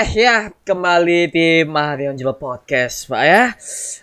[0.00, 3.52] Ya kembali di Marion Jiwa Podcast, Pak ya.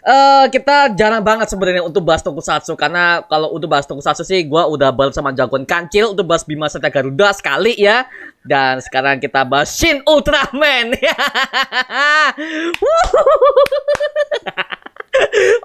[0.06, 4.70] Eh kita jarang banget sebenarnya untuk bahas Tokusatsu karena kalau untuk bahas Tokusatsu sih gua
[4.70, 8.06] udah bareng sama jagoan kancil untuk bahas Bima Satya Garuda sekali ya.
[8.46, 10.94] Dan sekarang kita bahas Shin Ultraman.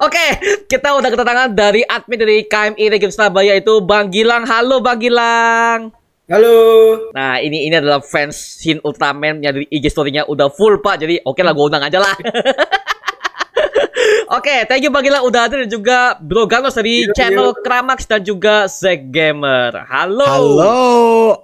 [0.00, 0.26] Oke,
[0.64, 4.48] kita udah kedatangan dari admin dari KMI Region Surabaya itu Bang Gilang.
[4.48, 6.01] Halo Bang Gilang.
[6.32, 6.56] Halo.
[7.12, 11.04] Nah, ini ini adalah fans Shin Ultraman yang dari IG story-nya udah full, Pak.
[11.04, 12.16] Jadi, oke lah gue undang aja lah.
[14.32, 17.60] Oke, thank you Bang Gilang udah hadir dan juga Bro Ganos dari Yo, channel yo.
[17.60, 19.84] Kramax dan juga Zack Gamer.
[19.84, 20.24] Halo.
[20.24, 20.80] Halo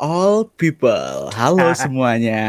[0.00, 2.48] all people, halo semuanya.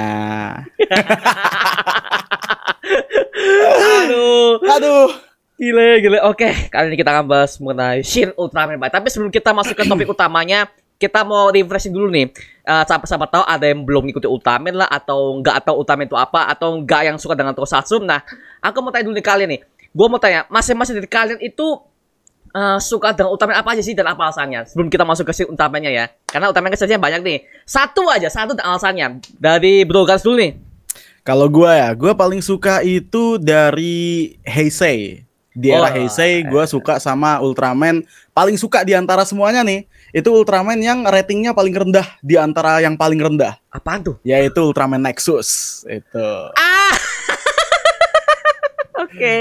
[4.00, 4.64] Aduh.
[4.64, 5.12] Aduh,
[5.60, 6.23] Gile, gile.
[6.23, 8.95] Oke, kali ini kita akan bahas mengenai Shin Ultraman, Pak.
[8.95, 12.28] Tapi sebelum kita masuk ke topik utamanya, kita mau refreshing dulu nih.
[12.67, 16.52] Eh siapa-siapa tahu ada yang belum ngikuti Ultraman lah, atau nggak tahu Ultraman itu apa,
[16.52, 18.03] atau nggak yang suka dengan Tokusatsu.
[18.03, 18.19] Nah,
[18.59, 19.61] aku mau tanya dulu nih kalian nih.
[19.89, 21.81] Gue mau tanya, masing-masing dari kalian itu
[22.52, 24.67] eh, suka dengan Ultraman apa aja sih dan apa alasannya?
[24.67, 26.05] Sebelum kita masuk ke Shin Ultraman-nya ya.
[26.27, 27.38] Karena Ultraman sebenarnya banyak nih.
[27.64, 29.23] Satu aja, satu dan alasannya.
[29.39, 30.52] Dari Bro Gans dulu nih.
[31.23, 35.25] kalau gua ya, gua paling suka itu dari Heisei.
[35.53, 38.02] Di Oh, era Heisei, gua suka sama Ultraman.
[38.33, 42.98] Paling suka di antara semuanya nih, itu Ultraman yang ratingnya paling rendah di antara yang
[42.98, 44.16] paling rendah, Apaan tuh?
[44.26, 45.82] yaitu Ultraman Nexus.
[45.86, 46.30] Itu.
[46.58, 46.96] Ah!
[49.00, 49.40] Oke.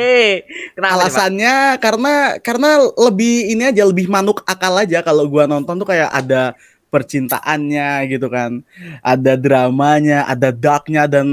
[0.74, 0.92] Kenapa nih, Pak?
[0.94, 6.08] Alasannya karena karena lebih ini aja lebih manuk akal aja kalau gua nonton tuh kayak
[6.14, 6.54] ada
[6.88, 8.64] percintaannya gitu kan.
[9.04, 11.26] Ada dramanya, ada darknya dan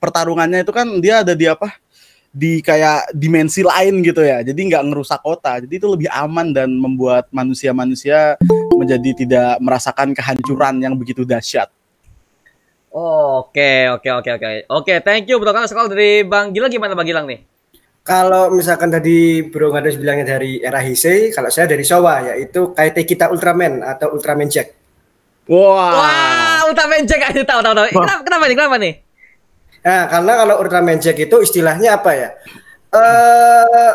[0.00, 1.76] pertarungannya itu kan dia ada di apa?
[2.34, 4.42] Di kayak dimensi lain gitu ya.
[4.42, 5.62] Jadi nggak ngerusak kota.
[5.62, 8.34] Jadi itu lebih aman dan membuat manusia-manusia
[8.84, 11.72] menjadi tidak merasakan kehancuran yang begitu dahsyat.
[12.94, 14.48] Oke, oke, oke, oke.
[14.70, 17.42] Oke, thank you Bro Kan sekolah dari Bang Gilang gimana Bang Gilang nih?
[18.06, 23.02] Kalau misalkan tadi Bro Gados bilangnya dari era Heisei, kalau saya dari Showa yaitu Kaite
[23.02, 24.76] Kita Ultraman atau Ultraman Jack.
[25.50, 25.90] Wah.
[25.90, 27.86] Wah, Ultraman Jack aja tahu tahu tahu.
[27.96, 28.56] Kenapa, kenapa nih?
[28.60, 28.94] Kenapa nih?
[29.84, 32.28] Nah, karena kalau Ultraman Jack itu istilahnya apa ya?
[32.94, 33.92] Eh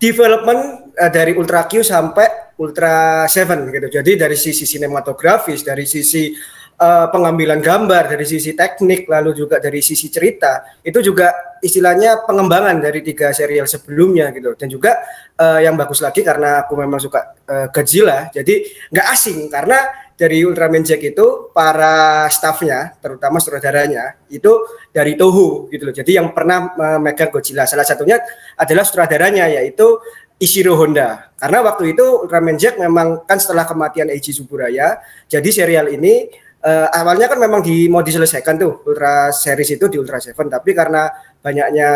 [0.00, 3.86] development eh, dari Ultra Q sampai Ultra Seven gitu.
[4.02, 6.34] Jadi dari sisi sinematografis, dari sisi
[6.74, 12.82] eh, pengambilan gambar, dari sisi teknik, lalu juga dari sisi cerita, itu juga istilahnya pengembangan
[12.82, 14.58] dari tiga serial sebelumnya gitu.
[14.58, 14.98] Dan juga
[15.38, 18.54] eh, yang bagus lagi karena aku memang suka eh, Godzilla, jadi
[18.90, 19.78] nggak asing karena
[20.18, 24.50] dari Ultraman Jack itu para staffnya, terutama sutradaranya itu
[24.90, 25.94] dari Toho gitu loh.
[25.94, 28.18] Jadi yang pernah memegang Godzilla salah satunya
[28.58, 30.02] adalah sutradaranya yaitu
[30.38, 31.34] Ishiro Honda.
[31.34, 36.30] Karena waktu itu Ultraman Jack memang kan setelah kematian Eiji Tsuburaya, jadi serial ini
[36.62, 40.74] eh, awalnya kan memang di mau diselesaikan tuh Ultra Series itu di Ultra Seven, tapi
[40.74, 41.10] karena
[41.42, 41.88] banyaknya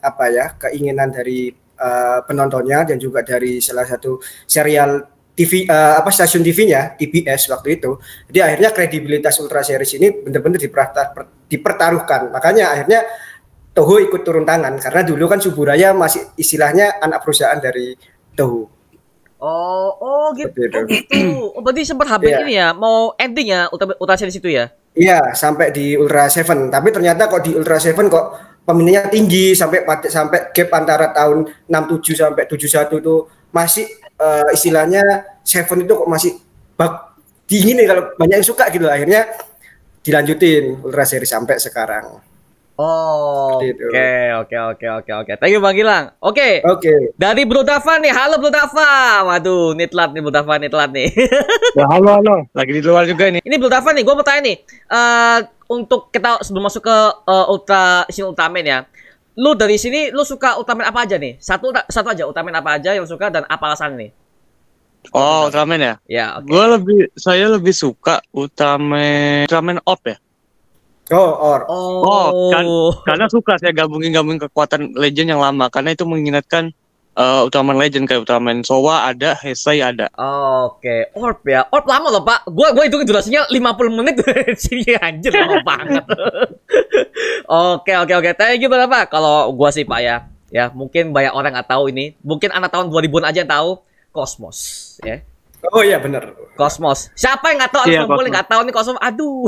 [0.00, 5.04] apa ya keinginan dari eh, penontonnya dan juga dari salah satu serial
[5.36, 7.96] TV eh, apa stasiun TV-nya TBS waktu itu.
[8.28, 12.28] Jadi akhirnya kredibilitas Ultra Series ini benar-benar diperta- per- dipertaruhkan.
[12.32, 13.00] Makanya akhirnya
[13.70, 17.94] Toho ikut turun tangan karena dulu kan Suburaya masih istilahnya anak perusahaan dari
[18.34, 18.66] Toho.
[19.40, 20.52] Oh, oh gitu.
[20.52, 21.16] Oh gitu.
[21.56, 22.44] Oh, berarti sempat habis Iya.
[22.44, 24.68] ini ya, mau ending ya Ultra Ultra Series itu ya?
[24.92, 26.68] Iya, sampai di Ultra Seven.
[26.68, 28.26] Tapi ternyata kok di Ultra Seven kok
[28.66, 33.14] peminatnya tinggi sampai sampai gap antara tahun 67 sampai 71 itu
[33.48, 33.86] masih
[34.18, 35.00] eh, istilahnya
[35.40, 36.36] Seven itu kok masih
[36.76, 37.16] bak
[37.48, 38.84] dingin nih kalau banyak yang suka gitu.
[38.90, 39.24] Akhirnya
[40.02, 42.20] dilanjutin Ultra Series sampai sekarang.
[42.80, 43.84] Oh, oke, Seperti itu.
[44.40, 45.32] oke, oke, oke, oke.
[45.36, 46.16] Thank you Bang Gilang.
[46.16, 46.64] Oke.
[46.64, 47.12] Oke.
[47.12, 48.08] Dari Bro Dava nih.
[48.08, 48.88] Halo Bro Dava.
[49.28, 51.08] Waduh, nih telat nih Bro Dava nih telat nih.
[51.76, 53.44] Ya, halo halo, lagi di luar juga ini.
[53.44, 54.56] Ini Bro Dava nih, gue mau tanya nih.
[54.64, 55.38] eh
[55.68, 56.96] untuk kita sebelum masuk ke
[57.28, 58.78] eh, Ultra Shin Ultraman ya.
[59.36, 61.36] Lu dari sini lu suka Ultraman apa aja nih?
[61.36, 64.10] Satu satu aja Ultraman apa aja yang suka dan apa alasan nih?
[65.12, 65.94] Oh, Ultraman ya.
[66.08, 66.48] Ya, oke.
[66.48, 70.16] Gua lebih saya lebih suka Ultraman Ultraman Op ya.
[71.10, 71.66] Oh, or.
[71.66, 72.64] Oh, Oh, kan,
[73.02, 76.70] karena suka saya gabungin gabungin kekuatan Legend yang lama karena itu mengingatkan
[77.18, 80.06] eh, Ultraman Legend kayak Ultraman Sowa ada, Heisei ada.
[80.70, 81.66] Oke, Orb ya.
[81.74, 82.46] Orb lama loh, Pak.
[82.46, 84.22] Gua gua itu durasinya 50 menit
[84.62, 86.04] sini anjir lama banget.
[87.50, 88.30] Oke, oke, oke.
[88.38, 89.10] Thank you berapa?
[89.10, 90.30] Kalau gua sih, Pak ya.
[90.50, 92.14] Ya, mungkin banyak orang nggak tahu ini.
[92.22, 93.70] Mungkin anak tahun 2000-an aja yang tahu
[94.10, 94.58] Cosmos,
[95.02, 95.22] ya.
[95.68, 96.32] Oh iya benar.
[96.56, 97.12] Cosmos.
[97.12, 97.84] Siapa yang nggak tahu?
[97.88, 99.00] Iya, yang nggak tahu nih Cosmos.
[99.00, 99.44] Aduh.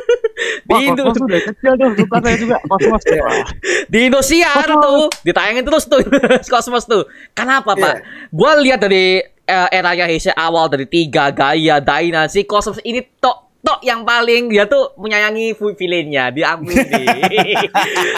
[0.68, 3.02] di Wah, Indo, Cosmos udah kecil tuh, suka saya juga Cosmos.
[3.04, 3.46] Wah.
[3.88, 6.00] di Indosiar tuh, ditayangin terus tuh
[6.52, 7.04] Cosmos tuh.
[7.36, 7.94] Kenapa, Pak?
[8.32, 13.78] Gua lihat dari eh, eranya Heisei awal dari tiga Gaia, Dynasty, Cosmos ini tok tok
[13.86, 17.70] yang paling dia tuh menyayangi fu- villainnya diambil nih.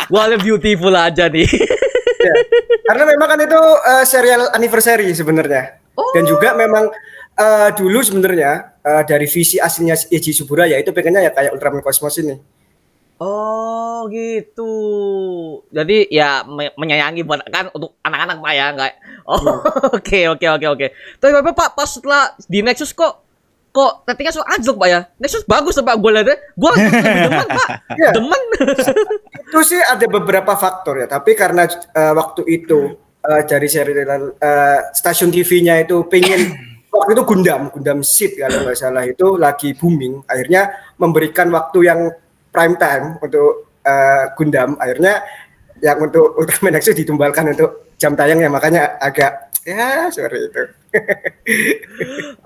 [0.08, 1.44] Wah, beautiful aja nih.
[2.24, 2.34] Ya.
[2.88, 5.82] Karena memang kan itu eh, serial anniversary sebenarnya.
[6.16, 6.90] Dan juga memang
[7.34, 12.18] eh, dulu sebenarnya eh, dari visi aslinya Eiji Suburaya itu pengennya ya kayak Ultraman Cosmos
[12.18, 12.36] ini.
[13.16, 14.72] Oh gitu.
[15.70, 18.92] Jadi ya me- menyayangi buat kan untuk anak-anak pak ya nggak?
[19.24, 19.38] Oh
[19.96, 20.86] oke oke oke oke.
[21.18, 23.22] Tapi bapak pak pas setelah di Nexus kok
[23.70, 25.00] kok ratingnya so anjlok pak ya?
[25.16, 27.68] Nexus bagus pak gue lihat gue demen pak,
[28.02, 28.10] Iya.
[28.12, 28.42] demen.
[29.46, 34.80] Itu sih ada beberapa faktor ya, tapi karena eh, waktu itu eh, dari serial eh,
[34.90, 40.22] stasiun TV-nya itu pengen waktu itu Gundam, Gundam Seed kalau nggak salah itu lagi booming,
[40.28, 40.70] akhirnya
[41.00, 42.00] memberikan waktu yang
[42.54, 45.22] prime time untuk eh, Gundam, akhirnya
[45.82, 50.62] yang untuk Ultraman Nexus ditumbalkan untuk jam tayangnya, makanya agak ya seperti itu.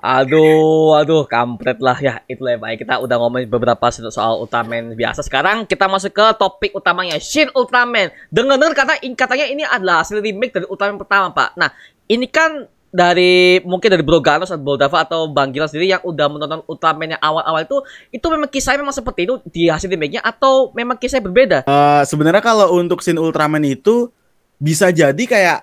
[0.01, 2.25] Aduh, aduh, kampret lah ya.
[2.25, 2.71] Itulah ya, Pak.
[2.81, 5.21] Kita udah ngomongin beberapa so- soal Ultraman biasa.
[5.21, 8.09] Sekarang kita masuk ke topik utamanya, Shin Ultraman.
[8.33, 11.61] Dengar-dengar kata katanya ini adalah hasil remake dari Ultraman pertama, Pak.
[11.61, 11.69] Nah,
[12.09, 16.01] ini kan dari mungkin dari Bro Ganos atau Bro Dava atau Bang Gilang sendiri yang
[16.01, 17.77] udah menonton Ultraman yang awal-awal itu
[18.09, 21.59] itu memang kisahnya memang seperti itu di hasil remake-nya atau memang kisahnya berbeda?
[21.69, 24.09] Eh, sebenarnya kalau untuk scene Ultraman itu
[24.57, 25.59] bisa jadi kayak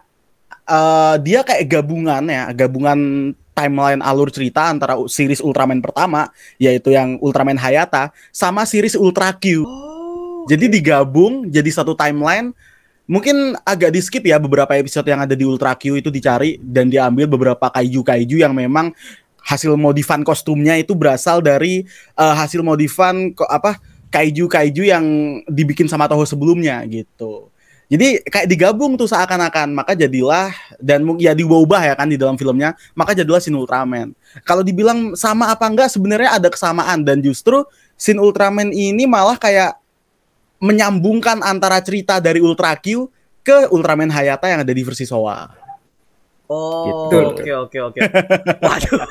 [0.70, 6.30] eh, dia kayak gabungan ya, gabungan timeline alur cerita antara series Ultraman pertama
[6.62, 9.66] yaitu yang Ultraman Hayata sama series Ultra Q.
[10.46, 12.54] Jadi digabung jadi satu timeline.
[13.06, 16.90] Mungkin agak di skip ya beberapa episode yang ada di Ultra Q itu dicari dan
[16.90, 18.90] diambil beberapa kaiju-kaiju yang memang
[19.46, 21.86] hasil modifan kostumnya itu berasal dari
[22.18, 23.78] eh, hasil modifan apa
[24.10, 25.06] kaiju-kaiju yang
[25.46, 27.54] dibikin sama Toho sebelumnya gitu.
[27.86, 30.50] Jadi kayak digabung tuh seakan-akan, maka jadilah
[30.82, 34.18] dan ya diubah ya kan di dalam filmnya, maka jadilah Shin Ultraman.
[34.42, 37.62] Kalau dibilang sama apa enggak sebenarnya ada kesamaan dan justru
[37.94, 39.78] Shin Ultraman ini malah kayak
[40.60, 43.10] menyambungkan antara cerita dari Ultra Q
[43.46, 45.66] ke Ultraman Hayata yang ada di versi Soa.
[46.46, 47.18] Oh, Gitu.
[47.26, 48.00] oke oke oke.
[48.70, 49.02] Waduh,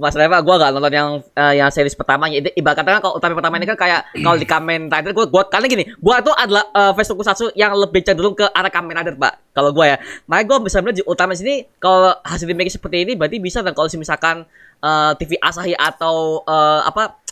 [0.00, 2.40] masalahnya pak, gue gak nonton yang eh, yang series pertamanya.
[2.56, 5.68] Ibarat katakan kalau Ultraman pertama ini kan kayak kalau di Kamen Rider, gue gua karena
[5.68, 9.52] gini, gue tuh adalah uh, fans tokusatsu yang lebih cenderung ke arah Kamen Rider pak.
[9.52, 13.12] Kalau gue ya, makanya gue bisa melihat di Ultraman sini kalau hasil remake seperti ini,
[13.12, 14.48] berarti bisa dan kalau misalkan
[14.80, 17.27] eh, TV Asahi atau eh, apa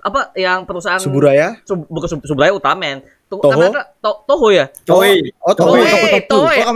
[0.00, 1.60] apa yang perusahaan Suburaya?
[1.62, 3.60] Sub- bukan Sub- Suburaya Ultraman, Tuh, Toho?
[3.60, 4.66] Rider- To- Toho ya.
[4.82, 5.22] Toei.
[5.38, 6.20] Oh, Toei, Toei, Toei.
[6.26, 6.66] Toei ya,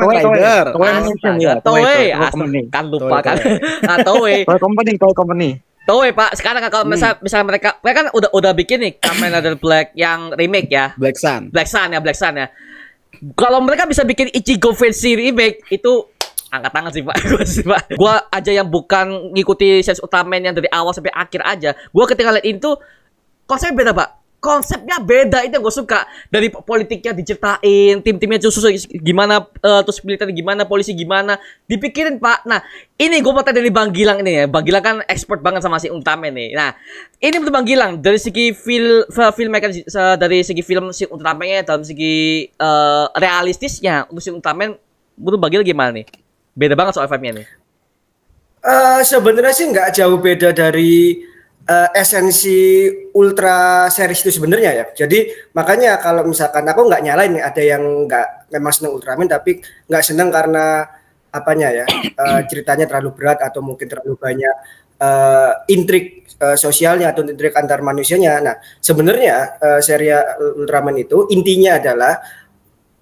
[0.71, 1.03] Toei,
[1.61, 3.37] Toei, Toei kan lupa Toei, kan.
[3.37, 3.59] Toei.
[3.83, 4.39] Nah, Toei.
[4.47, 5.51] Toy Company, Toy Company.
[5.85, 9.61] Toei Pak, sekarang kalau misal misal mereka mereka kan udah udah bikin nih Kamen Rider
[9.61, 10.97] Black yang remake ya.
[10.97, 11.53] Black Sun.
[11.53, 12.49] Black Sun ya, Black Sun ya.
[13.37, 16.09] Kalau mereka bisa bikin Ichigo Fancy remake itu
[16.49, 17.17] angkat tangan sih Pak.
[17.29, 17.83] Gua sih Pak.
[18.01, 21.77] Gua aja yang bukan ngikuti series Ultraman yang dari awal sampai akhir aja.
[21.93, 22.71] Gua ketika lihat itu
[23.45, 24.11] konsepnya beda Pak.
[24.45, 26.05] Konsepnya beda itu yang gue suka.
[26.29, 31.41] Dari po- politiknya diceritain tim-timnya justru gimana eh, terus militer gimana polisi gimana.
[31.65, 32.45] Dipikirin pak.
[32.45, 32.61] Nah
[33.01, 34.45] ini gue mau tanya dari bang Gilang ini ya.
[34.45, 36.53] Bang Gilang kan expert banget sama si Ultraman nih.
[36.53, 36.77] Nah
[37.25, 42.45] ini menurut bang Gilang dari segi film se- dari segi film si Ultraman dalam segi
[42.45, 44.77] eh, realistisnya untuk si Ultraman
[45.17, 46.05] menurut bang Gilang gimana nih?
[46.53, 47.47] Beda banget soal vibe-nya nih.
[48.61, 51.33] Eh, sebenarnya sih nggak jauh beda dari
[51.65, 54.85] eh, esensi ultra series itu sebenarnya ya.
[55.05, 60.05] Jadi makanya kalau misalkan aku nggak nyalain ada yang nggak memang seneng Ultraman tapi nggak
[60.05, 60.87] seneng karena
[61.35, 61.87] apanya ya
[62.23, 64.57] eh, ceritanya terlalu berat atau mungkin terlalu banyak
[65.01, 68.41] eh, intrik eh, sosialnya atau intrik antar manusianya.
[68.45, 70.23] Nah sebenarnya eh, serial
[70.61, 72.21] Ultraman itu intinya adalah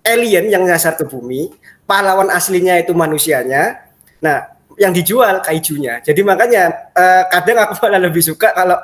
[0.03, 1.51] alien yang nyasar ke bumi,
[1.87, 3.87] pahlawan aslinya itu manusianya.
[4.23, 6.01] Nah, yang dijual kaijunya.
[6.01, 8.79] Jadi makanya eh, kadang aku malah lebih suka kalau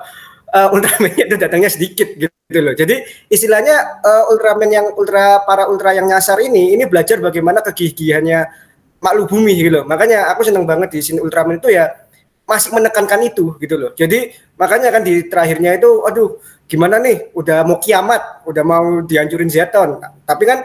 [0.52, 2.74] eh, Ultraman itu datangnya sedikit gitu loh.
[2.76, 8.48] Jadi istilahnya eh, Ultraman yang ultra para ultra yang nyasar ini ini belajar bagaimana kegigihannya
[9.00, 9.84] makhluk bumi gitu loh.
[9.86, 11.88] Makanya aku seneng banget di sini Ultraman itu ya
[12.48, 13.90] masih menekankan itu gitu loh.
[13.92, 19.52] Jadi makanya kan di terakhirnya itu aduh gimana nih udah mau kiamat, udah mau dihancurin
[19.52, 20.00] Zeton.
[20.24, 20.64] Tapi kan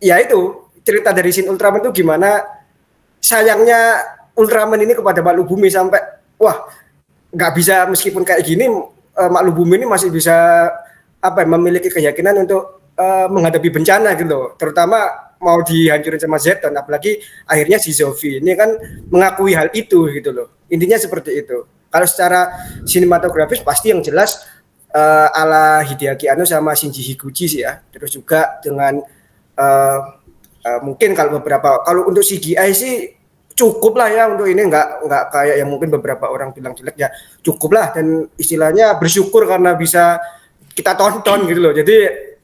[0.00, 2.42] ya itu cerita dari Shin Ultraman itu gimana
[3.22, 6.00] sayangnya Ultraman ini kepada makhluk bumi sampai
[6.40, 6.64] wah
[7.32, 8.68] nggak bisa meskipun kayak gini
[9.16, 10.68] eh, makhluk bumi ini masih bisa
[11.22, 14.50] apa ya, memiliki keyakinan untuk eh, menghadapi bencana gitu loh.
[14.56, 17.18] Terutama mau dihancurin sama Zeton apalagi
[17.50, 18.78] akhirnya si Zofi ini kan
[19.10, 20.48] mengakui hal itu gitu loh.
[20.70, 21.66] Intinya seperti itu.
[21.92, 22.48] Kalau secara
[22.88, 24.40] sinematografis pasti yang jelas
[24.94, 27.82] eh, ala Hideaki Anno sama Shinji Higuchi sih ya.
[27.92, 29.02] Terus juga dengan
[29.58, 30.00] eh,
[30.64, 32.94] eh, mungkin kalau beberapa kalau untuk CGI sih
[33.52, 37.08] cukup lah ya untuk ini nggak nggak kayak yang mungkin beberapa orang bilang jelek ya
[37.44, 40.18] cukup lah dan istilahnya bersyukur karena bisa
[40.72, 41.96] kita tonton gitu loh jadi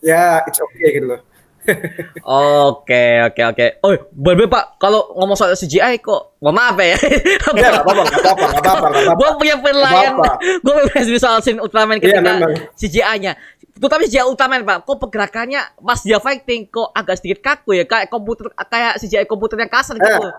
[0.04, 1.20] ya it's okay gitu loh
[2.64, 3.66] Oke, oke, oke.
[3.84, 6.96] Oh, boleh Pak, kalau ngomong soal CGI kok, mohon maaf ya.
[6.96, 10.12] ya nggak apa-apa nggak apa-apa nggak apa-apa apa-apa gue punya penilaian,
[10.64, 12.52] gue punya soal scene Ultraman Iya, ketika memang.
[12.72, 13.32] CGI-nya.
[13.76, 18.08] Terutama CGI Ultraman Pak, kok pergerakannya pas dia fighting kok agak sedikit kaku ya, kayak
[18.08, 20.08] komputer kayak CGI komputer yang kasar gitu.
[20.08, 20.32] Eh,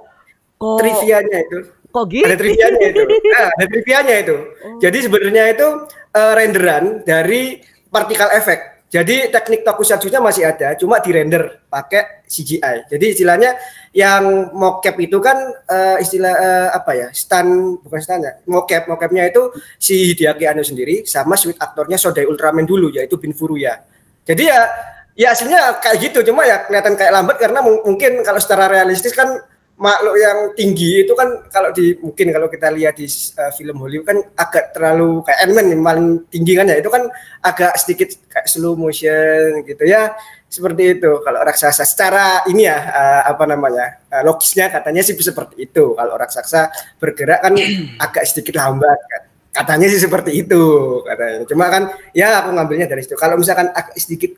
[0.60, 1.60] Kok trivianya itu.
[1.90, 2.26] kok gitu?
[2.28, 3.02] ada trivianya itu.
[3.34, 4.36] Nah, ada trivianya itu.
[4.78, 5.68] Jadi sebenarnya itu
[6.14, 12.90] eh, renderan dari particle effect jadi teknik tokusatsu-nya masih ada cuma di render pakai CGI
[12.90, 13.54] jadi istilahnya
[13.94, 15.38] yang mocap itu kan
[15.70, 18.90] eh, istilah eh, apa ya stand bukan stand ya mocap.
[18.90, 23.82] Mocapnya itu si Hideaki Anno sendiri sama sweet aktornya Sodai Ultraman dulu yaitu Bin Furuya.
[24.26, 24.70] Jadi ya
[25.18, 29.14] ya aslinya kayak gitu cuma ya kelihatan kayak lambat karena mung- mungkin kalau secara realistis
[29.14, 29.38] kan
[29.80, 33.08] makhluk yang tinggi itu kan kalau di mungkin kalau kita lihat di
[33.40, 37.08] uh, film Hollywood kan agak terlalu kayak Ant-Man yang paling tinggi kan ya itu kan
[37.40, 40.12] agak sedikit kayak slow motion gitu ya.
[40.52, 45.64] Seperti itu kalau raksasa secara ini ya uh, apa namanya uh, logisnya katanya sih seperti
[45.64, 45.96] itu.
[45.96, 46.68] Kalau raksasa
[47.00, 47.56] bergerak kan
[48.06, 49.22] agak sedikit lambat kan.
[49.50, 50.64] Katanya sih seperti itu
[51.08, 51.48] katanya.
[51.48, 53.16] Cuma kan ya aku ngambilnya dari situ.
[53.16, 54.36] Kalau misalkan agak sedikit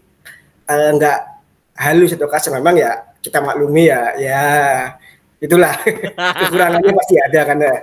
[0.72, 1.20] nggak
[1.82, 4.46] halus atau kasar memang ya kita maklumi ya ya
[5.42, 5.74] itulah
[6.40, 7.76] kekurangannya pasti ada kan ya.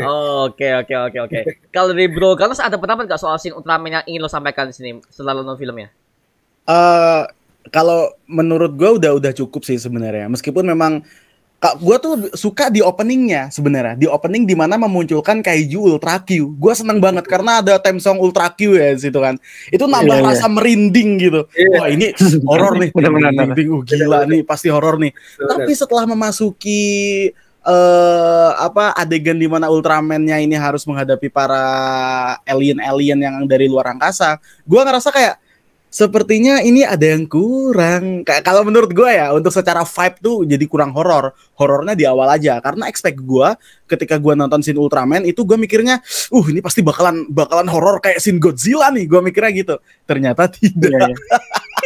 [0.00, 1.40] Oke, oke, oke, oke.
[1.72, 4.74] Kalau dari Bro Carlos ada pendapat nggak soal scene Ultraman yang ingin lo sampaikan di
[4.76, 5.88] sini setelah lo nonton filmnya?
[6.68, 7.22] eh
[7.72, 10.28] kalau menurut gua udah udah cukup sih sebenarnya.
[10.32, 11.04] Meskipun memang
[11.60, 13.94] kak gua tuh suka di openingnya sebenarnya.
[13.94, 16.56] Di opening di mana memunculkan kaiju Ultra Q.
[16.56, 19.36] Gua seneng banget karena ada theme song Ultra Q ya di situ kan.
[19.68, 20.30] Itu nambah Iya, iya.
[20.32, 21.40] rasa merinding gitu.
[21.52, 21.76] Iya.
[21.76, 22.06] Wah ini
[22.48, 22.90] horor nih.
[22.96, 23.68] Merinding.
[23.76, 25.12] Uh, gila nih pasti horor nih.
[25.36, 26.80] Tapi setelah memasuki
[27.60, 31.60] eh apa adegan di mana Ultraman-nya ini harus menghadapi para
[32.48, 35.36] alien-alien yang dari luar angkasa, gua ngerasa kayak
[35.90, 38.22] sepertinya ini ada yang kurang.
[38.22, 41.34] Kayak kalau menurut gua ya untuk secara vibe tuh jadi kurang horor.
[41.58, 45.98] Horornya di awal aja karena expect gua ketika gua nonton scene Ultraman itu gua mikirnya,
[46.30, 49.04] uh ini pasti bakalan bakalan horor kayak scene Godzilla nih.
[49.10, 49.74] Gua mikirnya gitu.
[50.06, 51.10] Ternyata tidak.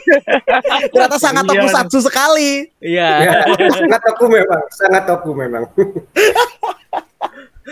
[0.93, 1.51] Ternyata sangat Iya.
[1.57, 2.69] tokusatsu sekali.
[2.79, 3.09] Iya.
[3.25, 3.33] Ya,
[3.73, 5.65] sangat toku memang, sangat toku memang.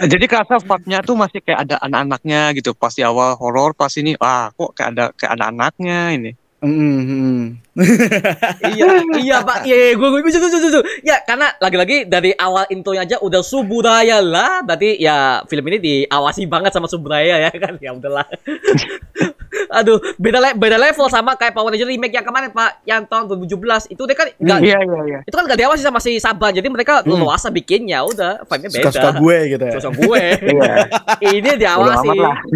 [0.03, 2.75] Jadi kerasa faknya tuh masih kayak ada anak-anaknya gitu.
[2.75, 5.99] Pas di awal horor, pas ini ah kok kayak ada kayak ada anaknya
[6.63, 7.59] Hmm.
[8.71, 8.87] iya,
[9.19, 9.67] iya Pak.
[9.67, 10.81] Iya, iya, gue gue setuju, setuju, setuju.
[11.03, 14.63] Ya, karena lagi-lagi dari awal intronya aja udah subudaya lah.
[14.63, 17.83] Berarti ya film ini diawasi banget sama subudaya ya kan.
[17.83, 18.23] Ya udahlah.
[19.83, 23.27] Aduh, beda le- beda level sama kayak Power Ranger remake yang kemarin Pak, yang tahun
[23.27, 23.91] 2017.
[23.91, 25.19] Itu dia kan enggak Iya iya iya.
[25.25, 26.55] itu kan gak diawasi sama si Saban.
[26.55, 27.19] Jadi mereka Hmm.
[27.19, 28.79] luasa bikinnya udah vibe-nya beda.
[28.87, 29.73] Suka-suka gue gitu ya.
[29.75, 30.25] Suka gue.
[30.47, 30.73] Iya.
[31.37, 32.09] ini diawasi.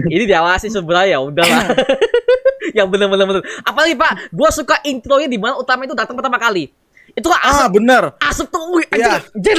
[0.08, 1.64] Ini diawasi sebenarnya ya udahlah.
[2.78, 3.42] yang bener-bener bener.
[3.62, 6.68] Apalagi Pak, gua suka intronya di mana Utama itu datang pertama kali.
[7.12, 8.04] Itu kan Ah, asap, bener.
[8.18, 9.22] asap tuh, wih, Iya.
[9.32, 9.58] anjir.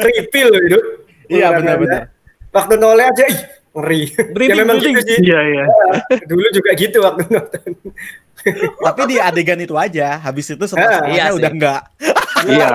[0.00, 0.78] Refill loh itu.
[1.28, 2.02] Iya, benar-benar.
[2.54, 3.38] Waktu nolnya aja, ih,
[3.74, 4.00] ngeri.
[4.46, 5.18] Ya memang gitu sih.
[5.20, 5.64] Iya iya.
[6.30, 7.70] Dulu juga gitu waktu nonton.
[8.78, 11.80] Tapi di adegan itu aja, habis itu setelah Ah, iya udah enggak.
[12.44, 12.68] Iya.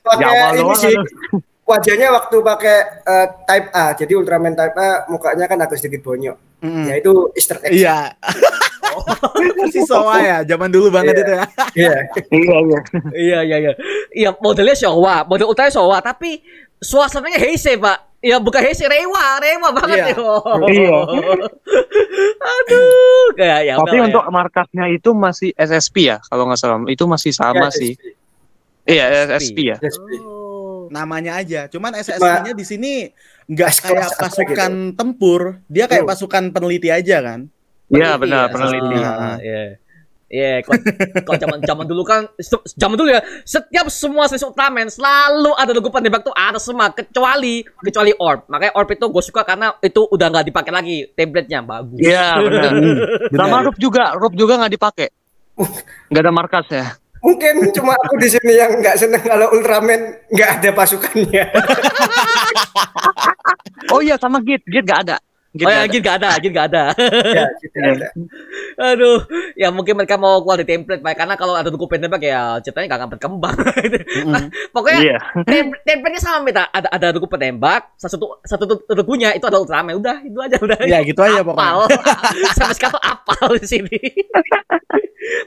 [0.00, 0.94] pakai Di awal ini doang sih.
[1.68, 6.48] Wajahnya waktu pakai eh, type A jadi Ultraman type A mukanya kan agak sedikit bonyok
[6.58, 6.90] Mm.
[6.90, 8.18] ya itu Easter egg Iya.
[9.70, 11.22] si Soa ya, zaman dulu banget Iya.
[11.22, 11.44] itu ya.
[11.70, 11.90] Iya.
[12.34, 12.78] Iya iya.
[13.14, 13.72] iya, iya, iya.
[14.10, 16.42] Iya, modelnya Showa, model utamanya Showa, tapi
[16.82, 18.18] suasananya Heisei, Pak.
[18.18, 20.18] Ya bukan Heisei, Rewa, Rewa banget Iya.
[20.18, 20.34] yo.
[20.66, 20.98] Iya.
[22.58, 23.74] Aduh, kayak ya.
[23.78, 24.30] Tapi udahlah untuk ya.
[24.32, 26.82] markasnya itu masih SSP ya kalau nggak salah.
[26.90, 27.92] Itu masih sama Ya, sih.
[27.94, 28.90] SSP.
[28.90, 29.76] Iya SSP ya.
[29.78, 30.08] SSP.
[30.26, 30.47] Oh.
[30.90, 31.66] Namanya aja.
[31.70, 32.92] Cuman SSP-nya di sini
[33.48, 36.12] nggak kayak pasukan tempur, dia kayak Betul.
[36.12, 37.40] pasukan peneliti aja kan.
[37.88, 38.96] Iya benar ya, peneliti.
[39.00, 39.62] ah, Iya.
[40.28, 40.76] Iya, kalau
[41.24, 42.28] kalau zaman zaman dulu kan
[42.76, 47.64] zaman dulu ya setiap semua series Ultraman selalu ada logo penembak tuh ada semua kecuali
[47.80, 48.44] kecuali Orb.
[48.44, 51.96] Makanya Orb itu gue suka karena itu udah nggak dipakai lagi template-nya bagus.
[51.96, 52.72] Iya benar.
[53.32, 53.40] Benar.
[53.40, 55.08] Sama Rob juga, Rob juga nggak dipakai.
[56.12, 56.84] Nggak ada markasnya.
[57.24, 61.44] Mungkin cuma aku di sini yang nggak seneng kalau Ultraman nggak ada pasukannya
[63.88, 65.16] Oh iya sama Git, Git nggak ada.
[65.48, 66.84] Mungkin oh ya, gak ada, Gin gak ada.
[67.40, 68.08] ya, gitu ada.
[68.92, 69.18] Aduh,
[69.56, 71.14] ya mungkin mereka mau keluar di template, Pak.
[71.16, 73.56] Karena kalau ada buku penembak ya ceritanya gak akan berkembang.
[74.76, 75.18] Pokoknya Iya.
[75.48, 76.68] tem template-nya sama Mita.
[76.68, 79.96] Ada ada buku penembak, satu satu regunya itu ada Ultraman.
[79.96, 80.78] Udah, itu aja udah.
[80.84, 81.64] Ya gitu aja pokoknya.
[81.64, 81.78] apal.
[82.52, 83.98] Sampai sekarang apal di sini.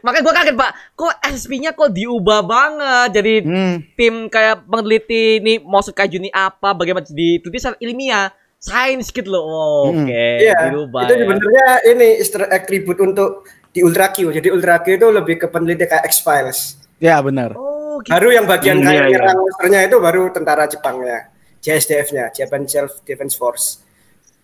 [0.02, 0.72] Makanya gue kaget, Pak.
[0.94, 3.76] Kok SSP-nya kok diubah banget jadi Hmm.
[3.96, 8.30] tim kayak peneliti nih maksud kayak ini apa, bagaimana diteliti secara ilmiah,
[8.62, 9.44] sains gitu loh.
[9.44, 10.06] Oh, Hmm.
[10.06, 11.20] Oke, Iya, dirubah itu ya.
[11.20, 13.30] sebenarnya ini easter egg tribute untuk
[13.74, 14.30] di Ultra Q.
[14.30, 16.78] Jadi Ultra Q itu lebih ke peneliti kayak X-Files.
[17.02, 17.58] Ya benar.
[17.58, 18.14] Oh, gitu.
[18.14, 19.20] Baru yang bagian Hmm, kayak iya,
[19.66, 19.82] iya.
[19.84, 21.34] itu baru tentara Jepangnya.
[21.58, 23.82] JSDF-nya, Japan Self Defense Force.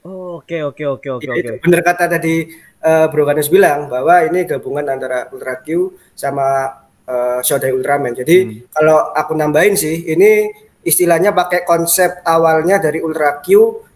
[0.01, 1.39] Oh, Oke, oke, oke, oke, Jadi oke.
[1.39, 2.45] itu bener kata tadi
[2.79, 5.67] eh, Bro Ganes bilang bahwa ini gabungan antara Ultra Q
[6.13, 8.13] sama eh, Shodai Ultraman.
[8.13, 8.38] Jadi
[8.69, 10.45] kalau aku nambahin sih, ini
[10.88, 13.48] istilahnya pakai konsep awalnya dari Ultra Q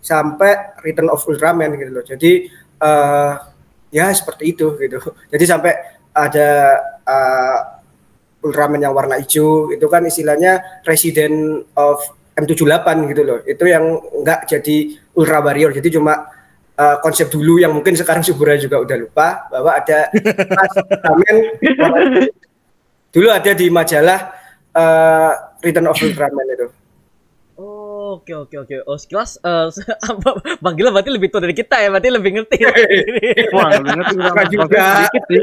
[0.04, 2.04] sampai Return of Ultraman gitu loh.
[2.04, 2.32] Jadi
[2.84, 3.34] eh,
[3.96, 5.00] ya seperti itu gitu.
[5.32, 5.72] Jadi sampai
[6.12, 6.50] ada
[7.08, 7.60] eh,
[8.42, 12.02] Ultraman yang warna hijau itu kan istilahnya Resident of
[12.34, 13.40] M78 gitu loh.
[13.46, 15.72] Itu yang enggak jadi Ultra Warrior.
[15.78, 16.26] Jadi cuma
[16.74, 20.10] uh, konsep dulu yang mungkin sekarang Subura juga udah lupa bahwa ada
[20.90, 21.36] Ultraman
[23.14, 24.20] dulu ada di majalah
[24.74, 25.32] uh,
[25.62, 26.68] Return of Ultraman itu.
[28.02, 28.76] Oke, oke, oke.
[28.84, 29.70] Oh, sekilas eh,
[30.64, 32.58] Bang Gila berarti lebih tua dari kita ya, berarti lebih ngerti.
[33.56, 34.66] Wah, lebih ngerti sama juga.
[34.66, 35.42] Profesor sedikit sih.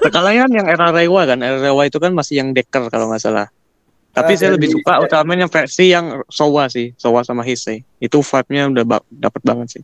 [0.00, 3.46] Sekalian yang era Rewa kan, era Rewa itu kan masih yang Decker kalau nggak salah.
[4.10, 7.86] Tapi Ah, saya lebih dari- suka Ultraman yang versi yang Sowa sih, Sowa sama Heisei.
[7.98, 9.82] Itu vibe-nya udah ba- dapet banget sih.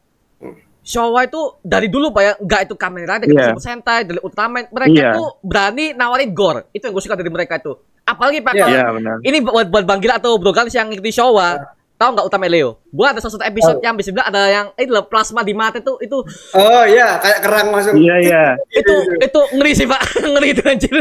[0.84, 3.50] Showa itu dari dulu Pak ya, enggak itu Kamen Rider, Iya.
[3.50, 5.10] Super Sentai, dari Ultraman, mereka Iya.
[5.16, 6.68] tuh berani nawarin gore.
[6.70, 7.80] Itu yang gue suka dari mereka tuh.
[8.04, 8.60] Apalagi Pak, Iya.
[8.60, 9.16] kalau Iya benar.
[9.24, 11.56] ini buat, buat Bang Gila atau Bro Galis yang ngikutin Showa,
[11.94, 12.84] tahu nggak Ultraman Leo?
[12.90, 13.86] Gua ada satu episode Tahu.
[13.86, 16.20] yang bisa bilang ada yang itu loh, plasma di mata tuh itu
[16.52, 17.96] Oh iya, kayak kerang masuk.
[17.96, 18.44] Iya iya.
[18.70, 20.00] itu itu ngeri sih Pak,
[20.36, 20.92] ngeri itu anjir.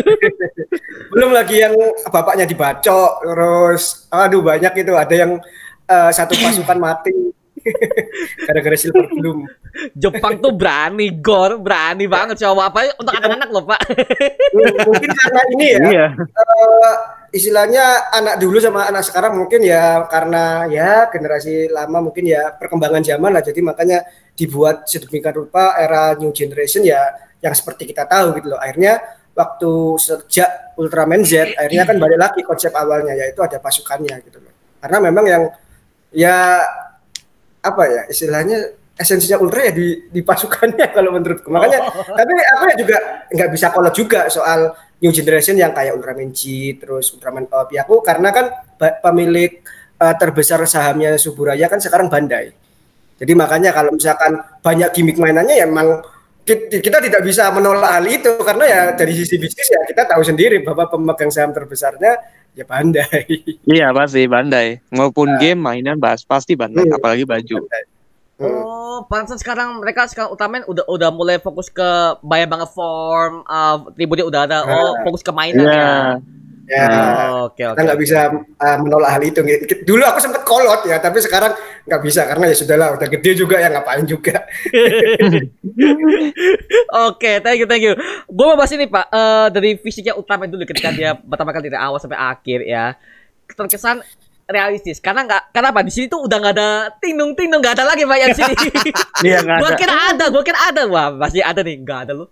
[1.11, 1.75] Belum lagi yang
[2.07, 5.31] bapaknya dibacok terus aduh banyak itu ada yang
[5.85, 7.11] uh, satu pasukan mati
[8.45, 9.43] gara-gara silver bloom.
[9.91, 13.82] Jepang tuh berani gore, berani banget Showa apa untuk anak-anak loh Pak.
[14.88, 16.06] mungkin karena ini ya Iya.
[16.15, 16.93] eh,
[17.34, 23.04] istilahnya anak dulu sama anak sekarang mungkin ya karena ya generasi lama mungkin ya perkembangan
[23.04, 23.43] zaman lah.
[23.43, 27.02] Jadi makanya dibuat sedemikian rupa era new generation ya
[27.43, 28.62] yang seperti kita tahu gitu loh.
[28.62, 29.02] Akhirnya
[29.34, 34.54] waktu sejak Ultraman Z akhirnya kan balik lagi konsep awalnya yaitu ada pasukannya gitu loh.
[34.80, 35.43] Karena memang yang
[36.13, 36.62] ya
[37.63, 41.82] apa ya istilahnya esensinya ultra ya di, di pasukannya kalau menurutku makanya
[42.17, 46.41] tapi aku ya juga nggak bisa kolot juga soal new generation yang kayak Ultraman G
[46.77, 48.45] terus Ultraman Up ya aku karena kan
[49.01, 49.60] pemilik
[49.97, 52.53] eh, terbesar sahamnya Suburaya kan sekarang Bandai
[53.13, 55.99] jadi makanya kalau misalkan banyak gimmick mainannya ya emang
[56.41, 60.21] ki- kita tidak bisa menolak hal itu karena ya dari sisi bisnis ya kita tahu
[60.21, 62.19] sendiri bahwa pemegang saham terbesarnya
[62.53, 63.25] ya Bandai
[63.65, 64.77] Iya pasti Bandai.
[64.93, 66.95] Maupun game mainan bahas pasti Bandai, Hmm.
[66.95, 67.58] apalagi baju.
[67.60, 67.92] Hmm.
[68.45, 73.88] Oh, pantesan sekarang mereka sekarang Ultraman udah udah mulai fokus ke banyak banget form, uh,
[73.91, 74.58] tributnya udah ada.
[74.63, 75.01] Oh, Ah.
[75.01, 75.73] fokus ke mainan Iya.
[75.73, 75.95] ya.
[76.63, 76.86] ya
[77.36, 77.75] Oh, Oke, oke.
[77.75, 79.43] kita nggak bisa uh, menolak hal itu.
[79.84, 81.51] Dulu aku sempat kolot ya, tapi sekarang
[81.84, 84.47] nggak bisa karena ya sudahlah udah gede juga ya ngapain juga.
[87.10, 87.93] Oke, thank you, thank you.
[88.25, 91.82] Gue mau bahas ini Pak, Eh dari fisiknya Ultraman dulu ketika dia pertama kali dari
[91.82, 92.95] awal sampai akhir ya,
[93.49, 93.99] terkesan
[94.49, 94.99] realistis.
[94.99, 98.17] Karena nggak, kenapa di sini tuh udah nggak ada tinung tinung nggak ada lagi Pak
[98.19, 98.56] yang di sini.
[99.27, 99.79] Iya Gua ada.
[99.79, 100.82] kira ada, gua kira ada.
[100.89, 102.29] Wah, pasti ada nih, nggak ada loh.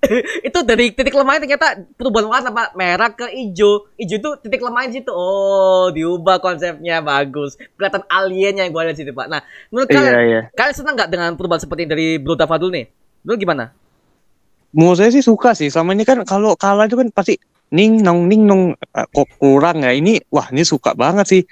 [0.48, 4.96] itu dari titik lemahnya ternyata perubahan warna pak merah ke hijau hijau itu titik lemahnya
[4.96, 9.96] situ oh diubah konsepnya bagus kelihatan aliennya yang gua lihat situ pak nah menurut Iya
[10.00, 10.40] kalian iya.
[10.56, 12.88] kalian senang nggak dengan perubahan seperti ini dari Bro Dafadul nih
[13.28, 13.76] Lu gimana
[14.70, 15.66] Menurut saya sih suka sih.
[15.66, 17.34] Sama ini kan kalau kalah itu kan pasti
[17.70, 19.94] ning nong ning nong Eh, kok kurang ya.
[19.94, 21.42] Ini wah ini suka banget sih.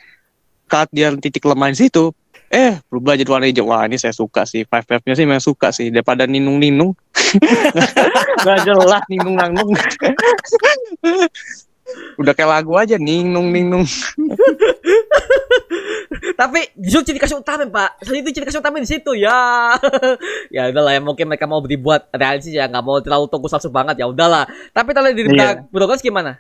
[0.69, 2.13] Saat dia titik lemah di situ,
[2.51, 3.71] eh berubah jadi warna hijau.
[3.71, 4.67] Wah ini saya suka sih.
[4.67, 5.89] Five five nya sih memang suka sih.
[5.95, 6.93] Daripada ninung ninung.
[8.47, 9.71] Gak jelas ninung ninung.
[12.21, 13.87] Udah kayak lagu aja ninung ninung.
[16.39, 17.99] tapi justru ciri khas utama pak.
[18.07, 19.75] Soalnya itu ciri khas utama di situ ya.
[20.55, 24.07] Ya udahlah ya mungkin mereka mau dibuat realistis ya nggak mau terlalu tokusatsu banget ya
[24.07, 24.47] udahlah.
[24.71, 25.67] Tapi kalau dari Iya.
[25.67, 26.39] Bro Gas gimana?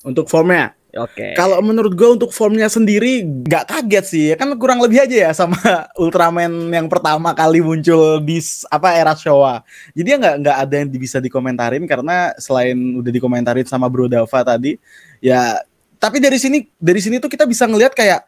[0.00, 1.36] Untuk formnya, oke.
[1.36, 5.58] Kalau menurut gue untuk formnya sendiri nggak kaget sih, kan kurang lebih aja ya sama
[6.00, 8.40] Ultraman yang pertama kali muncul di
[8.72, 9.60] apa era Showa.
[9.92, 14.40] Jadi ya nggak nggak ada yang bisa dikomentarin karena selain udah dikomentarin sama Bro Dava
[14.40, 14.80] tadi,
[15.20, 15.60] ya
[16.00, 18.24] tapi dari sini dari sini tuh kita bisa ngelihat kayak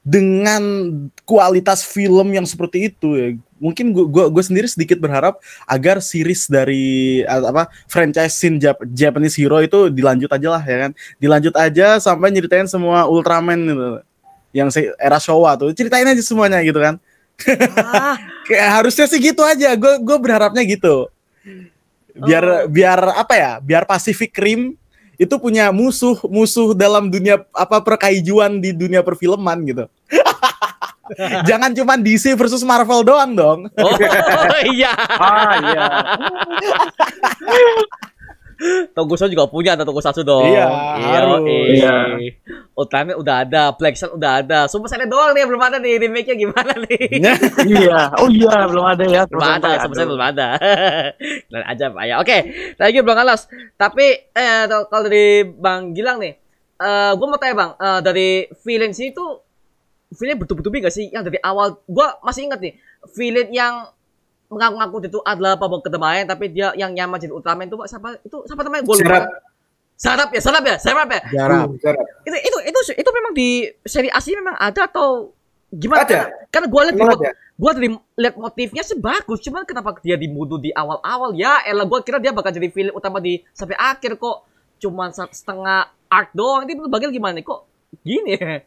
[0.00, 0.62] dengan
[1.28, 3.28] kualitas film yang seperti itu ya.
[3.60, 5.36] Mungkin gua gua, gua sendiri sedikit berharap
[5.68, 10.76] agar series dari uh, apa franchise Shin Jap- Japanese Hero itu dilanjut aja lah ya
[10.88, 10.90] kan.
[11.20, 13.88] Dilanjut aja sampai nyeritain semua Ultraman gitu.
[14.56, 16.96] Yang era Showa tuh ceritain aja semuanya gitu kan.
[17.76, 18.16] Ah,
[18.48, 21.12] kayak harusnya sih gitu aja gue gue berharapnya gitu.
[22.16, 24.79] Biar biar apa ya biar Pacific Rim
[25.20, 29.84] itu punya musuh musuh dalam dunia apa perkaijuan di dunia perfilman gitu
[31.48, 33.94] jangan cuma DC versus Marvel doang dong oh
[34.72, 34.96] iya.
[34.96, 35.84] Ah iya.
[38.92, 40.44] Tokusatsu juga punya ada Tokusatsu dong.
[40.44, 40.68] Iya,
[41.00, 41.40] harus.
[41.48, 41.96] Iya.
[42.76, 44.58] Ultraman udah ada, Black Sun udah ada.
[44.68, 47.20] Super Sentai doang nih yang belum ada nih remake-nya gimana nih?
[47.72, 48.12] iya.
[48.20, 49.22] Oh iya, belum ada ya.
[49.24, 50.48] belum ada, Super Sentai belum ada.
[51.52, 52.14] Dan aja Pak ya.
[52.20, 52.36] Oke,
[52.76, 53.48] thank you Bang Alas.
[53.80, 56.36] Tapi eh kalau dari Bang Gilang nih,
[56.80, 58.28] eh gue mau tanya Bang, eh, dari
[58.64, 59.40] villain sini tuh
[60.16, 62.74] villain betul-betul gak sih yang dari awal gue masih ingat nih
[63.14, 63.74] villain yang
[64.50, 68.36] mengaku-ngaku itu adalah pembawa kedamaian tapi dia yang nyaman jadi Ultraman itu Pak, siapa itu
[68.50, 69.06] siapa namanya gue lupa.
[69.06, 69.24] Serap.
[70.00, 71.20] Sarap ya, sarap ya, sarap ya.
[71.28, 72.04] jarang Hmm, Zarab.
[72.24, 73.48] Itu itu itu itu memang di
[73.84, 75.36] seri asli memang ada atau
[75.70, 76.02] gimana?
[76.02, 76.08] Ada.
[76.08, 77.30] Karena, karena gue lihat ada.
[77.60, 81.60] gua dari lihat motifnya sih bagus, cuman kenapa dia dibunuh di awal-awal ya?
[81.68, 84.48] Elah gua kira dia bakal jadi film utama di sampai akhir kok
[84.80, 86.64] cuman setengah arc doang.
[86.64, 87.60] Ini bagian gimana nih kok
[88.00, 88.64] gini ya?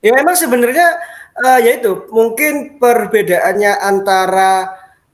[0.00, 0.96] Ya memang sebenarnya
[1.34, 4.70] eh, ya itu mungkin perbedaannya antara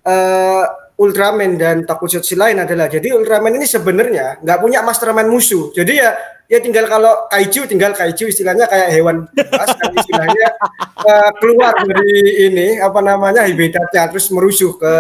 [0.07, 0.65] eh,
[0.97, 5.69] Ultraman dan Tokusatsu lain adalah jadi Ultraman ini sebenarnya nggak punya mastermind musuh.
[5.77, 6.17] Jadi ya
[6.47, 10.47] ya tinggal kalau kaiju tinggal kaiju istilahnya kayak hewan buas kan istilahnya
[11.11, 14.95] eh, keluar dari ini apa namanya habitatnya terus merusuh ke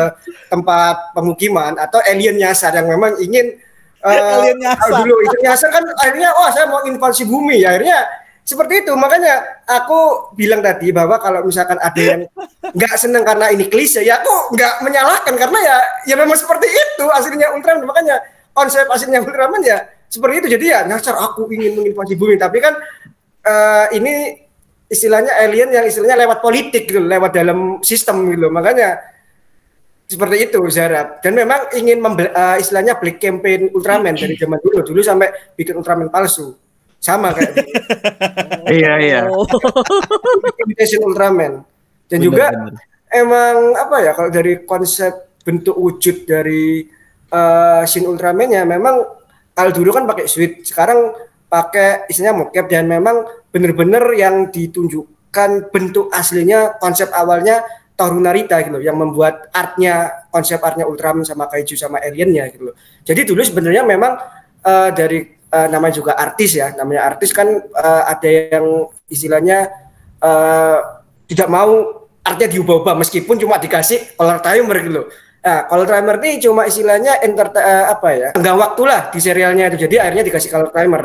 [0.51, 3.63] tempat pemukiman atau alien nyasar yang memang ingin
[4.03, 5.07] eh, Alien nyasar.
[5.07, 8.95] dulu itu nyasar kan akhirnya wah saya mau invasi bumi akhirnya seperti itu.
[8.95, 12.31] Makanya aku bilang tadi bahwa kalau misalkan ada yang
[12.63, 17.05] nggak seneng karena ini klise ya aku nggak menyalahkan karena ya ya memang seperti itu
[17.11, 17.83] aslinya Ultraman.
[17.83, 18.23] Makanya
[18.55, 20.49] konsep aslinya Ultraman ya seperti itu.
[20.55, 22.39] Jadi ya nyasar aku ingin menginvasi bumi.
[22.39, 22.79] Tapi kan
[23.43, 24.15] eh, ini
[24.87, 28.47] istilahnya alien yang istilahnya lewat politik gitu lewat dalam sistem gitu.
[28.47, 29.03] Makanya
[30.07, 31.19] seperti itu Zara.
[31.19, 34.87] Dan memang ingin eh, istilahnya black campaign Ultraman dari zaman dulu.
[34.87, 36.66] Dulu sampai bikin Ultraman palsu
[37.01, 37.71] sama kayak gitu.
[38.67, 39.21] Iya, iya.
[39.31, 39.47] Oh.
[40.67, 41.63] imitation Ultraman
[42.11, 42.75] dan Bener, juga bener.
[43.15, 46.83] emang apa ya kalau dari konsep bentuk wujud dari
[47.31, 49.07] eh, Shin Ultraman-nya memang
[49.55, 51.15] kalau dulu kan pakai suit sekarang
[51.47, 53.23] pakai istilahnya mocap dan memang
[53.55, 57.63] bener-bener yang ditunjukkan bentuk aslinya konsep awalnya
[57.97, 62.69] Toru Narita gitu loh, yang membuat artnya konsep artnya Ultraman sama Kaiju sama aliennya gitu
[62.69, 62.75] loh.
[63.01, 64.21] Jadi dulu sebenarnya memang
[64.61, 69.73] eh, dari eh, namanya juga artis ya, namanya artis kan eh, ada yang istilahnya
[70.21, 70.79] eh,
[71.33, 75.03] tidak mau artnya diubah-ubah meskipun cuma dikasih color timer gitu.
[75.47, 78.29] Nah, color timer ini cuma istilahnya enter eh, apa ya?
[78.35, 79.87] Enggak waktu lah di serialnya itu.
[79.87, 81.03] Jadi akhirnya dikasih color timer.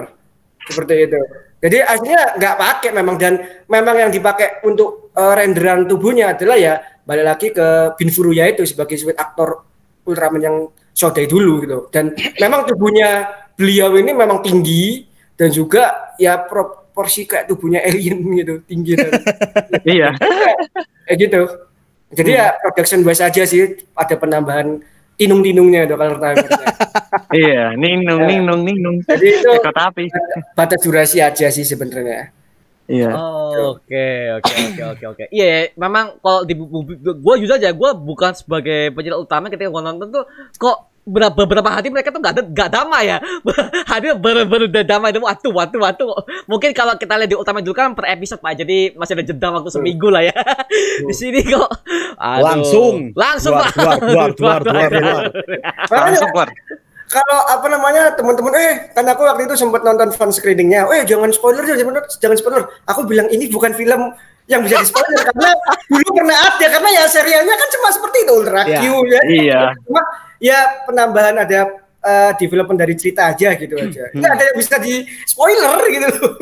[0.66, 1.22] Seperti itu.
[1.62, 3.38] Jadi aslinya nggak pakai memang dan
[3.70, 8.66] memang yang dipakai untuk eh, renderan tubuhnya adalah ya balik lagi ke Bin Furuya itu
[8.66, 9.62] sebagai sweet aktor
[10.02, 10.58] Ultraman yang
[11.02, 11.78] Shodai dulu gitu.
[11.90, 13.26] Dan memang tubuhnya
[13.58, 19.12] beliau ini memang tinggi dan juga ya proporsi kayak tubuhnya alien gitu, tinggi dan
[19.98, 20.14] Iya.
[21.10, 21.42] kayak gitu.
[22.12, 24.78] Jadi ya production wise aja sih ada penambahan
[25.18, 26.18] tinung-tinungnya itu kalau.
[27.32, 29.00] Iya, ning nung ning nung ning nung.
[29.04, 30.08] Jadi itu Ekor api.
[30.60, 32.32] batas durasi aja sih sebenarnya.
[32.92, 33.08] Iya.
[33.16, 35.24] Oh, Oke, oke, oke, oke, oke.
[35.32, 39.84] Iya, ya, memang kalau di gue jujur aja, gue bukan sebagai penyiar utama ketika gue
[39.84, 40.24] nonton tuh
[40.60, 43.18] kok beberapa, beberapa hati mereka tuh gak, ada, gak damai ya.
[43.92, 46.04] Hati bener-bener udah damai itu waktu waktu waktu
[46.46, 48.54] mungkin kalau kita lihat di utama dulu kan per episode pak.
[48.56, 50.36] Jadi masih ada jeda waktu seminggu lah ya.
[51.10, 51.68] Di sini kok.
[52.16, 52.44] Aduh.
[52.46, 52.94] Langsung.
[53.14, 54.00] langsung Keluar, Pak.
[54.00, 55.24] keluar, keluar, keluar,
[55.90, 56.50] Langsung keluar.
[57.08, 60.88] kalau apa namanya teman-teman eh kan aku waktu itu sempat nonton fan screeningnya.
[60.96, 62.64] Eh jangan spoiler jangan spoiler jangan spoiler.
[62.88, 64.16] Aku bilang ini bukan film
[64.48, 65.52] yang bisa di spoiler karena
[65.88, 68.80] dulu pernah ada karena ya serialnya kan cuma seperti itu Ultra Iya.
[68.80, 69.22] Q ya.
[69.28, 69.62] Iya.
[69.82, 70.02] cuma
[70.42, 71.60] ya penambahan ada
[72.02, 76.34] eh, development dari cerita aja gitu aja nggak ada yang bisa di spoiler gitu loh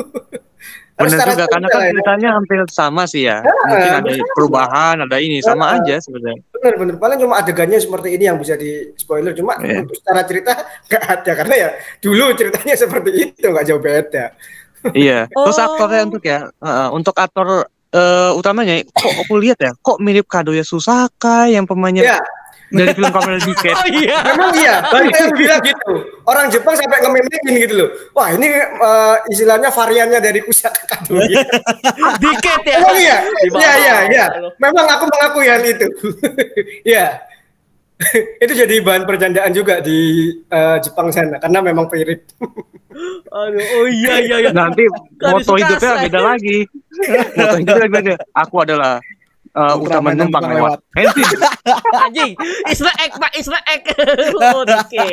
[0.99, 1.89] Benar juga karena kan ya.
[1.95, 3.39] ceritanya hampir sama sih ya.
[3.39, 4.35] Mungkin ada benar.
[4.35, 5.79] perubahan, ada ini sama Ah.
[5.79, 6.43] aja sebenarnya.
[6.51, 10.51] bener bener paling cuma adegannya seperti ini yang bisa di spoiler cuma untuk secara cerita
[10.59, 11.69] nggak ada karena ya
[12.03, 14.35] dulu ceritanya seperti itu nggak jauh beda
[14.91, 15.27] Iya.
[15.29, 15.65] Terus Oh.
[15.71, 17.47] aktornya untuk ya, uh, untuk aktor
[17.89, 22.19] eh, utamanya kok aku lihat ya, kok mirip Kadoya Susaka yang pemainnya ya
[22.69, 23.75] dari film Kamen Rider.
[23.79, 24.17] Oh iya.
[24.29, 25.93] Memang iya, banyak yang bilang gitu.
[26.25, 27.89] Orang Jepang sampai nge-memein gitu loh.
[28.13, 31.33] Wah ini eh, istilahnya variannya dari Kusaka Kadori.
[32.21, 32.77] Dikit ya.
[32.77, 33.17] Memang iya,
[33.49, 34.25] iya, iya, iya.
[34.61, 35.87] Memang aku mengakui hal itu.
[36.85, 37.25] Iya.
[38.39, 42.23] itu jadi bahan percandaan juga di eh, Jepang sana karena memang mirip.
[43.27, 44.51] Aduh, oh iya iya iya.
[44.55, 44.87] Nanti
[45.19, 46.63] moto hidupnya beda lagi.
[47.35, 48.13] Moto hidupnya beda.
[48.39, 49.03] Aku adalah
[49.59, 50.79] uh, Ultraman Ultraman numpang lewat.
[50.95, 51.27] Hensin.
[52.07, 52.33] Anjing,
[52.71, 53.31] Isra egg pak,
[53.67, 53.83] egg.
[54.55, 55.11] oh, dikit.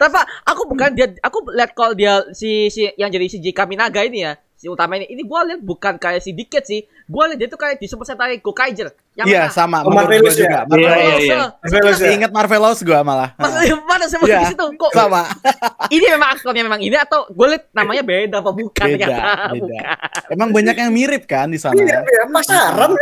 [0.00, 3.68] Tapi Pak, aku bukan dia, aku lihat kalau dia si si yang jadi si Jika
[3.68, 4.32] Minaga ini ya,
[4.64, 6.80] si utama ini, ini gua lihat bukan kayak si Dikit sih.
[7.04, 8.96] Gua lihat dia tuh kayak di Super Sentai Gokaiger.
[9.12, 9.52] Yang Iya, mana?
[9.52, 9.78] sama.
[9.84, 10.64] Oh, Marvelous juga.
[10.64, 10.72] ya?
[10.72, 11.20] Iya, iya, Marvelous.
[11.20, 11.36] iya.
[11.60, 12.10] Marvelous ya?
[12.10, 13.28] Ingat Marvelous gua malah.
[13.36, 13.52] Mas,
[13.84, 14.64] mana sih Iya, di situ?
[14.74, 15.28] Kok sama.
[15.94, 19.20] ini memang aktornya memang ini atau gue lihat namanya beda apa bukan Beda, ternyata?
[19.52, 19.60] beda.
[19.60, 19.84] Bukan.
[20.32, 21.76] Emang banyak yang mirip kan di sana.
[21.76, 22.90] Iya, pasaran.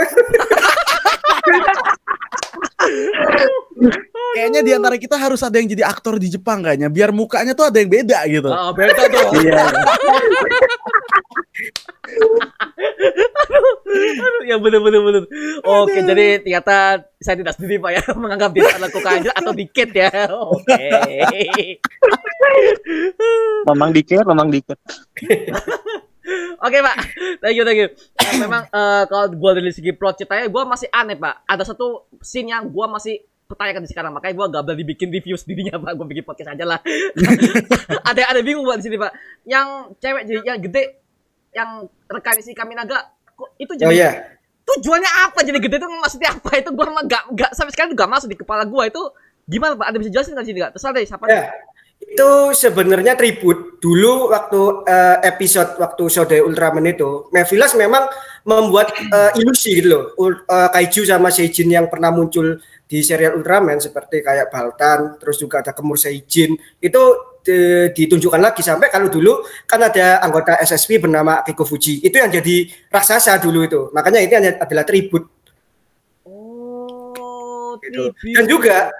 [4.32, 7.68] Kayaknya di antara kita harus ada yang jadi aktor di Jepang kayaknya, biar mukanya tuh
[7.68, 8.48] ada yang beda gitu.
[8.48, 9.28] Oh, beda tuh.
[9.42, 9.62] Iya.
[14.48, 15.22] ya bener bener bener.
[15.62, 20.10] Oke, jadi ternyata saya tidak sendiri pak ya menganggap dia adalah Gokaiger atau Dikit ya.
[20.32, 20.82] Oke.
[23.68, 24.78] Memang dikit, memang dikit.
[26.62, 26.96] Oke pak,
[27.42, 27.90] thank you thank you.
[27.90, 31.42] Eh, memang eh, kalau gue dari segi plot ceritanya gue masih aneh pak.
[31.50, 33.18] Ada satu scene yang gue masih
[33.50, 35.92] pertanyakan di sekarang makanya gue gak berani bikin review sendirinya pak.
[35.98, 36.78] Gue bikin podcast aja lah.
[38.10, 39.12] ada ada bingung pak di sini pak.
[39.42, 39.66] Yang
[39.98, 40.84] cewek jadi yang gede,
[41.52, 41.70] yang
[42.06, 44.10] rekan si Kaminaga, kok itu jadi Oh iya.
[44.62, 48.06] tujuannya apa jadi gede itu maksudnya apa itu gue mah gak, gak sampai sekarang gak
[48.08, 49.02] masuk di kepala gue itu
[49.50, 49.90] gimana pak?
[49.90, 50.70] Ada bisa jelasin nggak sih nggak?
[50.78, 51.24] Terserah deh siapa?
[51.26, 51.50] Ya,
[52.12, 53.80] itu sebenarnya tribut.
[53.80, 58.06] Dulu waktu eh, episode waktu Sode Ultraman itu, Mevilas memang
[58.44, 60.04] membuat eh, ilusi gitu loh.
[60.20, 65.40] Ul- eh, Kaiju sama Seijin yang pernah muncul di serial Ultraman seperti kayak Baltan, terus
[65.40, 66.52] juga ada Kemur Seijin.
[66.78, 72.04] Itu di- ditunjukkan lagi sampai kalau dulu kan ada anggota SSP bernama Kiko Fuji.
[72.04, 73.80] Itu yang jadi raksasa dulu itu.
[73.90, 75.26] Makanya ini adalah tribut
[76.22, 78.12] Oh, gitu.
[78.36, 78.92] Dan juga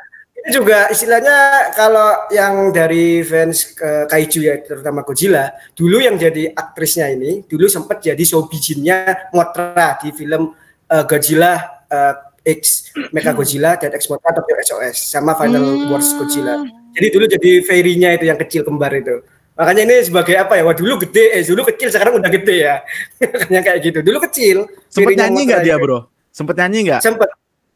[0.50, 7.12] juga istilahnya kalau yang dari fans ke kaiju ya terutama Godzilla, dulu yang jadi aktrisnya
[7.14, 10.50] ini dulu sempat jadi Sobijinnya Motra di film
[10.90, 16.59] eh, Godzilla eh, X Mecha Godzilla dan X Motra Tokyo SOS sama Final Wars Godzilla.
[16.92, 19.22] Jadi dulu jadi fairy-nya itu yang kecil kembar itu.
[19.55, 20.62] Makanya ini sebagai apa ya?
[20.66, 22.76] Wah dulu gede, eh dulu kecil sekarang udah gede ya.
[23.20, 23.98] Makanya kayak gitu.
[24.02, 24.57] Dulu kecil.
[24.90, 25.76] Sempet nyanyi nggak dia.
[25.78, 26.09] Bro?
[26.33, 27.00] Sempet nyanyi nggak?
[27.05, 27.28] Sempet.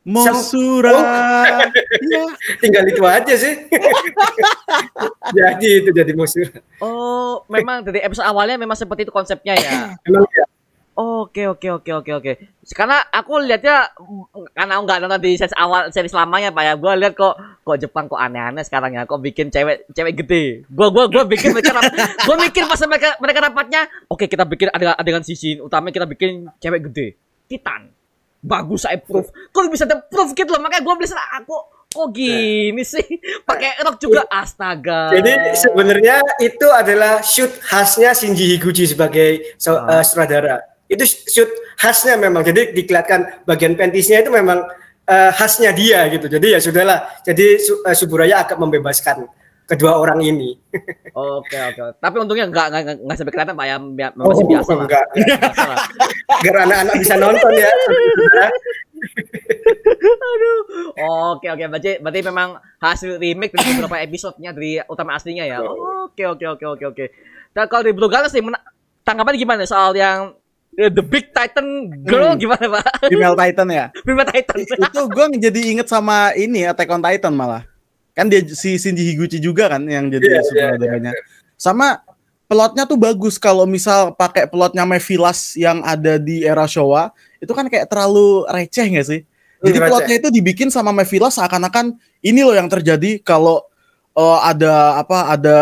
[0.07, 0.95] Mosura.
[1.99, 2.23] Iya.
[2.63, 3.55] tinggal itu aja sih.
[5.37, 6.47] jadi itu jadi musuh.
[6.79, 9.99] Oh, memang dari episode awalnya memang seperti itu konsepnya ya.
[10.07, 10.47] Emang ya.
[10.97, 12.33] Oke oke oke oke oke.
[12.73, 13.91] Karena aku lihatnya
[14.57, 16.73] karena aku nggak nonton di seri awal seri selamanya pak ya.
[16.79, 17.35] Gue lihat kok
[17.67, 19.05] kok Jepang kok aneh-aneh sekarang ya.
[19.05, 20.65] Kok bikin cewek cewek gede.
[20.71, 21.83] Gue gua gua bikin mereka
[22.25, 23.91] gue mikir pas mereka mereka rapatnya.
[24.09, 27.19] Oke kita bikin adegan adegan sisi utama kita bikin cewek gede.
[27.51, 27.96] Titan.
[28.47, 29.27] Bagus saya proof.
[29.51, 30.63] Kok bisa proof gitu loh.
[30.63, 31.57] Makanya gue beli aku
[31.87, 33.03] kok gini sih
[33.49, 39.99] pakai rok juga astaga Jadi sebenarnya itu adalah shoot khasnya Shinji Higuchi sebagai so- Ah.
[39.99, 40.61] eh, sutradara.
[40.87, 42.47] Itu shoot khasnya memang.
[42.47, 44.63] Jadi dikelihatkan bagian pentisnya itu memang
[45.07, 46.31] eh, khasnya dia gitu.
[46.31, 46.99] Jadi ya sudahlah.
[47.27, 49.27] Jadi eh, Suburaya agak membebaskan
[49.67, 50.55] kedua orang ini.
[51.17, 51.97] Oke oke.
[51.97, 53.77] Tapi untungnya nggak nggak nggak- sampai kelihatan pak ya.
[53.79, 54.77] Bi- Masih biasa lah.
[54.77, 55.07] Oh, enggak.
[55.13, 55.79] Biasa lah.
[56.37, 57.71] Agar anak-anak bisa nonton ya.
[61.33, 61.65] Oke oke.
[61.69, 62.49] Berarti berarti memang
[62.79, 65.59] hasil remake dari beberapa episodenya dari utama aslinya ya.
[65.63, 67.05] Oke oke oke oke oke.
[67.51, 68.63] Dan kalau di Blue Galaxy mena-
[69.03, 70.37] tanggapan gimana soal yang
[70.75, 71.67] eh, The Big Titan
[72.03, 72.39] Girl Hmm.
[72.39, 73.09] gimana pak?
[73.09, 73.85] Female Titan ya.
[73.99, 74.57] Female Titan.
[74.61, 77.65] itu gue jadi inget sama ini Attack on Titan malah
[78.17, 81.13] kan dia si Shinji Higuchi juga kan yang jadi Iya, iya, sutradaranya.
[81.61, 82.01] sama
[82.49, 87.69] plotnya tuh bagus kalau misal pakai plotnya Mephilas yang ada di era Showa itu kan
[87.69, 89.21] kayak terlalu receh gak sih?
[89.61, 89.89] Jadi receh.
[89.93, 93.61] plotnya itu dibikin sama Mephilas seakan-akan ini loh yang terjadi kalau
[94.17, 95.59] eh, ada apa ada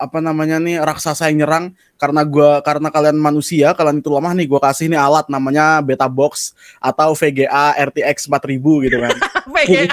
[0.00, 1.64] apa namanya nih raksasa yang nyerang
[2.00, 6.08] karena gua karena kalian manusia kalian itu lemah nih gua kasih nih alat namanya beta
[6.08, 9.12] box atau VGA RTX 4000 gitu kan
[9.54, 9.92] PG.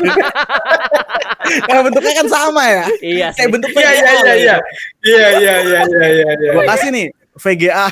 [1.68, 3.38] ya bentuknya kan sama ya Iya sih.
[3.44, 4.56] kayak bentuk Iya iya iya iya.
[5.04, 6.32] Iya iya iya iya iya.
[6.40, 6.52] iya.
[6.56, 7.86] gua kasih nih VGA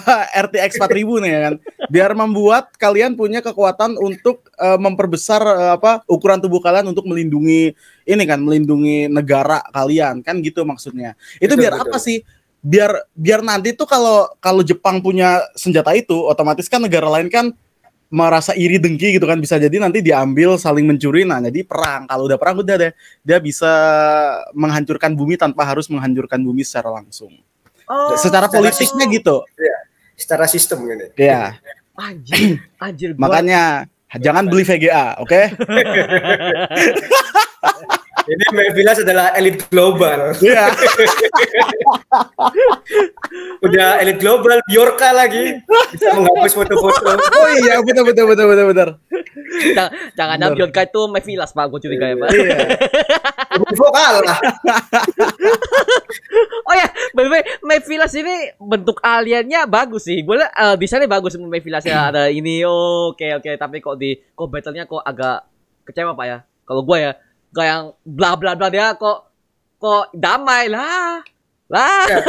[0.48, 1.54] RTX 4000 nih ya kan
[1.90, 7.74] biar membuat kalian punya kekuatan untuk eh, memperbesar eh, apa ukuran tubuh kalian untuk melindungi
[8.06, 10.22] ini kan melindungi negara kalian.
[10.26, 11.14] Kan gitu maksudnya.
[11.38, 11.86] Itu Betul, biar betul.
[11.90, 12.18] apa sih?
[12.66, 17.54] Biar biar nanti tuh kalau kalau Jepang punya senjata itu otomatis kan negara lain kan
[18.10, 19.38] merasa iri dengki gitu kan.
[19.38, 21.26] Bisa jadi nanti diambil saling mencuri.
[21.26, 22.10] Nah jadi perang.
[22.10, 22.92] Kalau udah perang udah deh.
[23.22, 23.72] Dia bisa
[24.58, 27.34] menghancurkan bumi tanpa harus menghancurkan bumi secara langsung.
[27.86, 29.46] Oh, secara secara politiknya gitu
[30.16, 31.12] secara sistem ini.
[31.20, 31.60] ya
[31.96, 33.28] anjir, anjir gua.
[33.28, 33.88] makanya
[34.20, 35.42] jangan beli VGA oke
[38.26, 40.34] Ini Mevilas adalah elit global.
[40.42, 40.74] Iya.
[43.66, 45.62] Udah elit global, Bjorka lagi
[45.96, 47.12] bisa menghapus foto-foto.
[47.16, 48.90] oh iya betul betul betul betul betul
[49.56, 50.56] Jangan jangan Bener.
[50.58, 52.30] Bjorka itu Mevilas Pak, gue curiga ya Pak.
[52.36, 52.58] iya
[53.80, 54.40] Vokal lah.
[56.66, 60.26] Oh ya, by the way, Mevilas ini bentuk aliennya bagus sih.
[60.26, 62.10] Gue eh, desainnya bagus Mevilas ya.
[62.10, 63.52] Ada ini, oke oke.
[63.54, 65.46] Tapi kok di kok battle-nya kok agak
[65.86, 66.38] kecewa Pak ya.
[66.66, 67.12] Kalau gue ya,
[67.56, 69.32] gak yang bla bla bla dia kok
[69.80, 71.24] kok damai lah.
[71.66, 72.06] Lah.
[72.06, 72.20] Ya.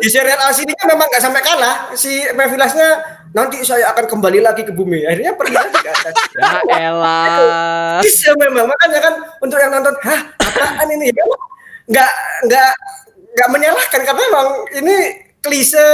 [0.00, 1.92] Di serial A sini kan memang nggak sampai kalah.
[1.92, 2.88] Si Mevilasnya
[3.36, 5.04] nanti saya akan kembali lagi ke bumi.
[5.04, 6.14] Akhirnya pergi lagi ke atas.
[6.70, 8.00] Ya elah.
[8.00, 11.12] Bisa memang makanya kan untuk yang nonton, hah apaan ini?
[11.12, 11.24] Ya,
[11.84, 12.12] Nggak
[12.48, 12.70] nggak
[13.34, 14.96] nggak menyalahkan karena memang ini
[15.44, 15.84] klise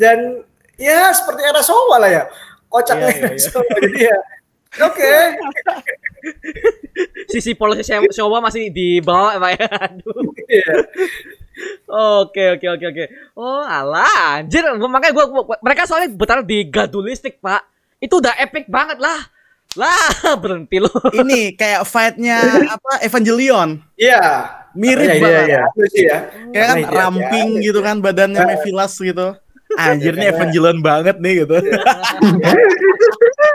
[0.00, 0.40] dan
[0.80, 2.24] ya seperti era Showa lah ya.
[2.72, 3.40] Kocaknya Iya, iya, iya.
[3.52, 4.16] Showa jadi ya.
[4.86, 5.12] Oke.
[7.26, 9.66] Sisi polisi Showa masih di bawah Pak ya.
[9.84, 10.32] Aduh.
[10.46, 10.74] Iya.
[12.20, 13.04] Oke oke oke oke.
[13.34, 17.64] Oh alah anjir gua, makanya gua, gua- mereka soalnya bertaruh di gadulistik pak.
[17.96, 19.16] Itu udah epic banget lah.
[19.72, 20.08] Lah
[20.42, 20.88] berhenti lu.
[21.14, 22.40] ini kayak fightnya
[22.76, 24.48] apa Evangelion Iya.
[24.72, 25.62] mirip Iya, iya, banget iya.
[25.68, 26.18] Itu sih ya.
[26.52, 27.64] kayak kan iya, ramping iya.
[27.64, 28.48] gitu kan badannya Iya.
[28.56, 29.28] Mevilas gitu
[29.76, 31.56] anjir nih Evangelion banget nih gitu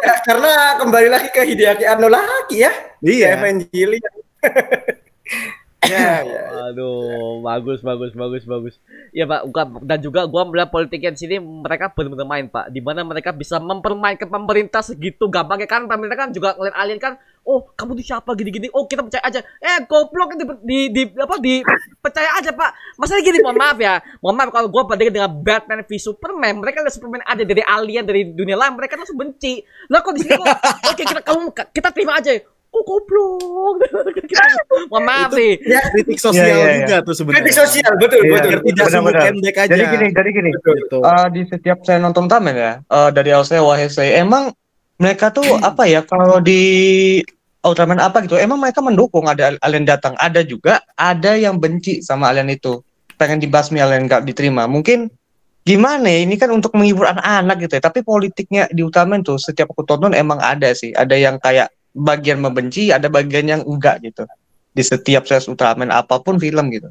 [0.01, 2.73] Ya, karena kembali lagi ke Hideaki Anno lagi ya.
[3.05, 3.37] Iya.
[3.37, 4.13] Evangelion.
[5.89, 6.41] ya, ya.
[6.69, 8.75] Aduh bagus bagus bagus bagus.
[9.09, 12.69] Ya pak bukan dan juga gua melihat politiknya di sini mereka benar-benar main pak.
[12.69, 17.13] Di mana mereka bisa mempermainkan pemerintah segitu gampangnya kan pemerintah kan juga ngeliat alien kan.
[17.41, 18.69] Oh kamu tuh siapa gini-gini.
[18.69, 19.41] Oh kita percaya aja.
[19.57, 21.65] Eh goblok di, di, di apa di
[21.97, 23.01] percaya aja pak.
[23.01, 23.97] Masalahnya gini mohon maaf ya.
[24.21, 26.61] Mohon maaf kalau gua bandingin dengan Batman v Superman.
[26.61, 28.77] Mereka lihat Superman ada dari alien dari dunia lain.
[28.77, 29.65] Mereka langsung benci.
[29.89, 30.45] Lah kok di sini kok.
[30.93, 32.37] Oke kita kamu kita terima aja.
[32.71, 33.83] Oh goblok.
[34.91, 35.59] Mohon maaf sih.
[35.59, 36.75] kritik sosial Iya, iya, iya.
[36.81, 38.31] juga tuh sebenarnya Kritik sosial betul Iya.
[38.33, 38.51] betul.
[38.63, 40.49] tidak semua pendek aja Jadi gini, jadi gini.
[40.55, 44.55] gitu Eh, di setiap saya nonton Tamen ya, eh, dari Aussie Wahesei, emang
[44.95, 46.61] mereka tuh apa ya kalau di
[47.61, 52.31] Ultraman apa gitu, emang mereka mendukung ada alien datang, ada juga ada yang benci sama
[52.31, 52.81] alien itu,
[53.15, 54.65] pengen dibasmi alien nggak diterima.
[54.65, 55.11] Mungkin
[55.61, 59.69] gimana ya, ini kan untuk menghibur anak-anak gitu ya, tapi politiknya di Ultraman tuh setiap
[59.69, 64.23] aku tonton emang ada sih, ada yang kayak bagian membenci, ada bagian yang enggak gitu.
[64.71, 66.87] Di setiap series Ultraman apa pun film gitu.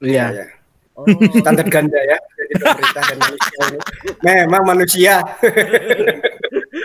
[0.00, 0.46] iya Iya.
[0.94, 1.06] Oh.
[1.40, 2.18] Standar ganda ya.
[2.36, 3.78] Jadi pemerintah dan manusia ini.
[4.20, 5.14] Memang manusia.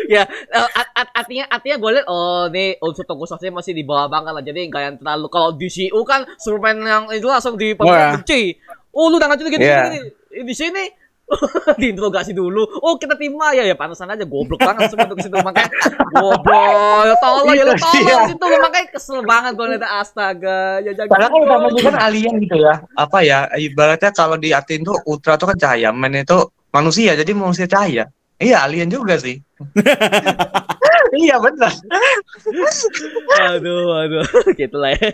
[0.05, 4.05] ya eh, art- art- artinya artinya gue liat oh nih unsur tokusatsu masih di bawah
[4.05, 8.53] banget lah jadi nggak yang terlalu kalau DCU kan Superman yang itu langsung di benci
[8.93, 9.49] oh lu udah Iya.
[9.49, 9.99] gini, gini.
[10.45, 10.83] di sini
[11.81, 15.71] diinterogasi dulu oh kita terima ya ya pantesan aja goblok banget semua untuk situ makanya
[16.13, 18.29] goblok ya tolong ya lu tolong Iya.
[18.29, 22.33] situ makanya kesel banget gue liat astaga ya jangan Padahal kan Ultraman itu kan alien
[22.43, 22.73] gitu ya.
[22.95, 23.39] Apa ya?
[23.55, 26.37] Ibaratnya kalau diartiin tuh Ultra tuh kan cahaya, Man itu
[26.75, 28.11] manusia, jadi manusia cahaya.
[28.35, 29.39] Iya, alien juga sih.
[31.13, 31.73] iya, benar.
[33.53, 34.25] aduh aduh.
[34.59, 35.09] Gitu lah ya.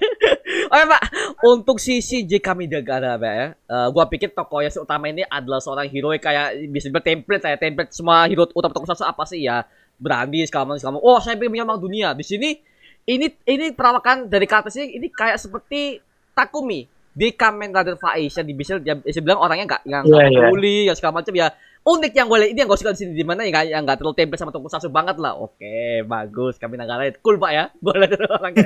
[0.72, 1.02] Oke pak.
[1.44, 3.48] Untuk sisi J kami Dagara pak ya.
[3.52, 7.44] Eh, gua pikir tokoh yang utama ini adalah seorang hero yang kayak bisa dibilang template
[7.44, 7.58] ya.
[7.60, 9.44] Template semua hero utama tokusatsu apa sih?
[9.44, 9.68] Ya
[10.02, 12.18] berani segala macam oh saya pengen menyamang dunia.
[12.18, 12.58] Di sini
[13.06, 16.02] ini ini perawakan dari karakter sini ini kayak seperti
[16.32, 16.88] Takumi.
[17.12, 20.48] Di Kamen Rider Faiz yang bisa dia bisa bilang orangnya nggak yang iya.
[20.48, 23.12] peduli yang segala macam ya unik yang gue lihat ini yang gue suka di sini.
[23.14, 25.34] Di mana yang nggak- yang nggak terlalu template sama tokusatsu banget lah.
[25.36, 26.56] Oke bagus.
[26.56, 27.64] Kami negara cool pak ya.
[27.76, 28.66] Gue lihat orangnya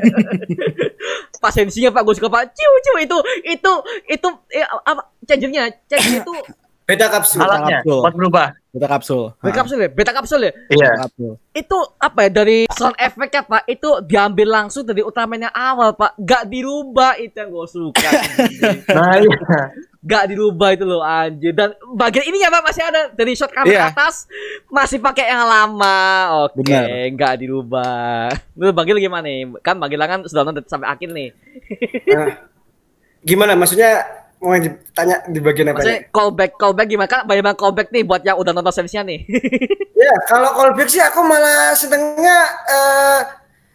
[1.42, 2.52] pasensinya pak gue suka pak.
[2.52, 3.72] Ciu ciu itu itu
[4.10, 6.34] itu eh, apa changernya changer itu
[6.86, 7.42] Beda kapsul.
[7.42, 7.98] Alatnya kapsul.
[7.98, 8.48] buat berubah.
[8.70, 9.24] beta kapsul.
[9.42, 9.90] Beta kapsul ya?
[9.90, 10.52] Beta kapsul ya?
[10.70, 10.86] Iya.
[10.86, 11.32] Beta kapsul.
[11.50, 12.30] Itu apa ya?
[12.30, 16.14] Dari sound effect-nya pak itu diambil langsung dari Ultraman yang awal pak.
[16.22, 17.18] Gak dirubah.
[17.18, 18.10] Itu yang gue suka.
[18.94, 19.34] Nah, iya.
[20.06, 21.52] Gak dirubah itu loh anjir.
[21.52, 23.02] Dan bagian ini ya pak masih ada.
[23.10, 23.86] Dari shot kamera Iya.
[23.90, 24.30] atas
[24.70, 25.98] masih pakai yang lama.
[26.46, 27.10] Oke Benar.
[27.12, 28.30] nggak dirubah.
[28.54, 29.50] Lu bagian gimana nih?
[29.66, 31.30] Kan bagian kan sudah nonton sampai akhir nih.
[32.14, 32.38] Nah,
[33.26, 33.58] gimana?
[33.58, 34.06] Maksudnya
[34.38, 37.10] mau ditanya di bagian apa maksudnya callback callback gimana?
[37.10, 39.20] Kan banyak banget callback nih buat yang udah nonton seriesnya nih.
[39.96, 43.20] Ya, kalau callback sih aku malah senengnya eh,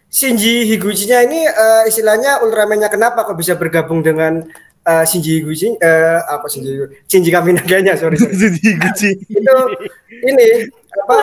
[0.07, 4.39] Shinji Higuchi-nya ini eh, istilahnya Ultraman-nya kenapa kok bisa bergabung dengan
[4.85, 6.95] eh, Shinji Higuchi eh, apa Shinji Higuchi?
[7.05, 8.35] Shinji Kaminaganya sorry, sorry.
[8.41, 9.09] Jadi Gucci.
[9.29, 9.57] itu
[10.25, 10.47] ini
[10.93, 11.17] apa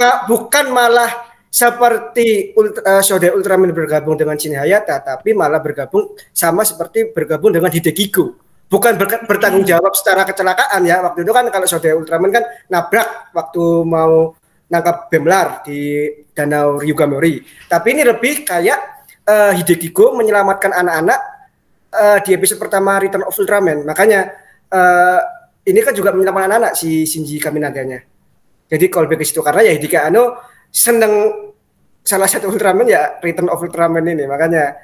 [0.00, 6.62] ma- bukan malah seperti Ultra, uh, Ultraman bergabung dengan Shin Hayata, tapi malah bergabung sama
[6.62, 8.38] seperti bergabung dengan Hidekiko.
[8.70, 11.02] Bukan ber- bertanggung jawab secara kecelakaan ya.
[11.02, 14.38] Waktu itu kan kalau Sode Ultraman kan nabrak waktu mau
[14.70, 17.42] nangkap Bemlar di Danau Ryugamori.
[17.66, 21.18] Tapi ini lebih kayak uh, Hidekiko menyelamatkan anak-anak
[21.94, 23.82] uh, di episode pertama Return of Ultraman.
[23.82, 24.20] Makanya
[24.70, 25.20] uh,
[25.66, 28.00] ini kan juga menyelamatkan anak-anak si Shinji Kaminaganya.
[28.70, 30.38] Jadi callback ke situ karena ya Hideki Anno
[30.70, 31.12] seneng
[32.06, 34.78] salah satu Ultraman ya Return of Ultraman ini makanya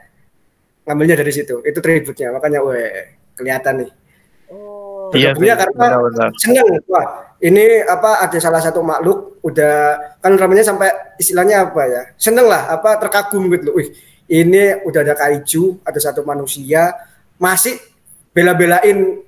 [0.87, 1.63] ngambilnya dari situ.
[1.63, 3.91] Itu tributnya makanya weh kelihatan nih.
[4.51, 5.11] Oh.
[5.15, 6.31] Iya, Bergabungnya karena benar-benar.
[6.35, 7.07] seneng wah
[7.39, 9.75] ini apa ada salah satu makhluk udah
[10.19, 13.75] kan Ultramannya sampai istilahnya apa ya seneng lah apa terkagum gitu loh.
[13.79, 13.95] Wih
[14.27, 16.95] ini udah ada kaiju ada satu manusia
[17.39, 17.79] masih
[18.35, 19.23] bela-belain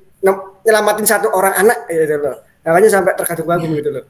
[0.66, 2.36] nyelamatin satu orang anak gitu loh.
[2.66, 4.04] Makanya sampai terkagum-kagum gitu loh.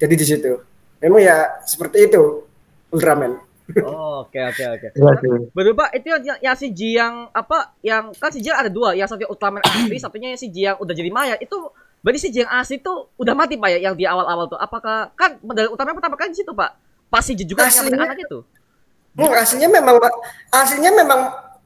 [0.00, 0.52] Jadi di situ.
[1.00, 2.44] Memang ya seperti itu
[2.90, 3.38] Ultraman.
[3.86, 4.88] Oh, Oke oke oke.
[4.98, 5.46] Iya.
[5.54, 7.70] Betul pak, itu yang, yang si Ji yang apa?
[7.86, 10.76] Yang kan si Ji ada dua, yang satu Ultraman asli, satunya yang si Ji yang
[10.82, 11.38] udah jadi mayat.
[11.38, 11.70] Itu
[12.02, 13.90] berarti si Ji yang asli itu udah mati pak ya?
[13.90, 14.58] Yang di awal-awal tuh.
[14.58, 16.74] Apakah kan medali Ultraman pertama kali di situ pak?
[17.06, 18.42] Pas si Ji juga yang anak itu.
[19.16, 19.96] Hmm, aslinya memang
[20.54, 21.20] aslinya memang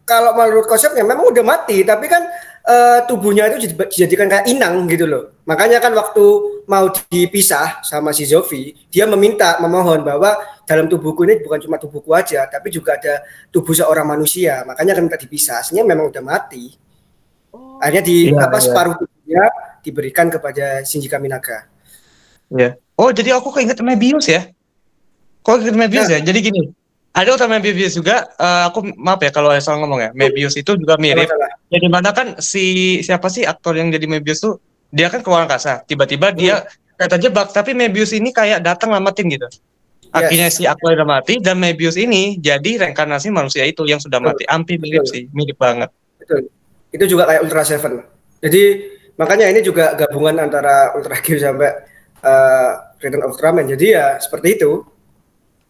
[0.05, 2.25] kalau menurut konsepnya memang udah mati, tapi kan
[2.65, 5.37] eh, tubuhnya itu dijad- dijadikan kayak inang gitu loh.
[5.45, 6.25] Makanya kan waktu
[6.65, 12.09] mau dipisah sama si Zofi, dia meminta memohon bahwa dalam tubuhku ini bukan cuma tubuhku
[12.17, 13.21] aja, tapi juga ada
[13.53, 14.65] tubuh seorang manusia.
[14.65, 15.61] Makanya kan minta dipisah.
[15.61, 16.73] Aslinya memang udah mati.
[17.53, 17.77] Oh.
[17.81, 18.65] Akhirnya di Iya, apa iya.
[18.65, 19.45] separuh tubuhnya
[19.85, 21.69] diberikan kepada Shinji Kaminaga.
[22.49, 22.81] Iya.
[22.97, 24.49] Oh, jadi aku keinget Mebius ya?
[25.45, 26.25] Kok keinget Mebius ya?
[26.25, 26.73] Jadi gini,
[27.15, 30.99] ada Ultraman Mebius juga, eh, aku maaf ya kalau salah ngomong ya, Mebius itu juga
[30.99, 31.31] mirip.
[31.31, 31.51] Salah-salah.
[31.71, 34.59] Ya di mana kan si siapa sih aktor yang jadi Mebius tuh,
[34.91, 36.67] dia kan keluar angkasa, tiba-tiba dia
[36.99, 39.47] kayak terjebak, tapi Mebius ini kayak datang lamatin gitu.
[40.15, 44.47] Akhirnya si aktor udah mati dan Mebius ini jadi reinkarnasi manusia itu yang sudah mati.
[44.47, 45.15] Hampir mirip Betul.
[45.15, 45.91] sih, mirip banget.
[46.23, 46.51] Betul.
[46.95, 48.03] Itu juga kayak Ultra Seven.
[48.39, 48.63] Jadi
[49.19, 51.71] makanya ini juga gabungan antara Ultra Q sampai
[52.23, 52.71] eh,
[53.03, 53.67] Return of Ultraman.
[53.71, 54.87] Jadi ya seperti itu.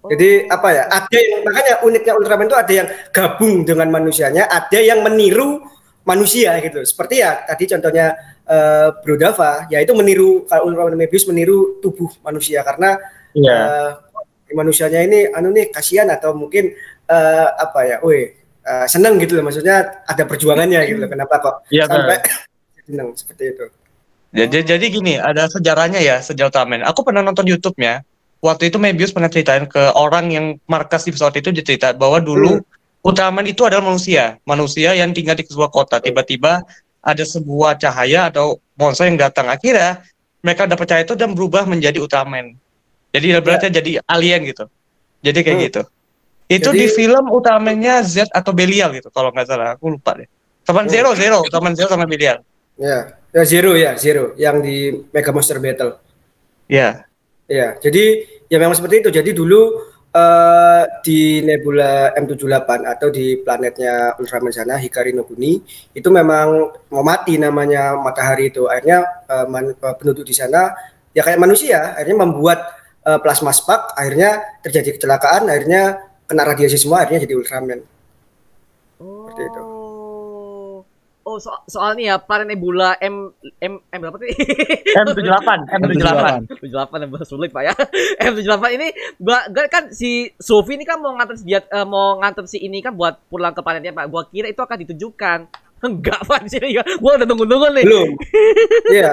[0.04, 0.84] Jadi apa ya?
[0.84, 5.64] Ada yang makanya uniknya Ultraman itu ada yang gabung dengan manusianya, ada yang meniru
[6.04, 6.84] manusia gitu.
[6.84, 8.12] Seperti ya tadi contohnya
[8.44, 13.00] eh, Bro Dava, yaitu meniru kalau Ultraman Mebius meniru tubuh manusia karena
[13.34, 13.50] Iya.
[13.50, 13.90] eh,
[14.54, 16.70] manusianya ini anu nih kasihan atau mungkin
[17.08, 18.30] eh, apa ya, weh
[18.62, 21.10] eh, seneng gitu loh maksudnya ada perjuangannya gitu loh.
[21.10, 22.20] Kenapa kok Iya, sampai
[22.86, 23.66] seneng seperti itu.
[24.34, 26.82] Jadi, jadi gini, ada sejarahnya ya, sejarah Ultraman.
[26.84, 28.02] Aku pernah nonton YouTube-nya.
[28.42, 32.18] Waktu itu Mebius pernah ceritain ke orang yang markas di pesawat itu, dia cerita bahwa
[32.22, 32.60] dulu
[33.04, 34.40] Ultraman itu adalah manusia.
[34.48, 36.00] Manusia yang tinggal di sebuah kota.
[36.00, 36.64] Tiba-tiba
[37.04, 39.44] ada sebuah cahaya atau monster yang datang.
[39.52, 40.00] Akhirnya
[40.40, 42.56] mereka udah percaya itu dan berubah menjadi Ultraman.
[43.12, 44.64] Jadi berarti jadi alien gitu.
[45.20, 45.66] Jadi kayak Hmm.
[45.68, 45.82] gitu.
[46.48, 49.76] Itu Jadi- di film Ultraman-nya Z atau Belial gitu, kalau nggak salah.
[49.76, 50.28] Aku lupa deh.
[50.64, 50.92] Teman Hmm.
[50.96, 51.38] Zero, Zero.
[51.44, 52.40] Teman Zero sama Belial.
[52.80, 56.00] Ya, ya Zero ya Zero yang di Mega Monster Battle.
[56.72, 57.04] Ya.
[57.44, 59.10] Ya, jadi ya memang seperti itu.
[59.12, 59.60] Jadi dulu
[60.14, 65.60] eh, di Nebula M78 atau di planetnya Ultraman sana Hikari no Kuni
[65.92, 68.64] itu memang mau mati namanya matahari itu.
[68.70, 70.72] Akhirnya eh, man- eh, penduduk di sana
[71.12, 72.58] ya kayak manusia, akhirnya membuat
[73.04, 77.80] eh, plasma spark, akhirnya terjadi kecelakaan, akhirnya kena radiasi semua, akhirnya jadi Ultraman.
[78.98, 79.73] Seperti itu.
[81.24, 84.36] Oh, so soalnya ya planet Nebula M M M berapa tadi?
[84.92, 86.52] M78, M78.
[86.52, 87.72] M78 yang bahasa sulit pak ya
[88.28, 92.20] M78 ini gua, gua kan si Sofi ini kan mau nganter si dia eh, mau
[92.20, 95.38] nganter si ini kan buat pulang ke planetnya pak gua kira itu akan ditunjukkan
[95.88, 98.08] enggak pak di sini gua udah tunggu-tunggu nih Belum.
[98.94, 99.10] Iya.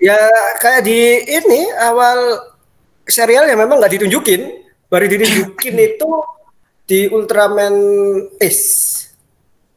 [0.00, 0.20] Ya
[0.60, 2.36] kayak di ini awal
[3.08, 6.10] serial yang memang nggak ditunjukin, baru ditunjukin itu
[6.84, 7.74] di Ultraman
[8.40, 9.08] Ace.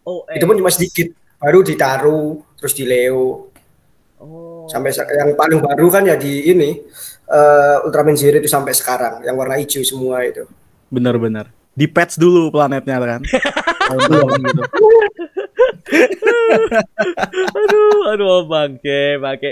[0.03, 0.39] oh eh.
[0.39, 1.11] Itu pun cuma sedikit,
[1.43, 3.51] baru ditaruh terus di Leo
[4.23, 4.63] oh.
[4.71, 6.79] sampai sa- yang paling baru kan ya di ini
[7.27, 10.47] eh, Ultraman Zero itu sampai sekarang yang warna hijau semua itu.
[10.87, 11.51] Bener-bener.
[11.75, 13.21] Di patch dulu planetnya kan.
[17.53, 19.51] Aduh aduh bangke bangke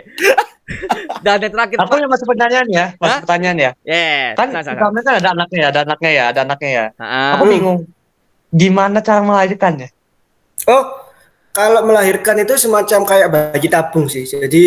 [1.26, 3.20] dan yang terakhir Aku yang masih pertanyaan ya, masih Hah?
[3.24, 3.72] pertanyaan ya.
[3.84, 4.64] yeah Kan nah.
[4.64, 6.86] Ultraman kan ada anaknya ya, ada anaknya ya, ada anaknya ya.
[6.96, 7.78] Ah, Aku bingung.
[8.52, 9.92] Gimana cara melahirkannya?
[10.72, 10.84] Oh,
[11.52, 14.24] kalau melahirkan itu semacam kayak bayi tabung sih.
[14.24, 14.66] Jadi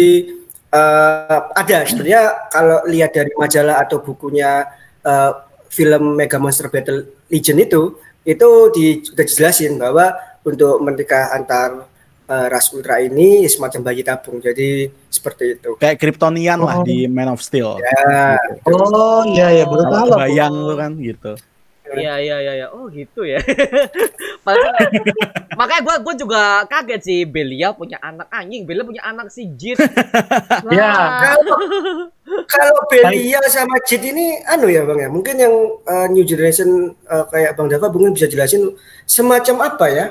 [0.69, 4.69] eh, ada sebenarnya kalau lihat dari majalah atau bukunya
[5.01, 5.33] eh,
[5.73, 11.89] film Mega Monster Battle Legion itu itu di, sudah dijelasin bahwa untuk menikah antar
[12.29, 14.41] eh, ras ultra ini semacam bayi tabung.
[14.45, 15.71] Jadi seperti itu.
[15.81, 16.85] Kayak Kryptonian lah Oh.
[16.85, 17.81] di Man of Steel.
[17.81, 18.37] Ya,
[18.69, 20.09] Oh iya iya baru tahu.
[20.21, 21.33] Bayang lu kan gitu.
[21.85, 22.67] Iya iya iya iya.
[22.73, 23.37] Oh gitu ya.
[24.47, 24.89] Padahal-
[25.55, 29.77] Makanya gua gua juga kaget sih Belia punya anak anjing, Belia punya anak si Jit.
[30.73, 30.89] Iya.
[30.89, 31.37] Lah.
[32.49, 35.55] Kalau Belia sama Jit ini anu ya Bang ya, mungkin yang
[35.85, 36.69] eh, new generation
[37.05, 38.73] eh, kayak Bang Dava mungkin bisa jelasin
[39.05, 40.07] semacam apa ya?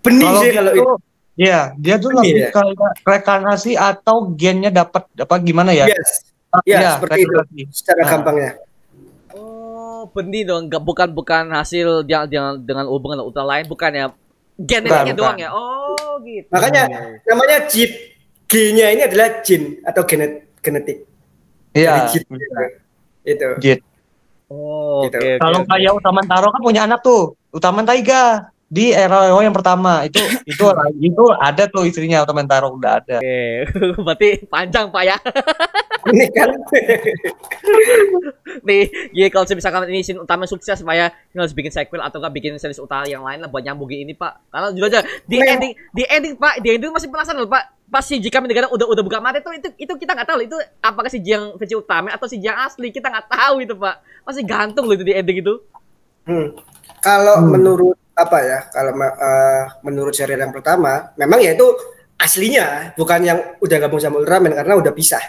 [0.00, 0.92] Benih Kalau sih kalau itu.
[1.36, 2.48] Iya, dia tuh Ini lebih ya.
[2.50, 5.88] kayak rekarnasi atau gennya dapat apa gimana ya?
[5.88, 6.26] Yes.
[6.50, 7.36] Ah, Ya, iya, seperti itu.
[7.70, 8.08] Secara Ah.
[8.10, 8.50] gampangnya.
[10.00, 14.06] Oh, benih dong, nggak bukan bukan hasil yang dengan dengan hubungan ultra lain, bukan ya?
[14.08, 15.44] Bukan, Genetiknya doang bukan.
[15.44, 15.48] ya.
[15.52, 16.48] Oh, gitu.
[16.48, 16.82] Makanya
[17.28, 17.92] namanya Jit.
[18.50, 21.04] G-nya ini adalah jin atau genet genetik.
[21.76, 22.08] Iya.
[22.08, 22.24] Jit.
[23.22, 23.48] Itu.
[23.60, 23.78] Jit.
[24.50, 25.12] Oh, oke.
[25.12, 25.18] Gitu.
[25.20, 25.68] oke, Kalau oke.
[25.70, 30.62] kayak Utaman Taro kan punya anak tuh, Utaman Taiga di era yang pertama itu itu
[31.02, 33.18] itu ada tuh istrinya Utaman Taro udah ada.
[33.18, 33.66] Oke,
[34.06, 35.16] berarti panjang Pak ya.
[36.00, 36.48] Ini kan
[38.66, 42.22] Nih, ya kalau misalkan ini scene utama sukses Pak ya, ini harus bikin sequel atau
[42.22, 44.48] nggak bikin series utama yang lain lah buat nyambungin ini Pak.
[44.48, 47.90] Karena jujur aja di Mem- ending di ending Pak, di ending masih penasaran loh Pak.
[47.90, 50.46] Pas si jika negara udah udah buka mata itu itu itu kita nggak tahu loh,
[50.46, 53.96] itu apakah si yang versi utama atau si yang asli kita nggak tahu itu Pak.
[54.24, 55.54] Masih gantung loh itu di ending itu.
[56.24, 56.56] Hmm.
[57.04, 58.58] Kalau menurut apa ya?
[58.68, 61.66] Kalau eh, menurut serial yang pertama, memang ya itu
[62.20, 65.24] aslinya, bukan yang udah gabung sama Ultraman karena udah pisah.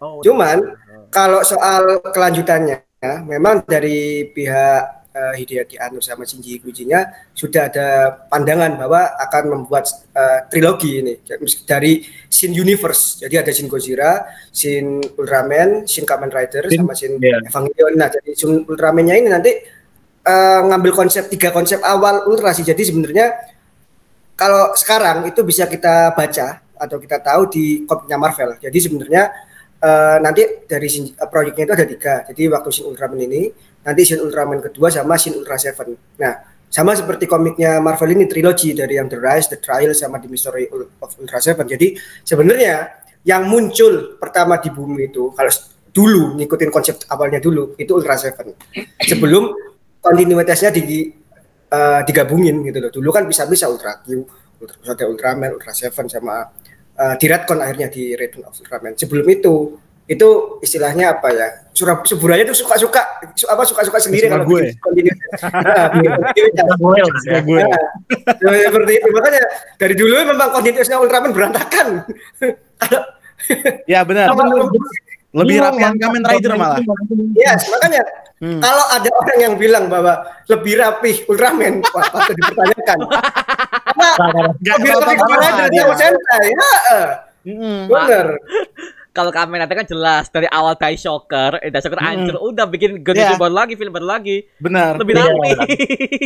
[0.00, 0.60] Oh, Cuman
[1.08, 2.84] kalau soal kelanjutannya,
[3.24, 7.88] memang dari pihak eh, Hideaki Anno sama Shinji Higuchi-nya sudah ada
[8.28, 11.14] pandangan bahwa akan membuat eh, trilogi ini
[11.66, 13.20] dari Shin Universe.
[13.24, 17.40] Jadi ada Shin Gojira, Shin Ultraman, Shin Kamen Rider, Shin- sama Shin iya.
[17.44, 17.92] Evangelion.
[17.96, 19.79] Nah, jadi Shin Ultraman-nya ini nanti
[20.30, 22.62] eh, ngambil konsep tiga konsep awal Ultra sih.
[22.62, 23.34] Jadi sebenarnya
[24.38, 28.56] kalau sekarang itu bisa kita baca atau kita tahu di komiknya Marvel.
[28.62, 29.22] Jadi sebenarnya
[29.82, 32.14] eh, nanti dari eh, proyeknya itu ada tiga.
[32.30, 33.50] Jadi waktu Shin Ultraman ini,
[33.82, 35.98] nanti Shin Ultraman kedua sama Shin Ultra Seven.
[36.16, 36.34] Nah,
[36.70, 40.70] sama seperti komiknya Marvel ini trilogi dari yang The Rise, The Trial, sama The Mystery
[41.02, 41.66] of Ultra Seven.
[41.66, 45.52] Jadi sebenarnya yang muncul pertama di bumi itu kalau
[45.90, 48.54] dulu ngikutin konsep awalnya dulu itu Ultra Seven.
[49.02, 49.50] Sebelum
[50.00, 51.12] kontinuitasnya di
[51.70, 52.90] eh, digabungin gitu loh.
[52.90, 54.24] Dulu kan bisa-bisa Ultra Q,
[54.60, 56.48] Ultra, ada Ultraman, Ultra Seven sama
[56.96, 58.96] eh, di Redcon akhirnya di Return of Ultraman.
[58.96, 59.54] Sebelum itu
[60.10, 61.46] itu istilahnya apa ya?
[61.70, 64.60] Surab Suburaya tuh suka-suka su- apa suka-suka sendiri Suka kalau gue.
[65.40, 65.86] Nah.
[67.46, 67.88] Gue lah ya.
[68.42, 69.42] Nah, seperti itu makanya
[69.78, 72.02] dari dulu memang kontinuitasnya Ultraman berantakan.
[73.86, 74.34] Ya benar.
[75.30, 76.82] Lebih rapian Kamen Rider malah.
[77.38, 78.02] Yes, makanya
[78.40, 78.56] Hmm.
[78.56, 80.16] kalau ada orang yang bilang bahwa
[80.46, 82.98] lebih rapih Ultraman, wah patut dipertanyakan.
[83.04, 85.80] Karena lebih rapih Ultraman dari dia.
[85.82, 87.06] Yamaha Sentai, ya, eh,
[87.42, 87.78] Mm-mm.
[87.86, 88.26] bener.
[89.10, 92.08] Kalau Kamen Rider kan jelas dari awal Dai Shocker, eh Dai Shocker Hmm.
[92.24, 93.42] hancur, udah bikin generasi Iya.
[93.42, 94.96] baru lagi, film baru lagi, Benar.
[94.96, 95.24] lebih Iya.
[95.26, 95.50] rapi.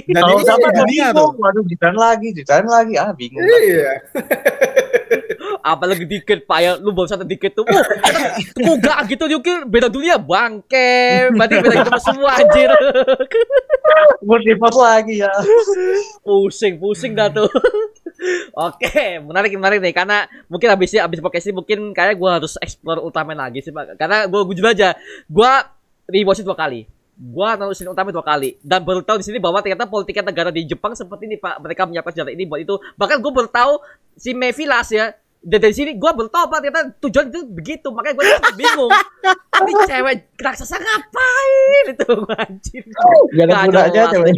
[0.04, 1.28] Dan Kalau ini sama dunia tuh, tuh.
[1.40, 3.40] waduh jutaan lagi, jutaan lagi, ah bingung.
[3.40, 3.90] Iya.
[5.64, 7.84] Apalagi dikit pak ya, lu baru satu dikit tuh, uh,
[8.52, 12.68] kuga gitu juga beda dunia bangke, berarti beda gitu semua anjir,
[14.20, 15.32] Multiverse lagi ya.
[16.20, 17.48] pusing pusing dah tuh.
[18.52, 23.00] Oke, menarik menarik nih karena mungkin habis habis podcast ini mungkin kayak gue harus explore
[23.00, 24.92] Ultraman lagi sih pak, karena gue jujur aja,
[25.24, 25.52] gue
[26.12, 26.84] rewatch dua kali.
[27.14, 30.52] Gua nonton Shin Ultraman dua kali dan baru tahu di sini bahwa ternyata politika negara
[30.52, 31.62] di Jepang seperti ini Pak.
[31.62, 32.74] Mereka menyiapkan senjata ini buat itu.
[33.00, 33.78] Bahkan gue baru tahu
[34.18, 35.14] si Mevilas ya.
[35.44, 37.92] Dan dari sini gue Pak ternyata tujuan itu begitu.
[37.92, 38.24] Makanya gue
[38.56, 38.92] bingung.
[39.60, 42.82] Ini cewek raksasa ngapain itu gua anjir.
[43.36, 44.34] Gak ada gunanya cewek.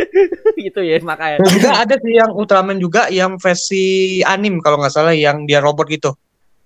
[0.68, 1.42] gitu ya makanya.
[1.42, 3.84] Dan juga ada sih yang Ultraman juga yang versi
[4.22, 6.14] anim kalau nggak salah yang dia robot gitu.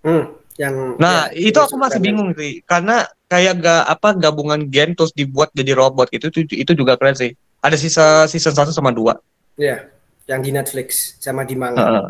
[0.04, 4.94] Hmm, yang Nah, ya, itu aku masih bingung sih karena kayak gak apa gabungan gen
[4.94, 7.32] terus dibuat jadi robot gitu itu itu juga keren sih.
[7.64, 9.16] Ada sisa season 1 sama 2.
[9.58, 9.88] Iya,
[10.28, 11.80] yang di Netflix sama di manga.
[11.82, 12.06] Heeh.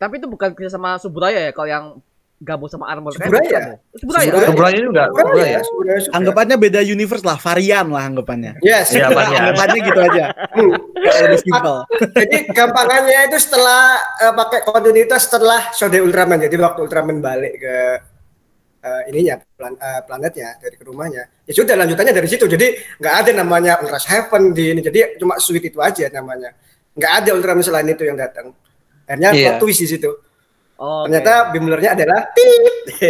[0.00, 1.84] Tapi itu bukan kerja sama Suburaya ya kalau yang
[2.40, 3.52] gabung sama Armor Kan Suburaya.
[3.52, 3.60] ya?
[4.00, 4.30] Suburaya.
[4.48, 4.78] Suburaya.
[4.80, 5.60] Juga, Suburaya.
[5.60, 5.98] Suburaya.
[6.16, 8.56] Anggapannya beda universe lah, varian lah anggapannya.
[8.64, 8.96] Yes.
[8.96, 9.52] Iya, varian.
[9.52, 10.24] Anggapannya gitu aja.
[11.04, 11.76] Kayak lebih simpel.
[12.16, 13.80] Jadi gampangannya itu setelah
[14.24, 16.40] eh, pakai kontinuitas setelah Shode Ultraman.
[16.40, 17.76] Jadi waktu Ultraman balik ke
[18.80, 21.28] eh, ininya plan- eh, planetnya dari ke rumahnya.
[21.44, 22.48] Ya sudah lanjutannya dari situ.
[22.48, 22.72] Jadi
[23.04, 24.80] nggak ada namanya Ultra Heaven di ini.
[24.80, 26.56] Jadi cuma suite itu aja namanya.
[26.96, 28.56] Nggak ada Ultraman selain itu yang datang.
[29.10, 29.46] Akhirnya Iya.
[29.50, 30.10] plot twist di situ.
[30.80, 32.62] Oh, Ternyata Bimlernya adalah Tit.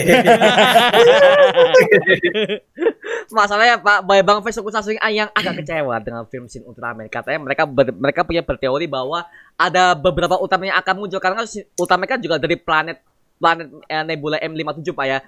[3.31, 7.07] masalahnya Pak Bay Bang Facebook Saswing yang agak kecewa dengan film scene Ultraman.
[7.07, 9.23] Katanya mereka ber- mereka punya berteori bahwa
[9.55, 12.99] ada beberapa Ultraman yang akan muncul karena si- Ultraman kan juga dari planet
[13.39, 15.19] planet eh, Nebula M57 Pak ya.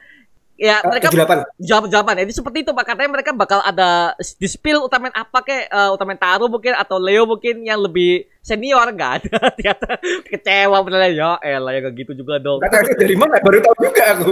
[0.61, 1.43] Ya, Eh, mereka 78.
[1.59, 2.15] jawab jawaban.
[2.23, 2.85] Jadi seperti itu Pak.
[2.87, 7.27] Katanya mereka bakal ada di spill Ultraman apa kayak eh, Ultraman Taro mungkin atau Leo
[7.27, 9.49] mungkin yang lebih senior enggak ada.
[9.59, 9.87] Ternyata
[10.29, 11.41] kecewa bener ya.
[11.43, 12.63] Elah ya kayak gitu juga dong.
[12.63, 13.43] Kata dari mana?
[13.43, 14.31] Baru tahu juga aku.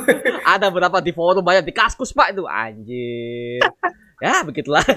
[0.54, 3.60] ada beberapa di forum banyak di kaskus pak itu anjir
[4.22, 4.84] ya begitulah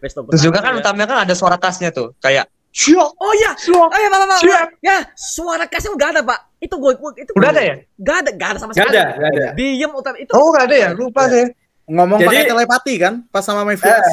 [0.00, 0.80] Terus juga kan ya.
[0.80, 3.10] utamanya kan ada suara khasnya tuh, kayak Syok.
[3.16, 4.68] oh iya oh iya pak, pak, pak, Siap.
[4.84, 7.74] ya suara kasnya udah ada pak itu gue itu Udah ada ya?
[7.96, 9.46] gak ada gak ada sama Gak sekali ada, gak ada.
[9.56, 10.88] diem utama itu Oh, nggak ada ya?
[10.92, 11.46] Lupa saya.
[11.86, 14.10] Ngomong Jadi- pakai telepati kan pas sama my Eh, friends.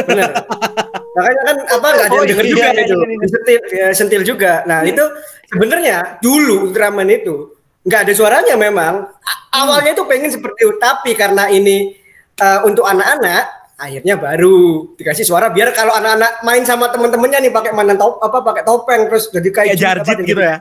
[0.00, 0.30] bener.
[1.16, 3.18] Makanya kan apa nggak ada Oh, yang denger iya, juga iya, itu, iya, iya.
[3.18, 4.52] disentil, ya, sentil juga.
[4.64, 5.04] Nah itu
[5.46, 7.34] sebenarnya dulu Ultraman itu
[7.82, 9.04] nggak ada suaranya memang.
[9.50, 11.92] Awalnya itu pengen seperti itu, tapi karena ini
[12.36, 17.70] eh, untuk anak-anak, akhirnya baru dikasih suara biar kalau anak-anak main sama temen-temennya nih pakai
[17.70, 20.56] mana top apa pakai topeng terus jadi kayak jarjit gitu ya.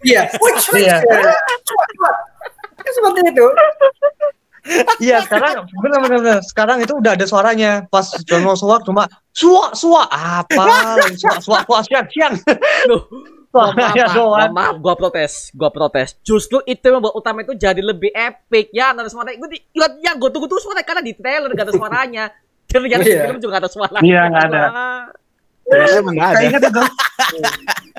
[0.00, 0.22] Iya.
[0.32, 0.96] Wih, Iya.
[2.80, 3.46] Kan seperti itu.
[5.00, 6.38] Iya, sekarang benar benar benar.
[6.40, 7.70] Sekarang itu udah ada suaranya.
[7.86, 10.64] Pas Jono suak cuma suak suak apa?
[11.16, 12.34] Suak suak suak siang siang.
[13.50, 14.50] Mohon maaf, doang.
[14.54, 16.14] Maaf, gua protes, gua protes.
[16.22, 19.34] Justru itu yang membuat utama itu jadi lebih epic ya, nggak ada suara.
[19.34, 19.64] Gue di-
[20.00, 22.24] yang gue tunggu tuh suara karena di trailer gak ada suaranya.
[22.70, 23.26] Di Iya.
[23.26, 23.98] film juga gak ada suara.
[23.98, 24.62] Iya, nggak ada.
[25.66, 26.82] Ternyata emang nggak ada.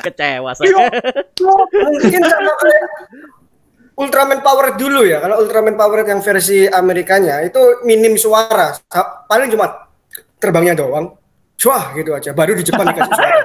[0.02, 0.88] Kecewa saya.
[1.72, 2.90] mungkin kayak
[3.92, 5.20] Ultraman Power dulu ya.
[5.20, 8.74] Kalau Ultraman Power yang versi Amerikanya itu minim suara.
[9.28, 9.92] Paling cuma
[10.40, 11.14] terbangnya doang.
[11.62, 12.32] Wah gitu aja.
[12.34, 13.44] Baru di Jepang dikasih suara.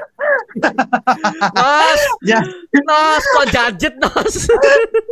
[1.53, 2.41] Nos, Ya.
[2.73, 4.35] nos, kok jajet nos?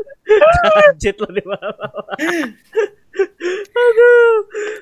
[0.96, 1.90] jajet lo di bawah.
[3.74, 4.34] Aduh.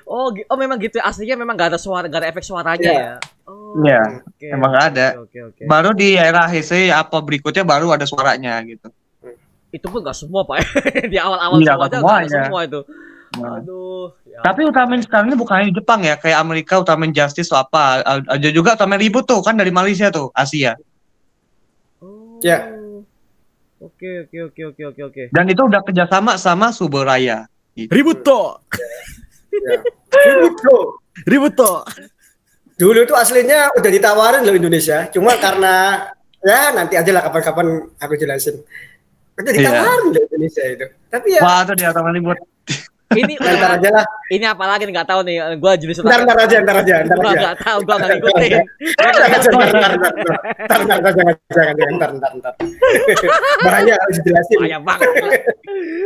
[0.05, 0.97] Oh, oh memang gitu.
[0.97, 1.05] ya.
[1.05, 2.99] Aslinya memang gak ada suara, gak ada efek suaranya Iya.
[2.99, 3.13] ya.
[3.43, 5.07] Oh, Iya, oke, emang nggak ada.
[5.19, 5.61] Oke, oke.
[5.65, 8.87] Baru di era HC apa berikutnya baru ada suaranya gitu.
[9.73, 10.61] Itu pun gak semua pak.
[11.11, 12.41] di awal-awal Iya, semua ada semuanya.
[12.47, 12.81] semua itu.
[13.33, 13.57] Nah.
[13.57, 14.13] Aduh.
[14.29, 14.39] Ya.
[14.45, 18.01] Tapi Ultraman sekarang ini bukan hanya di Jepang ya, kayak Amerika Ultraman Justice atau apa.
[18.29, 20.77] Ada juga Ultraman Reboot tuh kan dari Malaysia tuh, Asia.
[21.97, 22.37] Oh.
[22.45, 22.69] Ya.
[23.81, 25.23] Oke, oke, oke, oke, oke, oke.
[25.33, 27.49] Dan itu udah kerjasama sama Subaraya.
[27.73, 27.89] Gitu.
[27.89, 28.61] Ribut toh.
[29.49, 29.77] Ya.
[30.13, 30.79] Ribut, bro.
[31.25, 31.81] Ribut toh.
[32.77, 35.09] Dulu itu aslinya udah ditawarin loh Indonesia.
[35.13, 36.05] Cuma karena
[36.41, 37.67] ya nanti aja lah kapan-kapan
[37.97, 38.61] aku jelasin.
[39.37, 40.85] Udah ditawarin loh Indonesia itu.
[41.09, 42.39] Tapi ya Wah, itu dia Ultraman Reboot.
[43.13, 44.05] Ini ntar aja lah.
[44.33, 45.35] ini apa lagi nih nggak tahu nih.
[45.61, 47.37] Gua jenis Ntar ntar aja, ntar aja, ntar aja.
[47.37, 48.51] nggak tahu, gua nggak ngikutin.
[48.93, 52.53] Ntar aja, ntar, ntar, ntar, ntar, ntar, ntar, ntar, jangan, jangan, jangan, ntar, ntar, ntar.
[53.61, 54.57] Bahaya harus dijelasin.
[54.59, 55.09] Bahaya banget.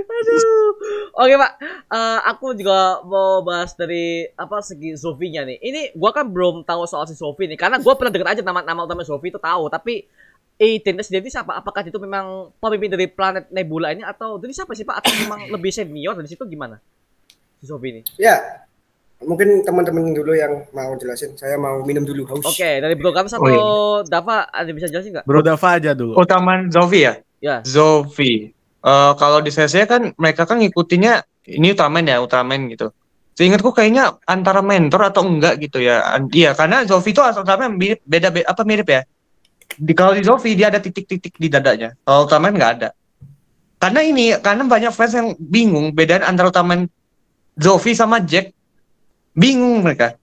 [0.07, 0.71] Aduh.
[1.17, 1.51] Oke pak,
[1.87, 5.57] Eh, aku juga mau bahas dari apa segi Sofinya nih.
[5.63, 8.59] Ini gua kan belum tahu soal si Sofi nih, karena gua pernah dengar aja nama
[8.61, 10.03] nama utama Sofi itu tahu, tapi
[10.57, 11.53] eh Tinta sendiri siapa?
[11.55, 14.99] Apakah itu memang pemimpin dari planet Nebula ini atau dari siapa sih pak?
[15.05, 16.81] Atau memang lebih senior dari situ gimana?
[17.57, 18.01] Si Sofi ini.
[18.15, 18.37] Ya,
[19.19, 21.33] mungkin teman-teman dulu yang mau jelasin.
[21.33, 22.45] Saya mau minum dulu haus.
[22.45, 23.61] Oke, dari Bro Gams atau Oh, iya.
[24.05, 25.25] Dava ada bisa jelasin nggak?
[25.25, 26.13] Bro Dava aja dulu.
[26.13, 27.13] Ultraman Zofi ya?
[27.37, 27.61] Ya.
[27.61, 28.53] Zofi.
[28.77, 32.93] Eh kalau di CC kan mereka kan ngikutinnya ini Ultraman ya, Ultraman gitu.
[33.33, 36.01] Seingatku kayaknya antara mentor atau enggak gitu ya.
[36.29, 39.01] Iya, karena Zofi itu asal Ultraman mirip beda, be- apa mirip ya?
[39.77, 41.93] Di kalau di Zofi dia ada titik-titik di dadanya.
[42.01, 42.89] Kalau Ultraman nggak ada.
[43.77, 46.89] Karena ini karena banyak fans yang bingung bedaan antara Ultraman
[47.57, 48.53] Zofi sama Jack.
[49.33, 50.13] Bingung mereka.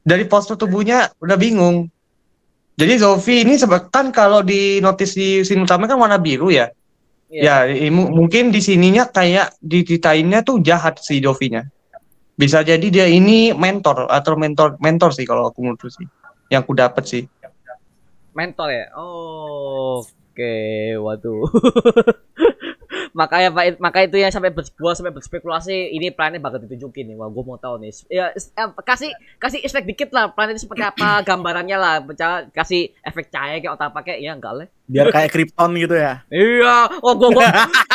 [0.00, 1.90] Dari postur tubuhnya udah bingung.
[2.78, 6.72] Jadi Zofi ini sebetulnya kalau di notis di sini utama kan warna biru ya.
[7.30, 7.70] Iya.
[7.70, 11.62] Ya, mungkin di sininya kayak dititainnya tuh jahat si Jovinya.
[12.34, 16.08] Bisa jadi dia ini mentor atau mentor mentor sih kalau aku menurut sih.
[16.50, 17.22] Yang aku dapat sih.
[18.34, 18.84] Mentor ya?
[18.98, 20.54] Oh, oke,
[20.98, 21.46] waduh.
[23.20, 24.48] makanya Pak, maka itu yang sampai
[24.80, 27.16] gua sampai berspekulasi ini planetnya bakal ditunjukin nih.
[27.20, 27.92] Wah, gua mau tahu nih.
[28.08, 31.94] Ya, eh, kasih kasih efek dikit lah planetnya seperti apa, gambarannya lah.
[32.00, 34.66] Baca- kasih efek cahaya kayak otak pakai ya enggak lah.
[34.88, 36.24] Biar kayak Krypton gitu ya.
[36.32, 37.46] Iya, oh gua gua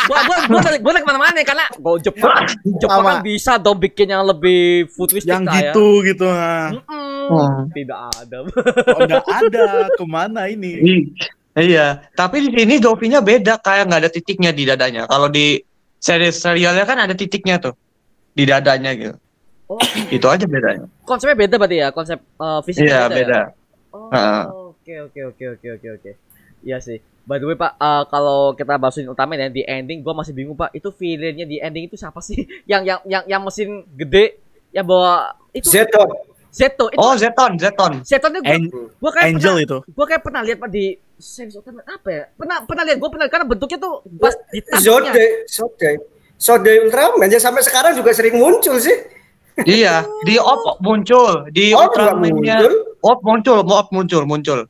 [0.08, 2.46] gua gua gua, gua, gua ke mana-mana karena gua Jepang
[2.78, 5.60] Jepang kan bisa dong bikin yang lebih futuristik Yang lah ya.
[5.74, 6.26] gitu gitu.
[6.30, 6.72] ha.
[6.72, 7.06] Mm-mm.
[7.26, 7.66] Hmm.
[7.74, 8.38] Tidak ada.
[8.86, 9.66] Kok nggak ada?
[9.98, 11.10] Ke mana ini?
[11.56, 15.08] Iya, tapi di sini Jovinya beda kayak nggak ada titiknya di dadanya.
[15.08, 15.56] Kalau di
[15.96, 17.72] series serialnya kan ada titiknya tuh
[18.30, 19.16] di dadanya gitu.
[19.66, 19.80] Oh,
[20.12, 20.86] Itu aja bedanya.
[21.02, 23.08] konsepnya beda berarti ya, konsep uh, fisiknya Iya, ya?
[23.10, 23.40] beda.
[23.90, 24.44] Oh, Heeh.
[24.70, 26.10] oke oke oke oke oke oke.
[26.60, 27.00] Iya sih.
[27.24, 30.54] By the way Pak, eh, kalau kita bahasin utama ya di ending, gua masih bingung
[30.54, 30.70] Pak.
[30.70, 32.38] Itu villainnya di ending itu siapa sih?
[32.70, 34.38] Yang yang yang yang mesin gede,
[34.70, 36.06] yang bawa itu Zeton.
[36.52, 37.92] Zeto itu Oh, Zeton, Zeton.
[38.00, 39.78] Zeton itu gua, An- gua kayak Angel pernah, itu.
[39.90, 40.84] gua kayak pernah lihat Pak di
[41.16, 42.24] Sense Ultraman apa ya?
[42.32, 44.60] Pernah pernah lihat gua pernah karena bentuknya tuh pas di.
[44.78, 45.90] Zode, Zode.
[46.36, 48.92] Zode Ultraman ya sampai sekarang juga sering muncul sih.
[49.56, 52.72] Iya, di Op muncul, di Oh, juga Ultraman-nya muncul.
[53.00, 54.60] Op muncul, Op muncul, muncul.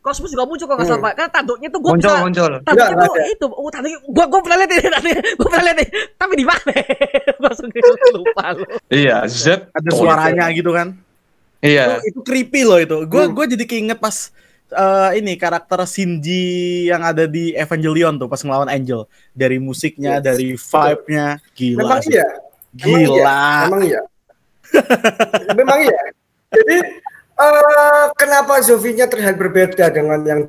[0.00, 1.12] Kosmos juga muncul kalau nggak salah Hmm.
[1.12, 2.50] Karena tanduknya tuh gua Muncul, bisa muncul.
[2.64, 3.24] Tanduknya Enggak, tuh ada.
[3.28, 5.88] itu, oh tanduknya gua gua pernah lihat ini, tanduknya gua pernah lihat nih.
[6.16, 6.72] Tapi di mana?
[7.44, 7.68] Langsung
[8.16, 8.64] lupa lu.
[8.88, 9.44] Iya, Z.
[9.76, 10.96] Ada suaranya gitu kan.
[11.60, 12.00] Iya.
[12.00, 12.96] Itu, itu creepy loh itu.
[13.04, 13.36] Gue Hmm.
[13.36, 14.32] gue jadi keinget pas
[14.70, 19.04] eh, ini karakter Shinji yang ada di Evangelion tuh pas ngelawan Angel
[19.34, 22.12] dari musiknya, Yes, dari vibe-nya, gila Memang sih.
[22.14, 22.26] iya.
[22.70, 23.14] Memang Gila.
[23.18, 23.30] iya.
[23.66, 24.00] Memang iya.
[25.58, 26.00] Memang iya.
[26.50, 26.76] Jadi
[27.34, 30.40] eh, kenapa Zofinya terlihat berbeda dengan yang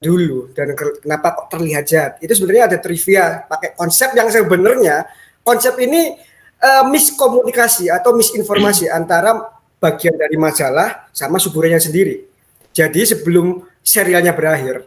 [0.00, 2.12] dulu dan ke- kenapa kok terlihat jahat?
[2.20, 5.04] Itu sebenarnya ada trivia pakai konsep yang sebenarnya
[5.40, 6.16] konsep ini
[6.60, 9.36] eh, miskomunikasi atau misinformasi antara
[9.80, 12.28] bagian dari majalah sama suburanya sendiri.
[12.70, 14.86] Jadi sebelum serialnya berakhir,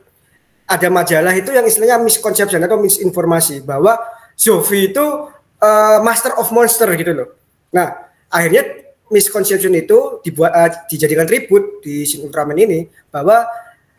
[0.63, 3.99] ada majalah itu yang istilahnya misconception atau misinformasi bahwa
[4.33, 5.05] Zofi itu
[5.61, 7.29] eh, master of monster gitu loh.
[7.73, 8.65] Nah, akhirnya
[9.13, 13.45] misconception itu dibuat eh, dijadikan tribut di Shin Ultraman ini bahwa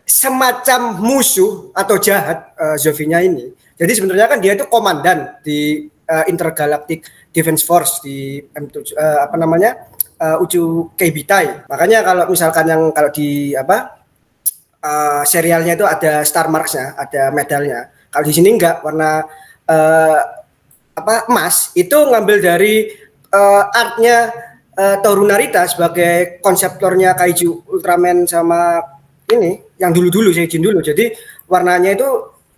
[0.05, 3.55] semacam musuh atau jahat eh, Zofinya ini.
[3.74, 9.36] Jadi sebenarnya kan dia itu komandan di eh, Intergalactic Defense Force di M7 eh, apa
[9.38, 9.95] namanya?
[10.18, 11.66] eh, Ucu Keibitai.
[11.68, 14.04] Makanya kalau misalkan yang kalau di apa
[14.85, 17.89] eh, serialnya itu ada star marksnya, ada medalnya.
[18.12, 19.24] Kalau di sini enggak, warna
[19.64, 20.20] eh,
[20.95, 22.93] apa emas itu ngambil dari
[23.32, 24.30] eh, artnya
[24.76, 28.78] eh, Toru Narita sebagai konseptornya Kaiju Ultraman sama
[29.32, 30.85] ini yang dulu-dulu saya izin dulu.
[30.85, 31.11] Jadi
[31.49, 32.09] warnanya itu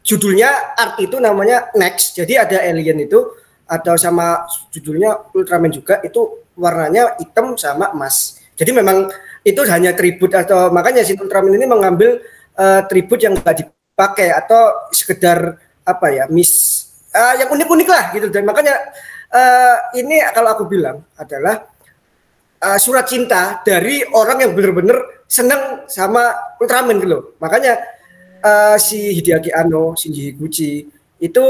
[0.03, 2.19] judulnya art itu namanya Next.
[2.19, 3.23] Jadi ada alien itu
[3.67, 8.39] atau sama judulnya Ultraman juga itu warnanya hitam sama emas.
[8.57, 9.11] Jadi memang
[9.47, 12.19] itu hanya tribut atau makanya si Ultraman ini mengambil
[12.59, 16.83] eh, tribut yang enggak dipakai atau sekedar apa ya mis
[17.15, 18.75] eh, yang unik-unik lah gitu dan makanya
[19.31, 21.63] eh, ini kalau aku bilang adalah
[22.59, 27.23] eh, surat cinta dari orang yang benar-benar senang sama Ultraman gitu loh.
[27.39, 27.79] Makanya
[28.43, 30.87] eh, si Hideaki Anno, Shinji Higuchi
[31.23, 31.45] itu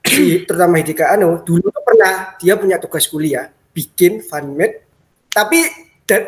[0.06, 4.86] si terutama Hideaki Anno dulu pernah dia punya tugas kuliah bikin fanmade
[5.30, 5.62] tapi
[6.06, 6.26] dan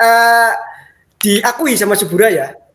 [0.00, 0.52] eh,
[1.16, 2.66] diakui sama Suburaya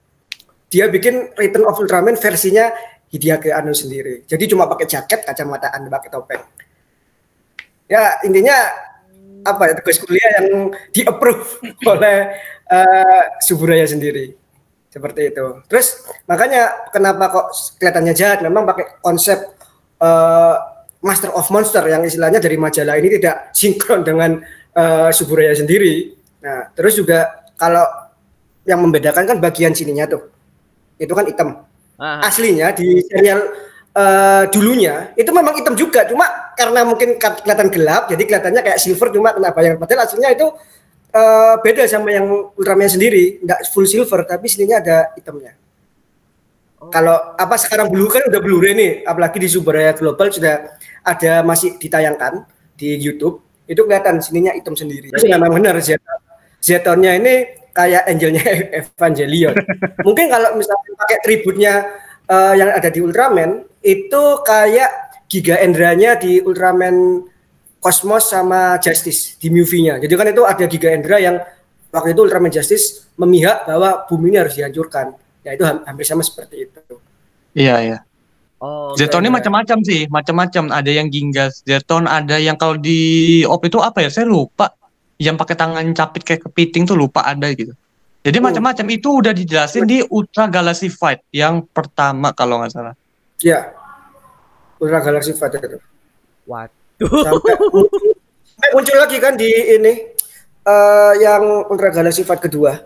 [0.71, 2.71] dia bikin Return of Ultraman versinya
[3.11, 4.23] Hideaki Anno sendiri.
[4.23, 6.43] Jadi cuma pakai jaket, kacamataan, pakai topeng.
[7.91, 8.55] Ya intinya
[9.43, 11.59] apa ya tugas kuliah yang di approve
[11.91, 12.17] oleh
[12.71, 14.31] eh, Suburaya sendiri.
[14.87, 15.59] Seperti itu.
[15.67, 18.39] Terus makanya kenapa kok kelihatannya jahat?
[18.39, 19.43] Memang pakai konsep
[19.99, 20.55] eh,
[21.03, 24.39] Master of Monster yang istilahnya dari majalah ini tidak sinkron dengan
[24.71, 26.15] eh, Suburaya sendiri.
[26.41, 27.85] Nah, terus juga kalau
[28.65, 30.29] yang membedakan kan bagian sininya tuh.
[30.97, 31.65] Itu kan hitam.
[32.01, 33.45] Ah, aslinya di serial
[33.93, 36.05] eh, dulunya itu memang hitam juga.
[36.09, 36.25] Cuma
[36.57, 40.49] karena mungkin ke- kelihatan gelap jadi kelihatannya kayak silver cuma kena bayangan padahal aslinya itu
[41.13, 42.25] eh, beda sama yang
[42.57, 43.41] Ultraman sendiri.
[43.45, 45.53] Nggak full silver tapi sininya ada hitamnya.
[46.89, 50.73] Kalau apa sekarang blue kan udah Blu-ray nih apalagi di Subaraya Global sudah
[51.05, 52.41] ada masih ditayangkan
[52.73, 53.45] di YouTube.
[53.69, 55.13] Itu kelihatan sininya hitam sendiri.
[55.13, 56.30] Jadi memang benar Zeton
[56.61, 57.33] Zetonnya ini
[57.73, 58.45] kayak angelnya
[58.79, 59.57] Evangelion
[60.07, 61.73] mungkin kalau misalnya pakai tributnya
[62.29, 67.25] eh, yang ada di Ultraman itu kayak Giga Endranya di Ultraman
[67.81, 69.97] Cosmos sama Justice di movie-nya.
[69.97, 71.41] Jadi kan itu ada Giga Endra yang
[71.89, 75.17] waktu itu Ultraman Justice memihak bahwa bumi ini harus dihancurkan.
[75.41, 76.81] Ya itu ham- hampir sama seperti itu.
[77.57, 77.97] Iya, iya.
[78.61, 79.41] oh, Zeton ini oke.
[79.41, 80.69] macam-macam sih, macam-macam.
[80.69, 84.13] Ada yang Gingas Zeton, ada yang kalau di Op itu apa ya?
[84.13, 84.69] Saya lupa.
[85.21, 87.77] Yang pakai tangan capit kayak kepiting tuh lupa ada gitu.
[88.21, 88.45] Jadi Hmm.
[88.49, 92.93] macam-macam itu udah dijelasin di Ultra Galaxy Fight yang pertama kalau nggak salah.
[93.41, 93.73] Ya.
[94.81, 95.77] Ultra Galaxy Fighter itu.
[96.49, 97.21] Waduh.
[97.21, 98.13] Sampai muncul,
[98.73, 99.93] muncul lagi kan di ini
[100.61, 102.81] eh, yang Ultra Galaxy Fight kedua.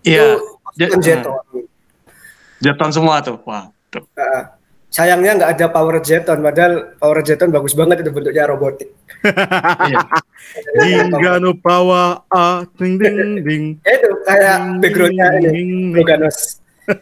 [0.00, 0.40] Iya,
[0.76, 1.32] kan Zeton.
[2.60, 3.36] Zeton semua tuh.
[3.44, 3.68] Wah.
[3.92, 4.04] tuh.
[4.16, 4.55] Heeh.
[4.96, 8.88] Sayangnya nggak ada power Zeton, padahal power Zeton bagus banget itu bentuknya robotik.
[10.80, 13.64] Hingga no pawa ah ding ding ding.
[13.84, 15.92] Ya itu kayak backgroundnya ini.
[15.92, 16.64] Loganos.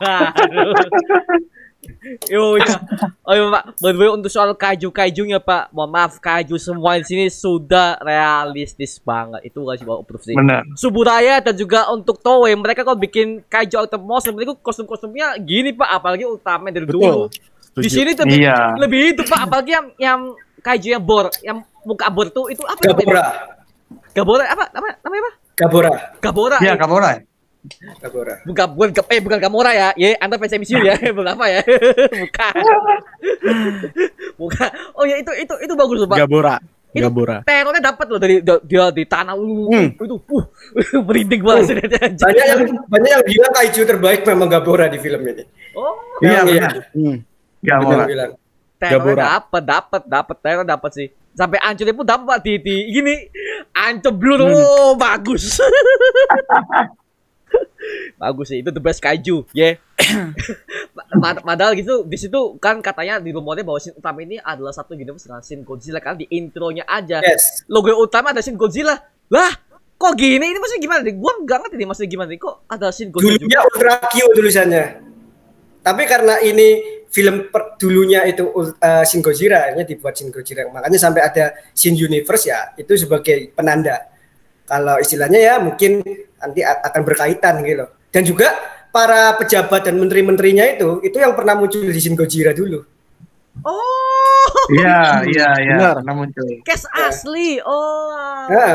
[2.26, 2.76] Yo, ya.
[3.22, 7.06] Oh iya Pak, by the way untuk soal kaiju-kajunya Pak, mohon maaf kaiju semua di
[7.06, 9.46] sini sudah realistis banget.
[9.46, 10.34] Itu gak sih Pak approve sih.
[10.34, 10.66] Benar.
[10.74, 15.88] Suburaya dan juga untuk Toei mereka kalau bikin kaiju Ultimate Monster mereka kostum-kostumnya gini Pak,
[15.90, 17.30] apalagi Ultraman dari dulu.
[17.30, 17.50] Betul.
[17.70, 18.02] Di Setuju.
[18.02, 18.58] sini lebih, Iya.
[18.82, 20.20] lebih itu Pak, apalagi yang yang
[20.60, 22.98] kaiju yang bor, yang muka bor tuh itu apa namanya?
[22.98, 23.24] Gabora.
[24.10, 24.64] Gabora apa?
[24.74, 25.32] Nama namanya apa?
[25.60, 26.56] Gabora, Gabora.
[26.58, 27.18] Iya, eh.
[27.60, 28.00] Gamora.
[28.00, 28.34] Gabora.
[28.42, 29.88] Bukan bukan eh bukan Gamora ya.
[29.92, 30.96] Ya, Anda fans MCU ya.
[31.16, 31.60] bukan apa ya?
[32.24, 32.54] bukan.
[34.40, 34.68] bukan.
[34.96, 36.18] Oh ya itu itu itu bagus loh, Pak.
[36.24, 36.56] Gabora.
[36.90, 37.46] Itu Gabora.
[37.46, 39.94] terornya dapat loh dari dia, di tanah uh, Hmm.
[39.94, 40.44] itu uh
[41.06, 42.18] merinding banget sih dia, anjing.
[42.18, 45.44] Banyak yang banyak yang bilang kaiju terbaik memang Gabora di film ini.
[45.78, 46.72] Oh, Iya, Yang- benar.
[46.90, 47.16] Hmm.
[47.62, 47.94] Gamora.
[47.94, 48.30] Yang bilang.
[48.80, 49.22] terornya Gabora.
[49.36, 51.06] dapat, dapat, dapat, teror dapat sih.
[51.30, 53.14] Sampai ancurnya pun dapat di, di gini.
[53.70, 54.56] Ancur blur, Hmm.
[54.56, 55.62] oh bagus.
[58.20, 59.76] Bagus sih, itu the best kaiju, ya.
[61.22, 64.96] Pad- Padahal gitu di situ kan katanya di rumornya bahwa Shin Utama ini adalah satu
[64.96, 67.20] universe dengan Shin Godzilla kan di intronya aja.
[67.24, 67.64] Yes.
[67.70, 68.96] Logo utama ada Shin Godzilla.
[69.30, 69.52] Lah,
[69.96, 70.42] kok gini?
[70.42, 71.14] Ini maksudnya gimana nih?
[71.16, 72.40] Gua nggak ngerti nih maksudnya gimana nih.
[72.40, 73.44] Kok ada Shin Godzilla juga?
[73.46, 74.84] Dulunya Ultra Q tulisannya.
[75.80, 76.68] Tapi karena ini
[77.10, 80.68] film per, dulunya itu uh, Shin Gojira, akhirnya dibuat Shin Gojira.
[80.68, 84.09] Makanya sampai ada Shin Universe ya, itu sebagai penanda.
[84.70, 85.98] Kalau istilahnya ya mungkin
[86.38, 87.90] nanti akan berkaitan gitu loh.
[88.14, 88.54] Dan juga
[88.94, 92.86] para pejabat dan menteri-menterinya itu, itu yang pernah muncul di Shin Gojira dulu.
[93.66, 95.76] Oh, Iya, iya, iya.
[95.76, 95.94] Benar.
[96.06, 96.46] Pernah muncul.
[96.62, 97.58] case asli.
[97.66, 98.46] Oh.
[98.46, 98.70] Ya.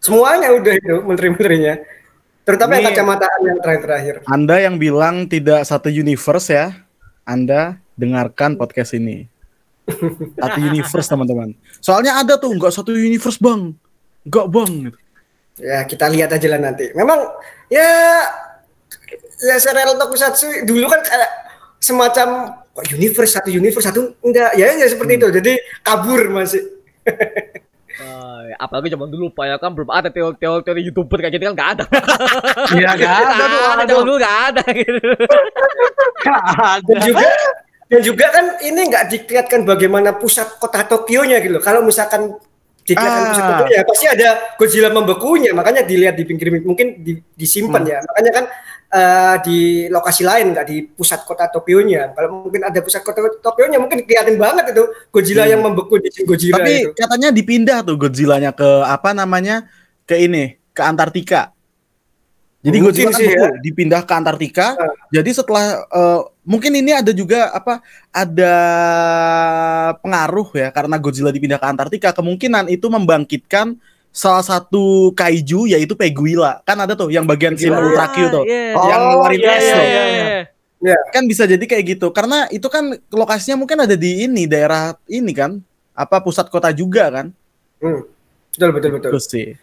[0.00, 1.74] Semuanya udah itu menteri-menterinya.
[2.46, 4.14] Terutama yang Ini- kacamataan yang terakhir-terakhir.
[4.24, 6.72] Anda yang bilang tidak satu universe ya,
[7.26, 9.26] Anda dengarkan podcast ini.
[10.42, 11.54] Satu universe teman-teman.
[11.78, 13.70] Soalnya ada tuh nggak satu universe bang,
[14.26, 14.72] nggak bang.
[14.90, 14.98] gitu.
[15.56, 16.92] Ya kita lihat aja lah nanti.
[16.92, 17.16] Memang
[17.72, 17.88] ya
[19.40, 21.30] ya serial Tokusatsu dulu kan kayak
[21.80, 22.28] semacam
[22.76, 25.28] kok universe satu universe satu enggak ya ya seperti itu.
[25.32, 26.60] Jadi kabur masih.
[27.96, 31.54] Ay, apalagi zaman dulu pak ya kan belum ada teori-teori teori youtuber kayak gitu kan
[31.56, 31.84] nggak ada.
[32.76, 33.32] Iya, nggak ada
[33.80, 34.98] ada zaman dulu nggak ada gitu.
[36.20, 36.84] Nggak ada.
[36.84, 37.28] Dan juga
[37.86, 41.56] dan juga kan ini nggak diklihatkan bagaimana pusat kota Tokyo-nya gitu.
[41.56, 41.62] loh.
[41.64, 42.36] Kalau misalkan
[42.86, 43.28] diklihatkan Ah.
[43.28, 45.50] pusat Tokyo-nya pasti ada Godzilla membekunya.
[45.50, 47.98] Makanya dilihat di pinggir mungkin di- disimpan ya.
[48.06, 48.44] Makanya kan
[48.86, 49.58] eh, di
[49.90, 52.14] lokasi lain nggak di pusat kota Tokyo-nya.
[52.14, 56.62] Kalau mungkin ada pusat kota Tokyo-nya mungkin kelihatan banget itu Godzilla yang membeku di Godzilla
[56.62, 56.90] Tapi itu.
[56.94, 59.66] katanya dipindah tuh Godzilla-nya ke apa namanya
[60.06, 61.55] ke ini ke Antartika.
[62.66, 63.48] Jadi Mungkin Godzilla kan sih ya.
[63.62, 64.74] dipindah ke Antartika.
[64.74, 64.90] Ah.
[65.14, 67.78] Jadi setelah eh, mungkin ini ada juga apa
[68.10, 68.54] ada
[70.02, 73.78] pengaruh ya karena Godzilla dipindah ke Antartika kemungkinan itu membangkitkan
[74.10, 76.58] salah satu kaiju yaitu Peguila.
[76.66, 77.86] Kan ada tuh yang bagian Shin Peguila.
[77.86, 78.44] Ultra Q tuh.
[78.50, 78.74] Iya.
[78.74, 79.86] Oh, yang ngeluarin iya, es iya, tuh.
[79.86, 80.04] iya,
[80.82, 80.98] iya.
[81.14, 85.30] Kan bisa jadi kayak gitu karena itu kan lokasinya mungkin ada di ini daerah ini
[85.30, 85.62] kan
[85.94, 87.30] apa pusat kota juga kan.
[87.78, 88.02] Hmm.
[88.50, 89.10] Betul betul betul.
[89.14, 89.54] Terus sih.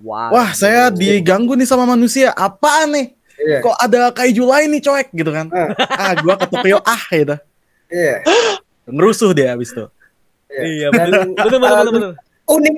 [0.00, 0.32] Wow.
[0.32, 2.32] Wah, saya diganggu nih sama manusia.
[2.32, 3.06] Apaan nih?
[3.40, 3.58] Iya.
[3.64, 5.46] Kok ada kaiju lain nih, coek gitu kan?
[5.76, 7.36] ah, gua ke Tokyo ah gitu.
[7.92, 8.14] Iya.
[8.88, 9.84] Ngerusuh dia habis itu.
[10.50, 12.12] Iya, Dan, betul betul uh, betul betul.
[12.50, 12.76] unik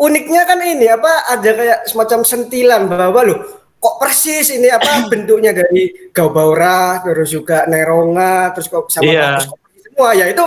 [0.00, 3.38] uniknya kan ini apa ada kayak semacam sentilan bahwa loh
[3.76, 9.44] kok persis ini apa bentuknya dari Gaubara terus juga Neronga terus kok sama Iya.
[9.44, 10.44] Kok persis semua ya itu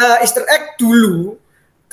[0.00, 1.36] uh, Easter egg dulu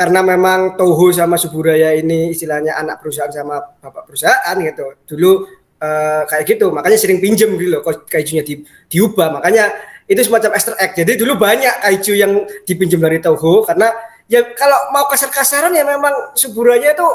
[0.02, 4.97] karena memang Toho sama Suburaya ini istilahnya anak perusahaan sama bapak perusahaan gitu.
[5.06, 5.32] Dulu
[5.78, 6.74] uh, kayak gitu.
[6.74, 9.30] Makanya sering pinjem gitu loh kaijunya di, diubah.
[9.38, 9.70] Makanya
[10.10, 12.34] itu semacam Easter egg jadi dulu banyak kaiju yang
[12.66, 13.62] dipinjam dari Toho.
[13.62, 13.93] Karena
[14.26, 17.08] ya kalau mau kasar-kasaran ya memang Suburaya itu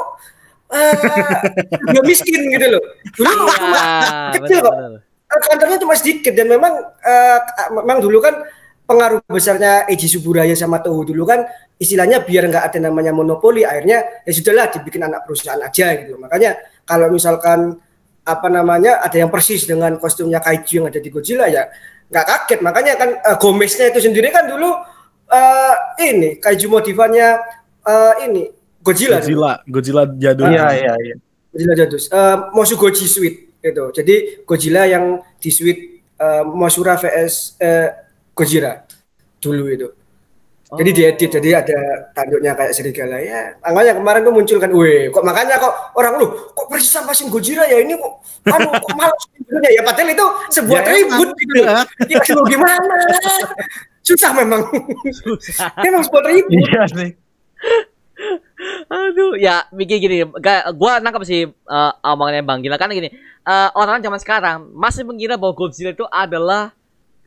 [1.91, 2.83] udah miskin gitu loh.
[3.19, 4.75] Dulu cuma Ah, kecil kok.
[5.27, 6.71] kantornya cuma sedikit dan memang
[7.03, 7.39] eh,
[7.83, 8.47] memang dulu kan
[8.87, 11.43] pengaruh besarnya Eiji Suburaya sama Toho dulu kan
[11.75, 16.55] istilahnya biar nggak ada namanya monopoli akhirnya ya sudahlah dibikin anak perusahaan aja gitu makanya
[16.87, 17.75] kalau misalkan
[18.23, 21.67] apa namanya ada yang persis dengan kostumnya kaiju yang ada di Godzilla ya
[22.07, 24.71] nggak kaget makanya kan eh, Gomeznya itu sendiri kan dulu
[25.27, 25.75] eh,
[26.07, 27.27] ini kaiju motifannya
[27.83, 28.43] eh, ini
[28.87, 29.43] Godzilla, dulu.
[29.43, 30.47] Godzilla, Godzilla jadul.
[30.47, 31.15] Iya, iya, iya.
[31.51, 32.07] Godzilla jadus.
[32.07, 33.85] Eh, Mosugoji Suite itu.
[33.91, 34.15] Jadi
[34.47, 35.81] Godzilla yang di suite
[36.15, 38.06] eh, Mosura vs eh,
[38.37, 38.85] Gojira
[39.41, 39.89] dulu itu.
[40.67, 41.79] Jadi diedit jadi ada
[42.11, 43.55] tanduknya kayak serigala ya.
[43.63, 47.31] Makanya kemarin tuh muncul kan, weh, kok makanya kok orang lu kok persis sama Shin
[47.31, 48.19] Gojira ya ini kok
[48.51, 49.15] anu kok malas
[49.79, 51.39] ya padahal itu sebuah Ya, tribut emang.
[51.39, 51.55] gitu.
[52.11, 52.95] Ya aduh, gimana?
[54.07, 54.61] Susah memang.
[55.79, 56.51] memang sebuah tribut.
[56.51, 57.09] Iya sih.
[58.89, 60.25] Aduh, ya mikir gini,
[60.75, 63.09] gua nangkap sih eh, omongannya Bang Gila karena gini,
[63.45, 66.73] eh, orang zaman sekarang masih mengira bahwa Godzilla itu adalah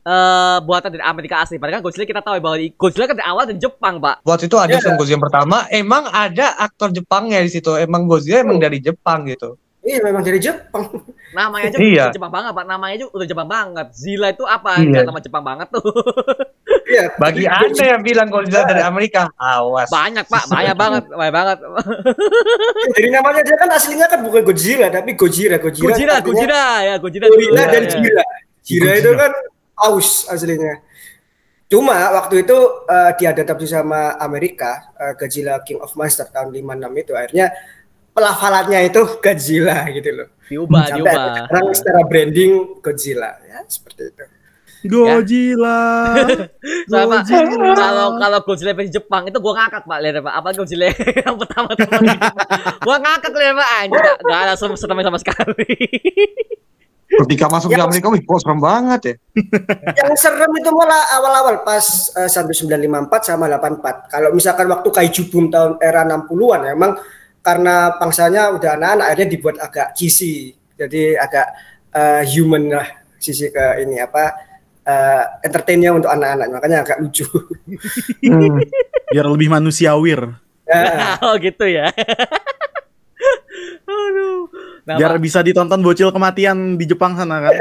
[0.01, 1.55] eh buatan dari Amerika asli.
[1.55, 4.15] Padahal kan Godzilla kita tahu bahwa di- Godzilla kan dari awal dari Jepang, Pak.
[4.21, 4.81] Waktu itu ada Iya.
[4.81, 7.71] film Godzilla yang pertama, emang ada aktor Jepangnya di situ.
[7.75, 9.57] Emang Godzilla emang dari Jepang gitu.
[9.81, 10.85] Iya memang dari Jepang.
[11.33, 12.03] Namanya aja Iya.
[12.05, 12.65] udah Jepang banget, Pak.
[12.65, 13.87] Namanya aja udah Jepang banget.
[13.93, 14.77] Zilla itu apa?
[14.77, 15.01] Iya.
[15.05, 15.81] Nama Jepang banget tuh.
[16.85, 17.03] Iya.
[17.17, 19.89] Bagi anda yang bilang Godzilla dari Amerika, awas.
[19.89, 21.57] Banyak pak, banyak banget, banyak banget.
[22.93, 25.57] Dari namanya dia kan aslinya kan bukan Godzilla tapi Gojira.
[25.57, 25.87] Gojira.
[25.87, 27.25] Gojira, Gojira ya, Gojira.
[27.25, 27.93] Gorilla dulu, dan ya, ya.
[27.95, 28.23] Jira.
[28.61, 29.31] Jira itu kan
[29.81, 30.77] paus aslinya.
[31.65, 37.11] Cuma waktu itu eh, diadaptasi sama Amerika, eh, Godzilla King of Monster tahun 56 itu
[37.17, 37.47] akhirnya
[38.13, 40.27] pelafalannya itu Godzilla gitu loh.
[40.51, 41.23] Diubah, Sampai diubah.
[41.47, 42.51] sekarang secara branding
[42.83, 44.25] Godzilla ya seperti itu.
[44.81, 45.79] Gojila.
[46.91, 47.21] Sama
[47.77, 50.33] kalau kalau Godzilla versi Jepang itu gua ngakak pak lihat pak.
[50.33, 50.89] Apa Godzilla
[51.25, 52.01] yang pertama teman
[52.81, 53.69] Gua ngakak lihat pak.
[53.85, 55.69] Anjir, gak, gak ada sama, sama sekali.
[57.11, 59.15] Ketika masuk di Amerika, wih kok serem banget ya.
[60.07, 61.83] Yang serem itu malah awal-awal pas
[62.15, 64.07] eh, sampai 954 sama 84.
[64.07, 66.91] Kalau misalkan waktu kaiju boom tahun era 60-an emang
[67.43, 70.55] karena pangsanya udah anak-anak akhirnya dibuat agak cheesy.
[70.79, 71.47] Jadi agak
[71.91, 72.87] eh, human lah
[73.19, 74.23] sisi ke ini apa
[74.87, 77.27] eh, entertainnya untuk anak-anak makanya agak lucu.
[79.11, 80.31] Biar lebih manusiawir.
[80.63, 81.91] Ya, oh gitu ya.
[83.83, 84.70] Aduh.
[84.81, 87.53] Nah, Biar bisa ditonton bocil kematian di Jepang sana kan.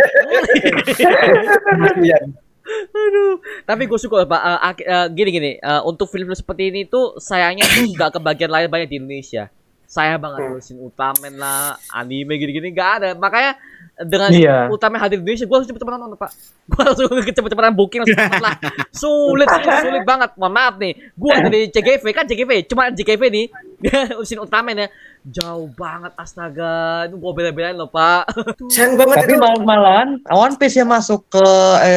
[2.90, 4.40] Aduh, tapi gue suka pak.
[4.40, 8.48] Eh, ak- eh, gini gini, eh, untuk film seperti ini tuh sayangnya tuh nggak kebagian
[8.48, 9.50] lain banyak di Indonesia.
[9.84, 10.54] Saya banget Hmm.
[10.54, 13.08] ngurusin Ultraman lah, anime gini-gini nggak ada.
[13.12, 13.58] Makanya
[13.98, 14.56] dengan Iya.
[14.70, 16.30] Ultraman hadir di Indonesia, gue harus cepet-cepetan nonton pak.
[16.64, 18.54] Gue langsung cepet-cepetan booking langsung cepet lah.
[18.94, 19.48] Sulit,
[19.82, 20.30] sulit banget.
[20.38, 23.46] Mohon maaf nih, gue dari CGV kan CGV, cuma CGV nih,
[24.14, 24.89] ngurusin Ultraman ya.
[25.20, 28.24] Jauh banget astaga, itu gue bela-belain loh pak.
[28.72, 29.41] Sayang banget Tapi itu.
[29.41, 31.47] malah-malahan One Piece yang masuk ke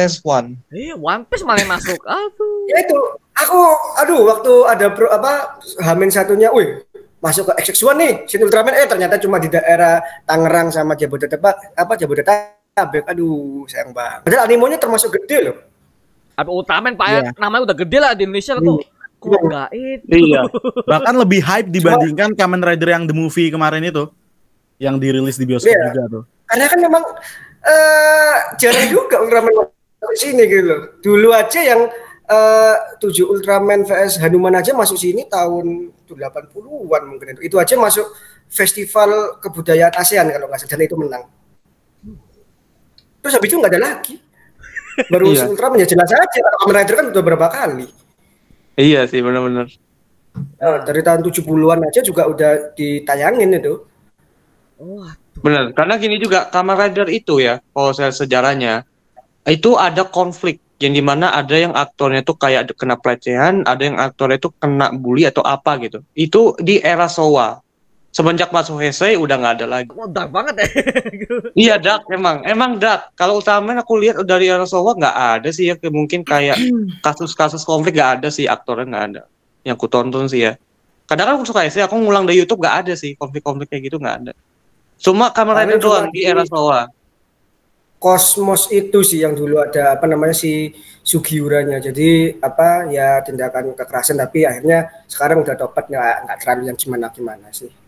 [0.08, 0.52] S1.
[0.68, 2.00] Iya, One Piece malah masuk.
[2.08, 2.68] Aduh.
[2.68, 2.96] Ya itu,
[3.32, 3.60] aku
[3.98, 6.84] aduh waktu ada pro, apa Hamin satunya, wih
[7.20, 11.92] masuk ke XX1 nih, Shin Ultraman eh ternyata cuma di daerah Tangerang sama Jabodetabek apa
[11.96, 13.08] Jabodetabek.
[13.08, 14.28] Aduh, sayang banget.
[14.28, 15.56] Padahal animonya termasuk gede loh.
[16.34, 17.30] Apa Ultraman pak ya, Iya.
[17.38, 18.82] namanya udah gede lah di Indonesia kok.
[19.24, 20.04] Kok enggak itu?
[20.06, 20.42] Iya.
[20.92, 24.06] Bahkan lebih hype dibandingkan Kamen Rider yang The Movie kemarin itu.
[24.76, 25.82] Yang dirilis di bioskop Iya.
[25.90, 26.22] juga tuh.
[26.44, 27.04] Karena kan memang
[27.64, 30.80] eh jarang juga Ultraman masuk sini gitu loh.
[31.00, 31.80] Dulu aja yang
[32.24, 37.40] eh 7 Ultraman vs Hanuman aja masuk sini tahun 80-an mungkin itu.
[37.48, 38.04] Itu aja masuk
[38.46, 41.24] festival kebudayaan ASEAN kalau nggak salah dan itu menang.
[43.20, 44.14] Terus habis itu nggak ada lagi.
[45.08, 45.48] Baru Iya.
[45.48, 46.38] Ultraman ya jelas aja.
[46.60, 47.88] Kamen Rider kan udah berapa kali.
[48.74, 49.70] Iya sih, benar-benar.
[50.34, 53.86] Eh, dari tahun 70-an aja juga udah ditayangin itu.
[54.82, 55.14] Wah,
[55.44, 58.86] Benar, karena gini juga Kamen Rider itu ya, kalau saya sejarahnya
[59.44, 63.98] itu ada konflik yang di mana ada yang aktornya tuh kayak kena pelecehan, ada yang
[63.98, 66.04] aktornya tuh kena bully atau apa gitu.
[66.14, 67.63] Itu di era Showa.
[68.14, 69.90] Semenjak masuk Heisei udah nggak ada lagi.
[69.90, 70.66] kok dark banget ya.
[71.66, 73.10] Iya dark emang, emang dark.
[73.18, 76.54] Kalau Ultraman aku lihat dari era Showa nggak ada sih ya, mungkin kayak
[77.02, 79.22] kasus-kasus konflik nggak ada sih aktornya nggak ada.
[79.66, 80.54] Yang ku tonton sih ya.
[81.10, 83.98] Kadang kan aku suka Heisei, aku ngulang dari YouTube nggak ada sih konflik-konflik kayak gitu
[83.98, 84.32] nggak ada.
[85.02, 86.86] Cuma Rider cuma doang di era Showa.
[87.98, 90.70] Kosmos itu sih yang dulu ada apa namanya si
[91.02, 91.82] Sugiuranya.
[91.82, 97.10] Jadi apa ya tindakan kekerasan tapi akhirnya sekarang udah topat nggak nggak terlalu yang gimana
[97.10, 97.82] gimana sih.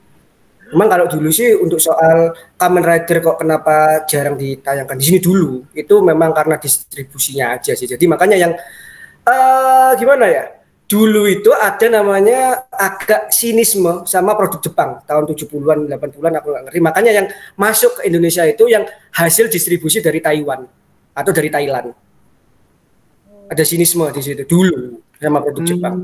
[0.66, 5.70] Emang kalau dulu sih untuk soal Kamen Rider kok kenapa jarang ditayangkan di sini dulu
[5.70, 7.86] itu memang karena distribusinya aja sih.
[7.86, 8.52] Jadi makanya yang
[9.26, 10.44] eh gimana ya?
[10.86, 16.78] Dulu itu ada namanya agak sinisme sama produk Jepang tahun 70-an 80-an aku nggak ngerti.
[16.82, 17.26] Makanya yang
[17.58, 20.62] masuk ke Indonesia itu yang hasil distribusi dari Taiwan
[21.10, 21.90] atau dari Thailand.
[23.50, 25.70] Ada sinisme di situ dulu sama produk Hmm.
[25.74, 25.94] Jepang.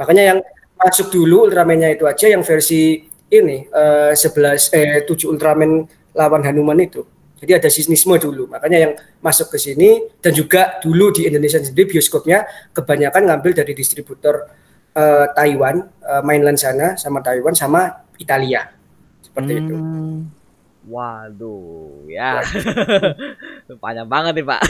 [0.00, 0.38] Makanya yang
[0.80, 6.76] masuk dulu Ultraman-nya itu aja yang versi ini eh, 11 eh 7 Ultraman lawan Hanuman
[6.84, 7.00] itu.
[7.42, 8.46] Jadi ada sinisme dulu.
[8.46, 13.72] Makanya yang masuk ke sini dan juga dulu di Indonesia sendiri bioskopnya kebanyakan ngambil dari
[13.74, 14.46] distributor
[14.94, 18.70] eh, Taiwan, eh, mainland sana sama Taiwan sama Italia.
[19.24, 19.74] Seperti itu.
[19.74, 20.30] Hmm.
[20.86, 22.42] Waduh, ya.
[23.82, 24.62] Panjang banget nih, Pak.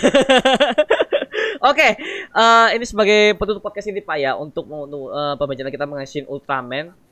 [1.73, 1.89] Oke,
[2.33, 7.12] eh, ini sebagai penutup podcast ini, Pak ya, untuk eh, pembicaraan kita mengenai Ultraman.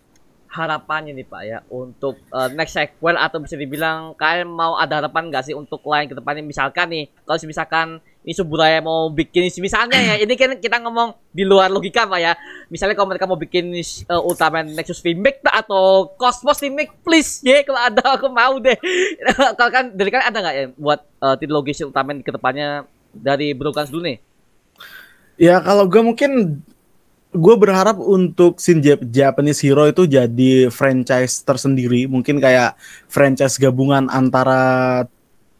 [0.50, 5.30] Harapannya nih, Pak ya, untuk eh, next sequel atau bisa dibilang kalian mau ada harapan
[5.30, 6.42] nggak sih untuk lain ke depannya?
[6.42, 7.86] Misalkan nih, kalau misalkan
[8.26, 12.34] ini Suburaya mau bikin misalnya ya, ini kan kita ngomong di luar logika, Pak ya.
[12.66, 17.80] Misalnya kalau mereka mau bikin eh, Ultraman Nexus remake atau Cosmos remake, please ya, kalau
[17.86, 18.74] ada aku mau deh.
[19.58, 23.86] kalau kan dari kan ada nggak ya buat uh, trilogi Ultraman ke depannya dari Brokan
[23.86, 24.18] dulu nih?
[25.40, 26.60] Ya kalau gue mungkin
[27.30, 32.74] gue berharap untuk Jap- Japanese Hero itu jadi franchise tersendiri, mungkin kayak
[33.06, 35.06] franchise gabungan antara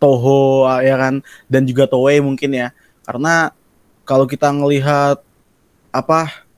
[0.01, 2.73] Toho ya kan dan juga Toei mungkin ya.
[3.05, 3.53] Karena
[4.09, 5.21] kalau kita ngelihat
[5.93, 6.49] apa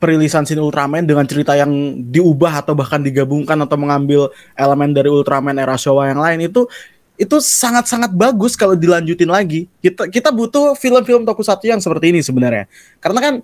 [0.00, 1.68] perilisan Shin Ultraman dengan cerita yang
[2.08, 6.64] diubah atau bahkan digabungkan atau mengambil elemen dari Ultraman era Showa yang lain itu
[7.18, 9.66] itu sangat-sangat bagus kalau dilanjutin lagi.
[9.82, 12.70] Kita kita butuh film-film tokusatsu yang seperti ini sebenarnya.
[13.02, 13.34] Karena kan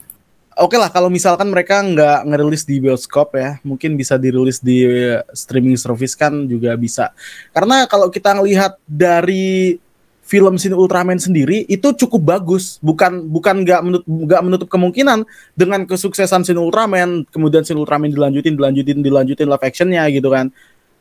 [0.59, 4.87] oke lah kalau misalkan mereka nggak ngerilis di bioskop ya, mungkin bisa dirilis di
[5.35, 7.11] streaming service kan juga bisa.
[7.51, 9.79] Karena kalau kita ngelihat dari
[10.25, 14.07] film Shin Ultraman sendiri itu cukup bagus, bukan bukan nggak menutup
[14.41, 20.33] menutup kemungkinan dengan kesuksesan Shin Ultraman, kemudian Shin Ultraman dilanjutin, dilanjutin, dilanjutin live actionnya gitu
[20.33, 20.49] kan.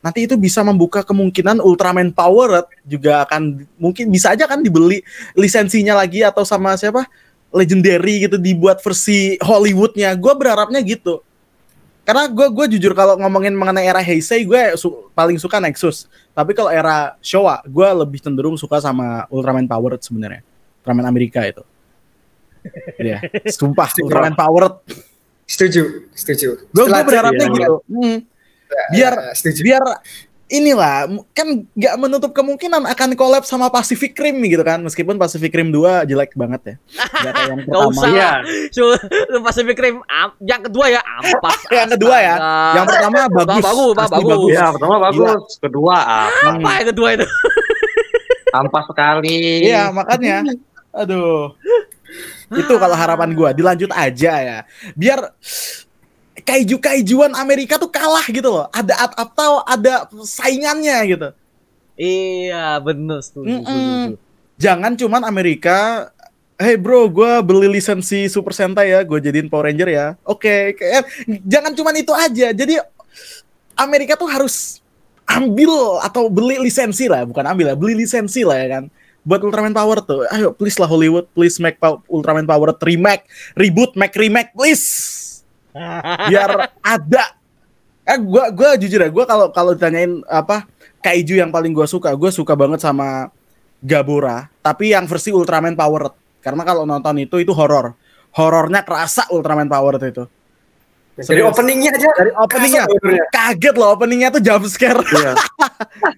[0.04, 5.00] Nanti itu bisa membuka kemungkinan Ultraman Powered juga akan mungkin bisa aja kan dibeli
[5.32, 7.08] lisensinya lagi atau sama siapa
[7.54, 10.10] Legendary gitu dibuat versi Hollywoodnya.
[10.18, 11.22] Gue berharapnya gitu.
[12.04, 16.04] Karena gue gue jujur kalau ngomongin mengenai era Heisei gue su paling suka Nexus.
[16.34, 20.42] Tapi kalau era Showa gue lebih cenderung suka sama Ultraman Powered sebenarnya.
[20.82, 21.62] Ultraman Amerika itu.
[22.98, 24.74] Iya, sumpah Ultraman Powered.
[25.48, 26.68] Setuju, setuju.
[26.72, 27.74] Gue berharapnya cerita- gitu.
[27.88, 28.18] Hmm.
[28.90, 29.60] Biar Ya, setuju.
[29.62, 29.84] biar
[30.46, 34.80] inilah kan nggak menutup kemungkinan akan collab sama Pacific Rim gitu kan.
[34.84, 36.74] Meskipun Pacific Rim 2 jelek banget ya.
[37.00, 37.88] Nggak kayak yang pertama.
[37.90, 38.30] usah Iya.
[39.32, 39.96] lu Pacific Rim
[40.44, 41.58] yang kedua ya ampas.
[41.78, 42.36] yang kedua ya.
[42.76, 43.62] Yang pertama bagus.
[43.64, 44.50] Bagus, Pak, Asli bagus.
[44.52, 46.48] Ya, pertama bagus, kedua apa?
[46.60, 47.26] apa yang kedua itu?
[48.54, 49.66] Ampas sekali.
[49.66, 50.46] iya makanya.
[50.94, 51.50] Aduh.
[52.54, 54.58] Itu kalau harapan gua dilanjut aja ya.
[54.94, 55.34] Biar
[56.44, 61.28] kaiju kaijuan Amerika tuh kalah gitu loh ada at- atau ada saingannya gitu
[61.94, 63.54] Iya, bener setuju.
[63.54, 63.64] Mm-mm.
[63.64, 64.16] setuju.
[64.58, 66.10] jangan cuman Amerika
[66.54, 70.06] Hey bro, gue beli lisensi Super Sentai ya, gue jadiin Power Ranger ya.
[70.22, 71.02] Oke, kayak
[71.42, 72.54] jangan cuman itu aja.
[72.54, 72.78] Jadi
[73.74, 74.78] Amerika tuh harus
[75.26, 78.84] ambil atau beli lisensi lah, bukan ambil lah, beli lisensi lah ya kan.
[79.26, 81.74] Buat Ultraman Power tuh, ayo please lah Hollywood, please make
[82.06, 83.26] Ultraman Power remake,
[83.58, 84.84] reboot, make remake, please.
[86.28, 86.50] Biar
[86.80, 87.24] ada.
[88.04, 90.68] Eh, gua gua jujur ya, gua kalau kalau ditanyain apa
[91.00, 93.32] kaiju yang paling gua suka, gua suka banget sama
[93.80, 96.12] Gabora, tapi yang versi Ultraman Powered.
[96.40, 97.96] Karena kalau nonton itu itu horor.
[98.36, 100.24] Horornya kerasa Ultraman Powered itu.
[101.14, 101.46] Dari Serius.
[101.46, 102.08] openingnya aja.
[102.10, 102.82] Dari openingnya
[103.30, 104.98] kaget loh openingnya tuh jump scare.
[104.98, 105.32] Iya.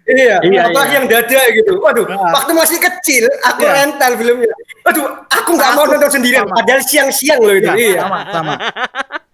[0.09, 0.99] Iya, Iya, apalagi iya.
[0.99, 1.73] yang dada gitu.
[1.79, 2.33] Waduh, Nah.
[2.33, 3.73] waktu masih kecil aku Iya.
[3.85, 4.55] rental filmnya.
[4.83, 6.49] Waduh, aku nggak mau nonton sendirian.
[6.49, 7.69] Padahal siang-siang loh itu.
[7.77, 8.01] Iya, Iya.
[8.09, 8.55] sama, sama.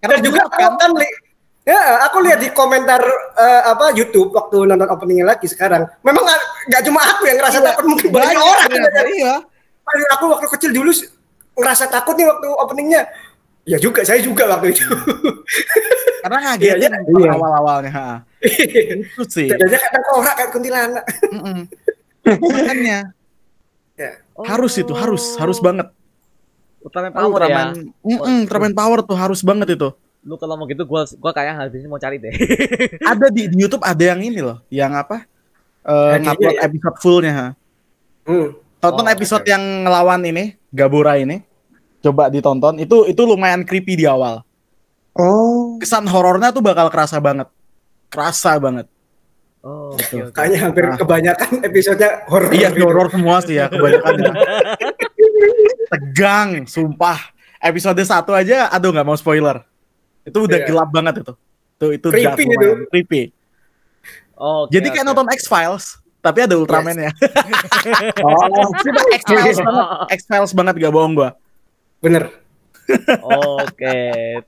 [0.03, 1.17] Dan juga aku kan li-
[1.63, 1.79] ya
[2.11, 2.99] aku lihat di komentar
[3.39, 5.87] eh, apa YouTube waktu nonton openingnya lagi sekarang.
[6.03, 6.27] Memang
[6.67, 8.69] nggak cuma aku yang ngerasa Iya, takut, mungkin banyak banyak orang.
[9.15, 9.35] Iya.
[9.83, 10.91] Aduh, aku waktu kecil dulu
[11.55, 13.03] ngerasa takut nih waktu openingnya.
[13.63, 14.83] Ya juga, saya juga waktu itu.
[16.19, 17.31] Karena ngagetin Iya, iya.
[17.31, 18.27] awal-awalnya.
[18.43, 19.47] Itu sih.
[19.47, 21.05] Dadanya kayak korak kayak kuntilanak.
[21.31, 21.59] Mm-mm.
[22.27, 22.99] Makanya
[23.95, 24.19] Ya.
[24.51, 25.95] harus itu, harus, harus banget.
[26.83, 27.83] Ultraman Power Ultraman, ya.
[28.05, 29.89] Mm-mm, Ultraman Power tuh harus banget itu.
[30.22, 32.30] Lu kalau mau gitu gua gua kayaknya habis ini mau cari deh.
[33.11, 35.26] Ada di, di YouTube ada yang ini loh, yang apa?
[35.83, 36.62] Eh ngupload ya?
[36.62, 37.55] episode fullnya.
[38.22, 38.55] Hmm.
[38.78, 39.51] Tonton Oh, episode oke.
[39.51, 41.43] yang ngelawan ini, Gabora ini.
[41.99, 42.78] Coba ditonton.
[42.78, 44.43] Itu itu lumayan creepy di awal.
[45.14, 45.78] Oh.
[45.78, 47.47] Kesan horornya tuh bakal kerasa banget.
[48.07, 48.87] Kerasa banget.
[49.62, 50.35] Oh, oke.
[50.35, 50.99] Kayaknya hampir Ah.
[50.99, 52.51] kebanyakan episodenya horor.
[52.51, 52.83] Iya, gitu.
[52.83, 54.14] horor semua sih ya kebanyakan.
[55.93, 57.20] Tegang, sumpah.
[57.61, 59.61] Episode satu aja, aduh nggak mau spoiler.
[60.24, 60.66] Itu udah Iya.
[60.66, 61.32] gelap banget itu.
[61.76, 63.22] Tuh itu Creepy lumayan, Creepy.
[64.34, 67.11] Oke, Jadi kayak nonton X-Files, tapi ada Ultraman ya.
[68.24, 68.66] Oh.
[68.80, 69.86] Sumpah X-Files banget.
[70.18, 71.30] X-Files banget gak bohong gua.
[72.01, 72.32] Bener.
[73.22, 73.95] Oke,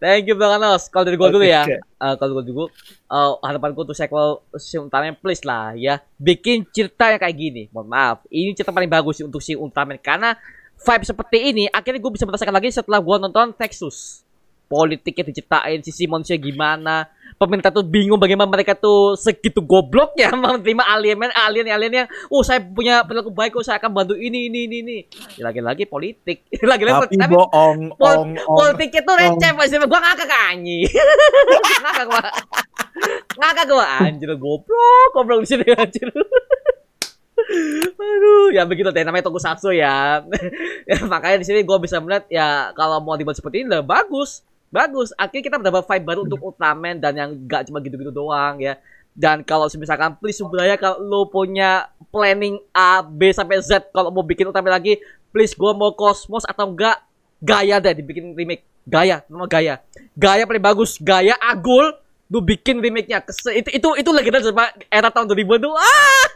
[0.02, 0.90] thank you Bang Anos.
[0.90, 1.76] Kalau dari gua dulu Oke, ya, oke.
[1.78, 2.64] Eh, kalau gua dulu,
[3.06, 7.62] eh, harapan gua untuk sequel si Ultraman please lah ya, bikin cerita yang kayak gini.
[7.70, 10.34] Mohon maaf, ini cerita paling bagus sih untuk si Ultraman karena
[10.84, 14.20] vibe seperti ini akhirnya gue bisa merasakan lagi setelah gua nonton Texas.
[14.64, 17.04] Politiknya diciptain, sisi manusia gimana,
[17.36, 22.62] pemerintah tuh bingung bagaimana mereka tuh segitu gobloknya menerima alien alien alien yang oh saya
[22.62, 24.98] punya perilaku baik kok saya akan bantu ini ini ini ini
[25.36, 28.56] Ya, lagi-lagi politik lagi-lagi Tapi bohong, Pol ong, ong.
[28.58, 29.88] politiknya tuh receh Pak Ismail.
[29.90, 30.86] Gua ngakak anyi.
[31.84, 32.22] ngakak gua.
[33.34, 36.08] Ngakak gua anjir goblok, goblok di sini anjir.
[37.94, 40.22] Aduh, ya begitu deh namanya tokusatsu ya.
[40.88, 44.44] ya makanya di sini gua bisa melihat ya kalau mau dibuat seperti ini udah bagus.
[44.74, 45.14] Bagus.
[45.14, 48.74] Akhirnya kita mendapat vibe baru untuk Ultraman dan yang gak cuma gitu-gitu doang ya.
[49.14, 54.26] Dan kalau misalkan please sebenarnya kalau lo punya planning A, B sampai Z kalau mau
[54.26, 54.98] bikin Ultraman lagi,
[55.30, 56.98] please gua mau Cosmos atau enggak
[57.44, 58.64] Gaya deh dibikin remake.
[58.88, 59.84] Gaya, nama Gaya.
[60.16, 60.96] Gaya paling bagus.
[60.96, 61.92] Gaya Agul
[62.32, 63.20] lu bikin remake-nya.
[63.24, 65.72] Kese- itu itu itu legenda sama era tahun 2000 tuh.
[65.76, 66.26] Ah!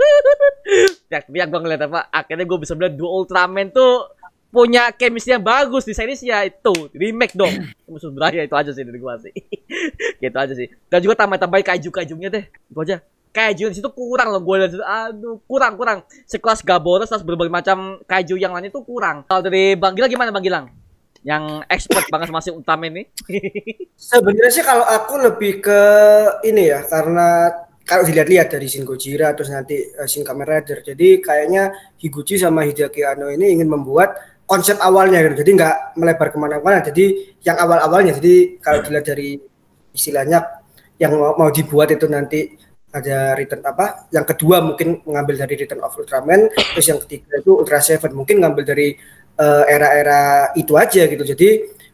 [1.12, 4.12] ya, biar gua ngeliat apa akhirnya gua bisa melihat dua Ultraman tuh
[4.48, 7.52] punya chemistry yang bagus di series ya itu remake dong.
[7.90, 9.32] Musuh beraya itu aja sih dari gua sih.
[10.22, 10.68] Gitu aja sih.
[10.88, 12.44] Dan juga tambah tambahin kaiju kaijunya deh.
[12.48, 13.00] Itu aja.
[13.28, 14.72] Kaiju di situ kurang loh gue lihat.
[14.72, 14.84] Situ.
[14.84, 15.98] aduh kurang kurang.
[16.24, 19.28] Sekelas Gaboros terus berbagai macam kaiju yang lain itu kurang.
[19.28, 20.72] Kalau dari Bang Gilang gimana Bang Gilang
[21.28, 23.04] yang expert banget masih utama ini
[24.00, 25.80] Sebenarnya sih kalau aku lebih ke
[26.48, 27.52] ini ya karena
[27.88, 30.84] kalau dilihat-lihat dari Shin Gojira terus nanti uh, Shin Kamen Rider.
[30.84, 35.40] Jadi kayaknya Higuchi sama Hideaki Anno ini ingin membuat konsep awalnya gitu.
[35.40, 36.78] Jadi nggak melebar ke mana-mana.
[36.84, 38.12] Jadi yang awal-awalnya.
[38.20, 39.40] Jadi kalau dilihat dari
[39.96, 40.44] istilahnya
[41.00, 42.52] yang mau, dibuat itu nanti
[42.92, 44.08] ada return apa?
[44.12, 48.40] Yang kedua mungkin mengambil dari Return of Ultraman, terus yang ketiga itu Ultra Seven mungkin
[48.40, 48.96] ngambil dari
[49.38, 51.22] eh, era-era itu aja gitu.
[51.22, 51.48] Jadi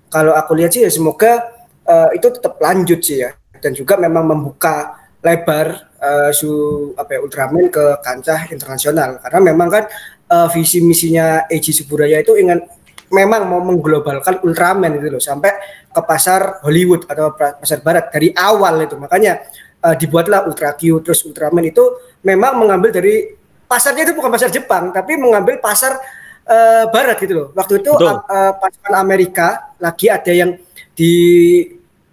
[0.09, 1.45] kalau aku lihat sih ya semoga
[1.85, 3.31] eh, itu tetap lanjut sih ya.
[3.61, 6.51] Dan juga memang membuka lebar eh, su
[6.97, 9.21] apa ya Ultraman ke kancah internasional.
[9.21, 9.85] Karena memang kan
[10.33, 12.65] eh, visi misinya Eiji Suburaya itu ingin
[13.13, 15.53] memang mau mengglobalkan Ultraman itu loh sampai
[15.93, 18.97] ke pasar Hollywood atau pasar barat dari awal itu.
[18.97, 19.45] Makanya
[19.85, 21.85] eh, dibuatlah Ultra Q terus Ultraman itu
[22.25, 25.97] memang mengambil dari pasarnya itu bukan pasar Jepang tapi mengambil pasar
[26.45, 27.49] eh, barat gitu loh.
[27.57, 28.17] Waktu itu Betul.
[28.21, 30.57] eh, pasukan Amerika lagi ada yang
[30.95, 31.15] di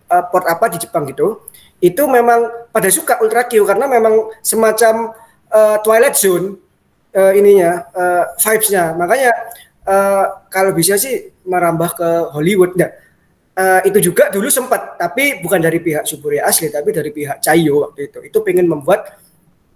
[0.07, 1.47] eh, port apa di Jepang gitu.
[1.81, 5.15] Itu memang pada suka Ultra Q karena memang semacam
[5.51, 6.55] eh, Twilight Zone
[7.13, 8.95] eh, ininya eh, vibes-nya.
[8.95, 9.31] Makanya
[9.87, 12.77] eh, kalau bisa sih merambah ke Hollywood.
[12.77, 12.91] Nah
[13.57, 17.89] eh, itu juga dulu sempat tapi bukan dari pihak Suburya asli tapi dari pihak Chayo
[17.89, 18.19] waktu itu.
[18.31, 19.17] Itu pengen membuat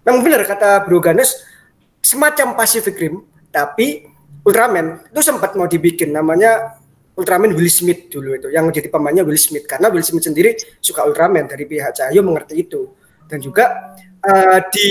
[0.06, 1.42] memang benar kata Bro Ganes
[1.98, 4.06] semacam Pacific Rim tapi
[4.46, 5.10] Ultraman.
[5.10, 6.78] Itu sempat mau dibikin namanya
[7.18, 8.48] Ultraman Will Smith dulu itu.
[8.54, 9.66] Yang jadi pemainnya Will Smith.
[9.66, 12.94] Karena Will Smith sendiri suka Ultraman dari pihak Cahyo mengerti itu.
[13.26, 14.88] Dan juga eh, di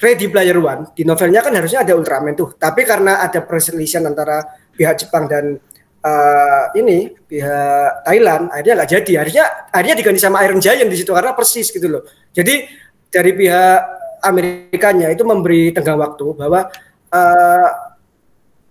[0.00, 2.58] Ready Player One di novelnya kan harusnya ada Ultraman tuh.
[2.58, 4.42] Tapi karena ada perselisihan antara
[4.74, 5.54] pihak Jepang dan
[6.02, 9.12] eh, ini pihak Thailand akhirnya nggak jadi.
[9.22, 12.02] Akhirnya akhirnya diganti sama Iron Giant di situ karena persis gitu loh.
[12.34, 12.66] Jadi
[13.06, 13.78] dari pihak
[14.24, 16.72] Amerikanya itu memberi tenggang waktu bahwa
[17.12, 17.68] eh,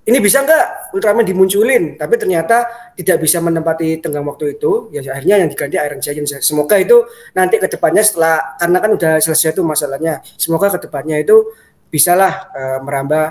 [0.07, 1.99] ini bisa nggak Ultraman dimunculin?
[1.99, 2.65] Tapi ternyata
[2.95, 4.89] tidak bisa menempati tenggang waktu itu.
[4.95, 7.05] Ya akhirnya yang diganti Iron Giant semoga itu
[7.35, 10.23] nanti ke depannya setelah karena kan udah selesai itu masalahnya.
[10.39, 11.51] Semoga ke depannya itu
[11.91, 13.25] bisalah eh, merambah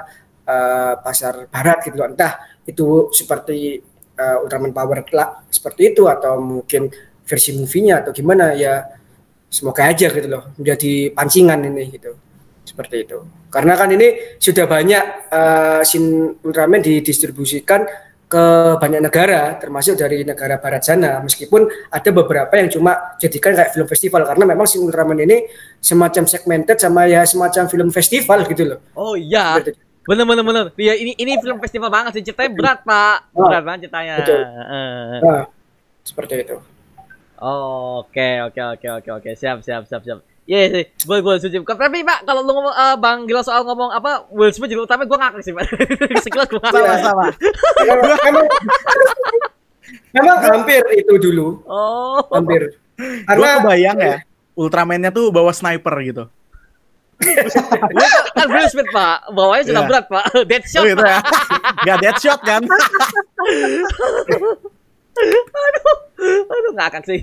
[0.47, 1.99] eh, pasar barat gitu.
[2.05, 2.39] Entah
[2.69, 3.81] itu seperti
[4.15, 6.93] eh, Ultraman Power lah seperti itu atau mungkin
[7.27, 8.87] versi movie-nya atau gimana ya
[9.51, 10.55] semoga aja gitu loh.
[10.61, 12.28] Menjadi pancingan ini gitu
[12.79, 13.19] seperti itu.
[13.51, 15.03] Karena kan ini sudah banyak
[15.35, 17.83] eh, Shin Ultraman didistribusikan
[18.31, 18.45] ke
[18.79, 21.19] banyak negara termasuk dari negara barat sana.
[21.19, 25.51] Meskipun ada beberapa yang cuma jadikan kayak film festival karena memang Shin Ultraman ini
[25.83, 28.79] semacam segmented sama ya semacam film festival gitu loh.
[28.95, 29.59] Oh iya.
[30.07, 30.45] Bener bener.
[30.47, 32.31] Bener iya ini ini film festival banget sih.
[32.31, 33.35] Ceritanya berat pak.
[33.35, 34.15] Oh, berat banget ceritanya.
[34.23, 34.39] Betul.
[34.39, 35.19] Eh.
[35.27, 35.45] nah,
[36.07, 36.57] seperti itu.
[37.43, 39.31] Oh, oke oke oke oke oke.
[39.35, 41.61] Siap siap siap siap Iya sih, boleh boleh setuju.
[41.61, 45.05] Tapi Pak, kalau lu ngomong eh, Bang Gila soal ngomong apa Will Smith jadi utama,
[45.05, 45.69] gue ngakak sih Pak.
[46.25, 46.73] Sekilas gue ngakak.
[46.73, 47.27] Sama-sama.
[47.85, 48.47] memang, memang,
[50.09, 54.17] memang hampir itu dulu Oh, hampir Gue karena kebayang ya,
[54.57, 56.25] Ultraman-nya tuh bawa sniper gitu.
[58.33, 59.89] kan Will Smith Pak, bawahnya sudah Iya.
[59.93, 60.25] berat Pak.
[60.51, 60.81] Deadshot.
[60.81, 61.19] Oh gitu ya.
[61.85, 62.63] Gak deadshot kan?
[65.19, 65.97] Aduh
[66.79, 67.21] ngakak sih.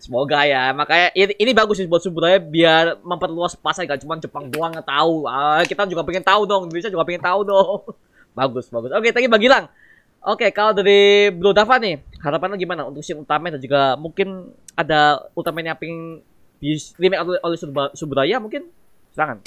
[0.00, 0.72] Semoga ya.
[0.72, 4.88] Makanya ini, ini bagus sih buat Suburaya biar memperluas pasar gak cuma Jepang doang nggak
[4.88, 5.28] tahu.
[5.28, 6.68] Ah, kita juga pengen tahu dong.
[6.68, 7.78] Indonesia juga pengen tahu dong.
[8.38, 8.90] bagus, bagus.
[8.96, 9.68] Oke, tadi Bang Gilang.
[10.24, 15.20] Oke, kalau dari Bro Dava nih, harapannya gimana untuk Shin Ultraman dan juga mungkin ada
[15.36, 16.24] Ultraman yang pengen
[16.56, 17.58] di remake oleh, oleh
[17.92, 18.72] Suburaya mungkin?
[19.12, 19.44] Silakan.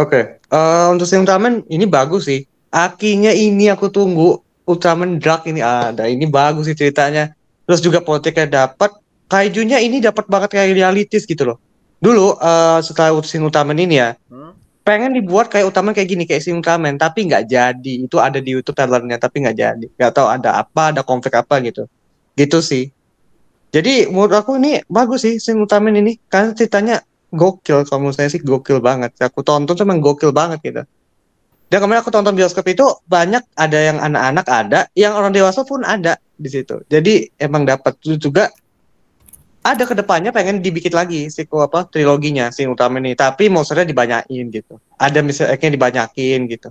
[0.00, 2.48] Oke, eh, untuk Shin Ultraman ini bagus sih.
[2.72, 4.40] Akinya ini aku tunggu.
[4.66, 7.32] Ultraman Dark ini ada, ini bagus sih ceritanya.
[7.66, 8.90] Terus juga politiknya dapat.
[9.26, 11.58] Kaijunya ini dapat banget kayak realitis gitu loh.
[12.02, 14.54] Dulu eh, setelah Shin Ultraman ini ya, Hmm?
[14.86, 17.92] pengen dibuat kayak Ultraman kayak gini kayak Shin Ultraman, tapi nggak jadi.
[18.06, 19.86] Itu ada di YouTube trailernya, tapi nggak jadi.
[19.98, 21.90] Nggak tahu ada apa, ada konflik apa gitu.
[22.38, 22.90] Gitu sih.
[23.74, 26.96] Jadi menurut aku ini bagus sih Shin Ultraman ini, karena ceritanya
[27.34, 29.10] gokil kalau menurut saya sih gokil banget.
[29.18, 30.82] Aku tonton tuh emang gokil banget gitu.
[31.66, 35.82] Dan kemarin aku tonton bioskop itu banyak ada yang anak-anak ada, yang orang dewasa pun
[35.82, 36.78] ada di situ.
[36.86, 38.54] Jadi emang dapat juga
[39.66, 44.46] ada ke depannya pengen dibikin lagi sequel apa triloginya si Ultraman ini, tapi monsternya dibanyakin
[44.54, 44.78] gitu.
[44.94, 46.70] Ada misalnya dibanyakin gitu.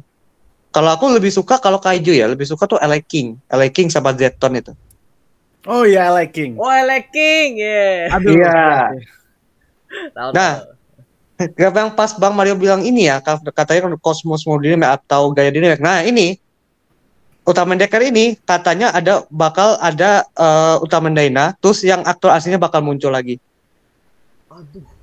[0.72, 4.15] Kalau aku lebih suka kalau kaiju ya, lebih suka tuh LA King, LA King sama
[4.15, 4.72] Zeton itu.
[5.65, 6.55] Oh iya, like King.
[6.61, 6.69] Oh,
[7.09, 8.13] King, yeah.
[8.13, 8.38] Aduh.
[8.38, 8.93] Iya.
[10.13, 10.51] Nah,
[11.36, 15.36] Gak yang pas Bang Mario bilang ini ya, ka- katanya kan Cosmos mode ini atau
[15.36, 15.84] gaya dynamic.
[15.84, 16.40] Nah ini
[17.45, 22.82] Ultraman Decker ini katanya ada bakal ada eh, Ultraman Dyna, terus yang aktor aslinya bakal
[22.82, 23.38] muncul lagi.
[24.49, 24.95] Aduh.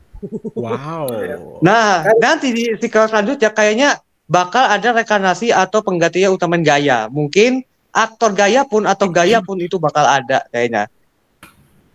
[0.55, 1.59] Wow.
[1.61, 3.99] Nah, nanti di sequel selanjutnya kayaknya
[4.31, 7.11] bakal ada rekarnasi atau penggantinya Ultraman Gaya.
[7.11, 7.61] Mungkin
[7.93, 10.89] aktor Gaya pun atau Gaya pun itu bakal ada kayaknya.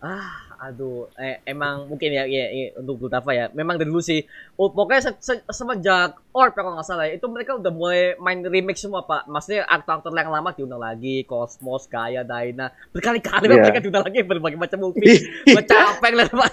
[0.04, 3.46] Ah, aduh, eh, emang mungkin ya, ya, ya untuk Gultava ya.
[3.52, 7.26] Memang dari dulu sih, oh, pokoknya se- se- semenjak Orb kalau nggak salah ya, itu
[7.26, 9.26] mereka udah mulai main remake semua pak.
[9.26, 13.62] Maksudnya aktor-aktor yang lama diundang lagi, Cosmos, Kaya, Daina, berkali-kali Iya.
[13.62, 15.18] mereka diundang lagi berbagai macam movie.
[15.46, 16.52] Gue capek liat pak.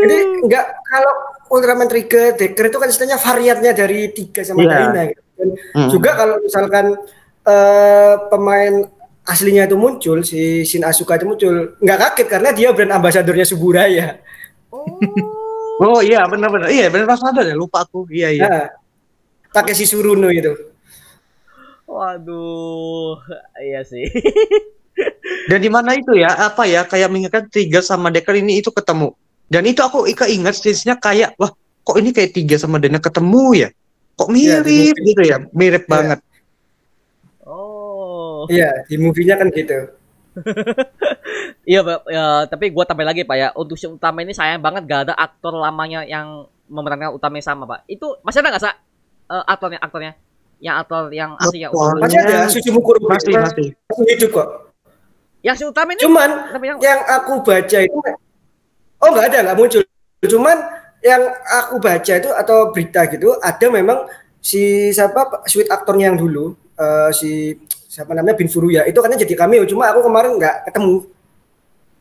[0.00, 1.14] Jadi enggak kalau
[1.50, 4.70] Ultraman Trigger Decker itu kan istilahnya variannya dari tiga sama Iya.
[4.70, 5.22] Dyna gitu.
[5.34, 5.88] Dan Hmm.
[5.88, 6.86] juga kalau misalkan
[7.40, 8.84] eh, pemain
[9.24, 14.18] aslinya itu muncul si Shin Asuka itu muncul nggak kaget karena dia brand ambasadornya Suburaya.
[14.70, 14.86] Oh.
[15.80, 16.68] Oh iya benar-benar.
[16.68, 18.04] Iya benar pas ada ya lupa aku.
[18.12, 18.44] Iya iya.
[18.44, 18.66] Nah,
[19.50, 20.52] pakai si Suruno itu.
[21.90, 23.18] Waduh,
[23.58, 24.06] iya sih.
[25.48, 26.30] Dan di mana itu ya?
[26.46, 26.86] Apa ya?
[26.86, 29.10] Kayak mengingatkan Tiga sama Decker ini itu ketemu.
[29.50, 31.50] Dan itu aku ika ingat stage-nya kayak wah
[31.82, 33.68] kok ini kayak Tiga sama Dana ketemu ya?
[34.14, 35.36] Kok Iya, mirip di- gitu ya?
[35.50, 35.90] Mirip Iya.
[35.90, 36.18] banget.
[38.40, 38.48] Oh.
[38.56, 39.92] Iya, di movie-nya kan gitu.
[41.68, 41.98] Iya, Pak.
[42.08, 43.48] Ya, tapi gua tambah lagi, Pak ya.
[43.52, 47.64] Untuk si utama ini sayang banget gak ada aktor lamanya yang memerankan utama yang sama,
[47.68, 47.84] Pak.
[47.84, 48.72] Itu masih ada nggak, Sa?
[49.30, 50.12] Eh, aktornya, aktornya.
[50.60, 51.72] Yang aktor yang asli yang.
[51.72, 53.68] Masih ada Suzumu Kurobe Masih masih.
[53.76, 54.48] masih hidup kok.
[55.40, 57.96] Yang si utama ini Cuman tapi yang yang aku baca itu
[59.00, 59.82] oh nggak ada nggak muncul
[60.20, 60.56] cuman
[61.00, 61.22] yang
[61.64, 64.04] aku baca itu atau berita gitu ada memang
[64.40, 67.56] si siapa sweet aktornya yang dulu eh, si
[67.90, 71.10] siapa namanya Bin Furuya itu kan jadi cameo cuma aku kemarin nggak ketemu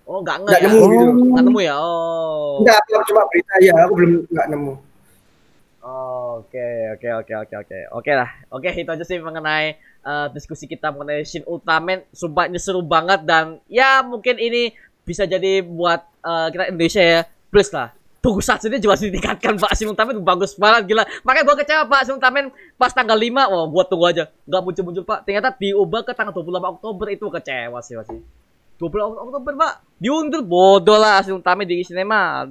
[0.10, 0.66] Oh, nggak nggak ya.
[0.66, 1.76] nemu gitu Nggak nemu ya.
[1.78, 2.62] Oh.
[2.62, 4.74] nggak aku cuma berita ya aku belum nggak nemu
[5.80, 7.78] Oh, Oke, oke, oke, oke, oke.
[7.96, 8.30] Oke lah.
[8.52, 12.04] Oke, itu aja sih mengenai eh, diskusi kita mengenai Shin Ultraman.
[12.12, 17.20] Sumpah ini seru banget dan ya mungkin ini bisa jadi buat eh, kita Indonesia ya.
[17.50, 17.96] Please lah.
[18.20, 21.04] Tunggu saat ini juga harus ditingkatkan Pak itu bagus banget gila.
[21.24, 23.32] Makanya gua kecewa Pak Shin Ultraman pas tanggal 5.
[23.32, 24.28] Wah, gua tunggu aja.
[24.44, 25.20] Nggak muncul-muncul Pak.
[25.24, 28.20] Ternyata diubah ke tanggal 28 Oktober itu kecewa sih masih.
[28.76, 29.74] 28 Oktober Pak.
[29.96, 32.44] Diundur bodoh lah Shin Ultraman di sinema.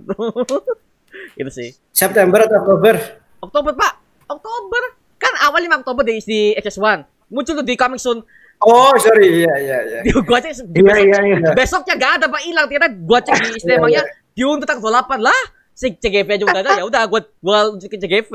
[1.40, 1.68] itu sih.
[1.92, 2.94] September atau Oktober
[3.38, 3.92] Oktober pak
[4.28, 4.82] Oktober
[5.18, 8.18] kan awalnya 5 Oktober di, di XS1 muncul tuh di coming soon
[8.62, 11.50] oh sorry iya iya iya gua cek Iya besok- iya iya.
[11.54, 14.02] besoknya gak ada pak hilang ternyata gua cek di istilahnya
[14.34, 15.40] diundur tanggal 28 lah
[15.78, 17.22] si CGV aja udah ada ya udah gua
[17.70, 18.32] unjukin CGV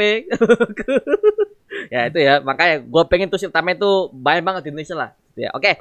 [1.94, 5.10] ya itu ya makanya gua pengen tuh Ultraman tuh banyak banget di Indonesia lah.
[5.36, 5.76] Ya oke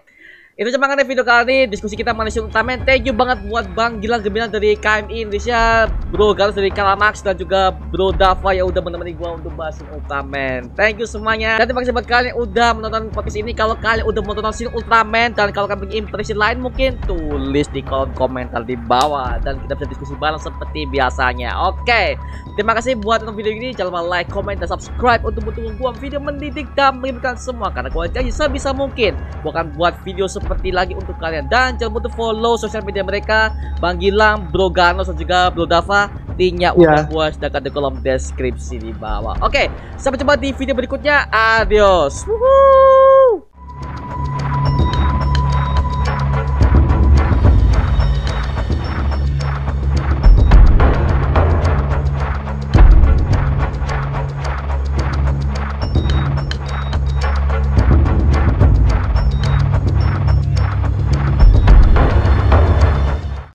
[0.53, 1.59] itu cuma mengenai video kali ini.
[1.65, 6.37] Diskusi kita mengenai Ultraman thank you banget buat Bang Gilang Gemilang dari KMI Indonesia Bro
[6.37, 10.69] Galus dari Kalamax dan juga Bro Dava yang udah menemani gua untuk bahas Ultraman.
[10.77, 11.57] Thank you semuanya.
[11.57, 13.57] Dan terima kasih buat kalian yang udah menonton podcast ini.
[13.57, 17.81] Kalau kalian udah menonton Shin Ultraman dan kalau kalian punya impression lain mungkin tulis di
[17.81, 19.41] kolom komentar di bawah.
[19.41, 21.57] Dan kita bisa diskusi bareng seperti biasanya.
[21.65, 22.21] Oke
[22.61, 23.73] terima kasih buat nonton video ini.
[23.73, 25.97] Jangan lupa like comment dan subscribe untuk mendukung gua.
[25.97, 27.73] Video mendidik dan menginformasikan semua.
[27.73, 31.47] Karena gua janji sebisa mungkin gua akan buat video seperti lagi untuk kalian.
[31.47, 33.55] Dan jangan lupa follow sosial media mereka.
[33.79, 36.11] Bang Gilang, Bro Ganos dan juga Bro Dava.
[36.35, 36.79] Linknya ya.
[36.79, 37.07] udah yeah.
[37.07, 39.39] puas sedangkan di kolom deskripsi di bawah.
[39.47, 41.31] Oke sampai jumpa di video berikutnya.
[41.31, 42.27] Adios.
[42.27, 43.47] Woohoo!